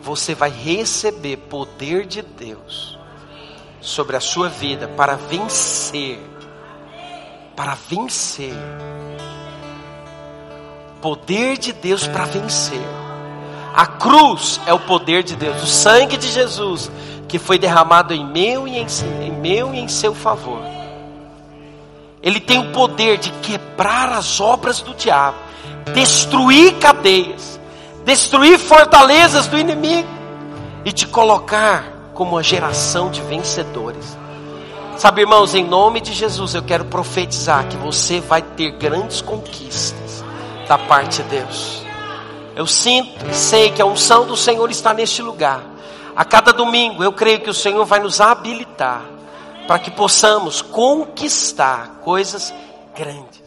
você 0.00 0.34
vai 0.34 0.50
receber 0.50 1.36
poder 1.36 2.06
de 2.06 2.22
Deus 2.22 2.98
sobre 3.80 4.16
a 4.16 4.20
sua 4.20 4.48
vida 4.48 4.88
para 4.88 5.16
vencer. 5.16 6.18
Para 7.56 7.74
vencer. 7.74 8.54
Poder 11.00 11.58
de 11.58 11.72
Deus 11.72 12.06
para 12.06 12.24
vencer. 12.24 12.86
A 13.74 13.86
cruz 13.86 14.60
é 14.66 14.72
o 14.72 14.80
poder 14.80 15.22
de 15.22 15.36
Deus, 15.36 15.62
o 15.62 15.66
sangue 15.66 16.16
de 16.16 16.28
Jesus 16.28 16.90
que 17.28 17.38
foi 17.38 17.58
derramado 17.58 18.14
em 18.14 18.24
meu 18.24 18.66
e 18.66 18.78
em, 18.78 18.86
em 19.22 19.30
meu 19.30 19.74
e 19.74 19.78
em 19.78 19.86
seu 19.86 20.14
favor. 20.14 20.62
Ele 22.22 22.40
tem 22.40 22.58
o 22.58 22.72
poder 22.72 23.18
de 23.18 23.30
quebrar 23.42 24.10
as 24.10 24.40
obras 24.40 24.80
do 24.80 24.94
diabo, 24.94 25.36
destruir 25.94 26.74
cadeias, 26.78 27.60
destruir 28.08 28.58
fortalezas 28.58 29.48
do 29.48 29.58
inimigo 29.58 30.08
e 30.82 30.90
te 30.90 31.06
colocar 31.06 31.84
como 32.14 32.36
uma 32.36 32.42
geração 32.42 33.10
de 33.10 33.20
vencedores. 33.20 34.16
Sabe, 34.96 35.20
irmãos, 35.20 35.54
em 35.54 35.62
nome 35.62 36.00
de 36.00 36.14
Jesus, 36.14 36.54
eu 36.54 36.62
quero 36.62 36.86
profetizar 36.86 37.68
que 37.68 37.76
você 37.76 38.18
vai 38.18 38.40
ter 38.40 38.70
grandes 38.70 39.20
conquistas 39.20 40.24
da 40.66 40.78
parte 40.78 41.22
de 41.22 41.28
Deus. 41.28 41.82
Eu 42.56 42.66
sinto 42.66 43.26
e 43.30 43.34
sei 43.34 43.70
que 43.72 43.82
a 43.82 43.86
unção 43.86 44.26
do 44.26 44.38
Senhor 44.38 44.70
está 44.70 44.94
neste 44.94 45.20
lugar. 45.20 45.60
A 46.16 46.24
cada 46.24 46.50
domingo 46.50 47.04
eu 47.04 47.12
creio 47.12 47.40
que 47.40 47.50
o 47.50 47.54
Senhor 47.54 47.84
vai 47.84 48.00
nos 48.00 48.22
habilitar 48.22 49.02
para 49.66 49.78
que 49.78 49.90
possamos 49.90 50.62
conquistar 50.62 52.00
coisas 52.02 52.54
grandes. 52.96 53.37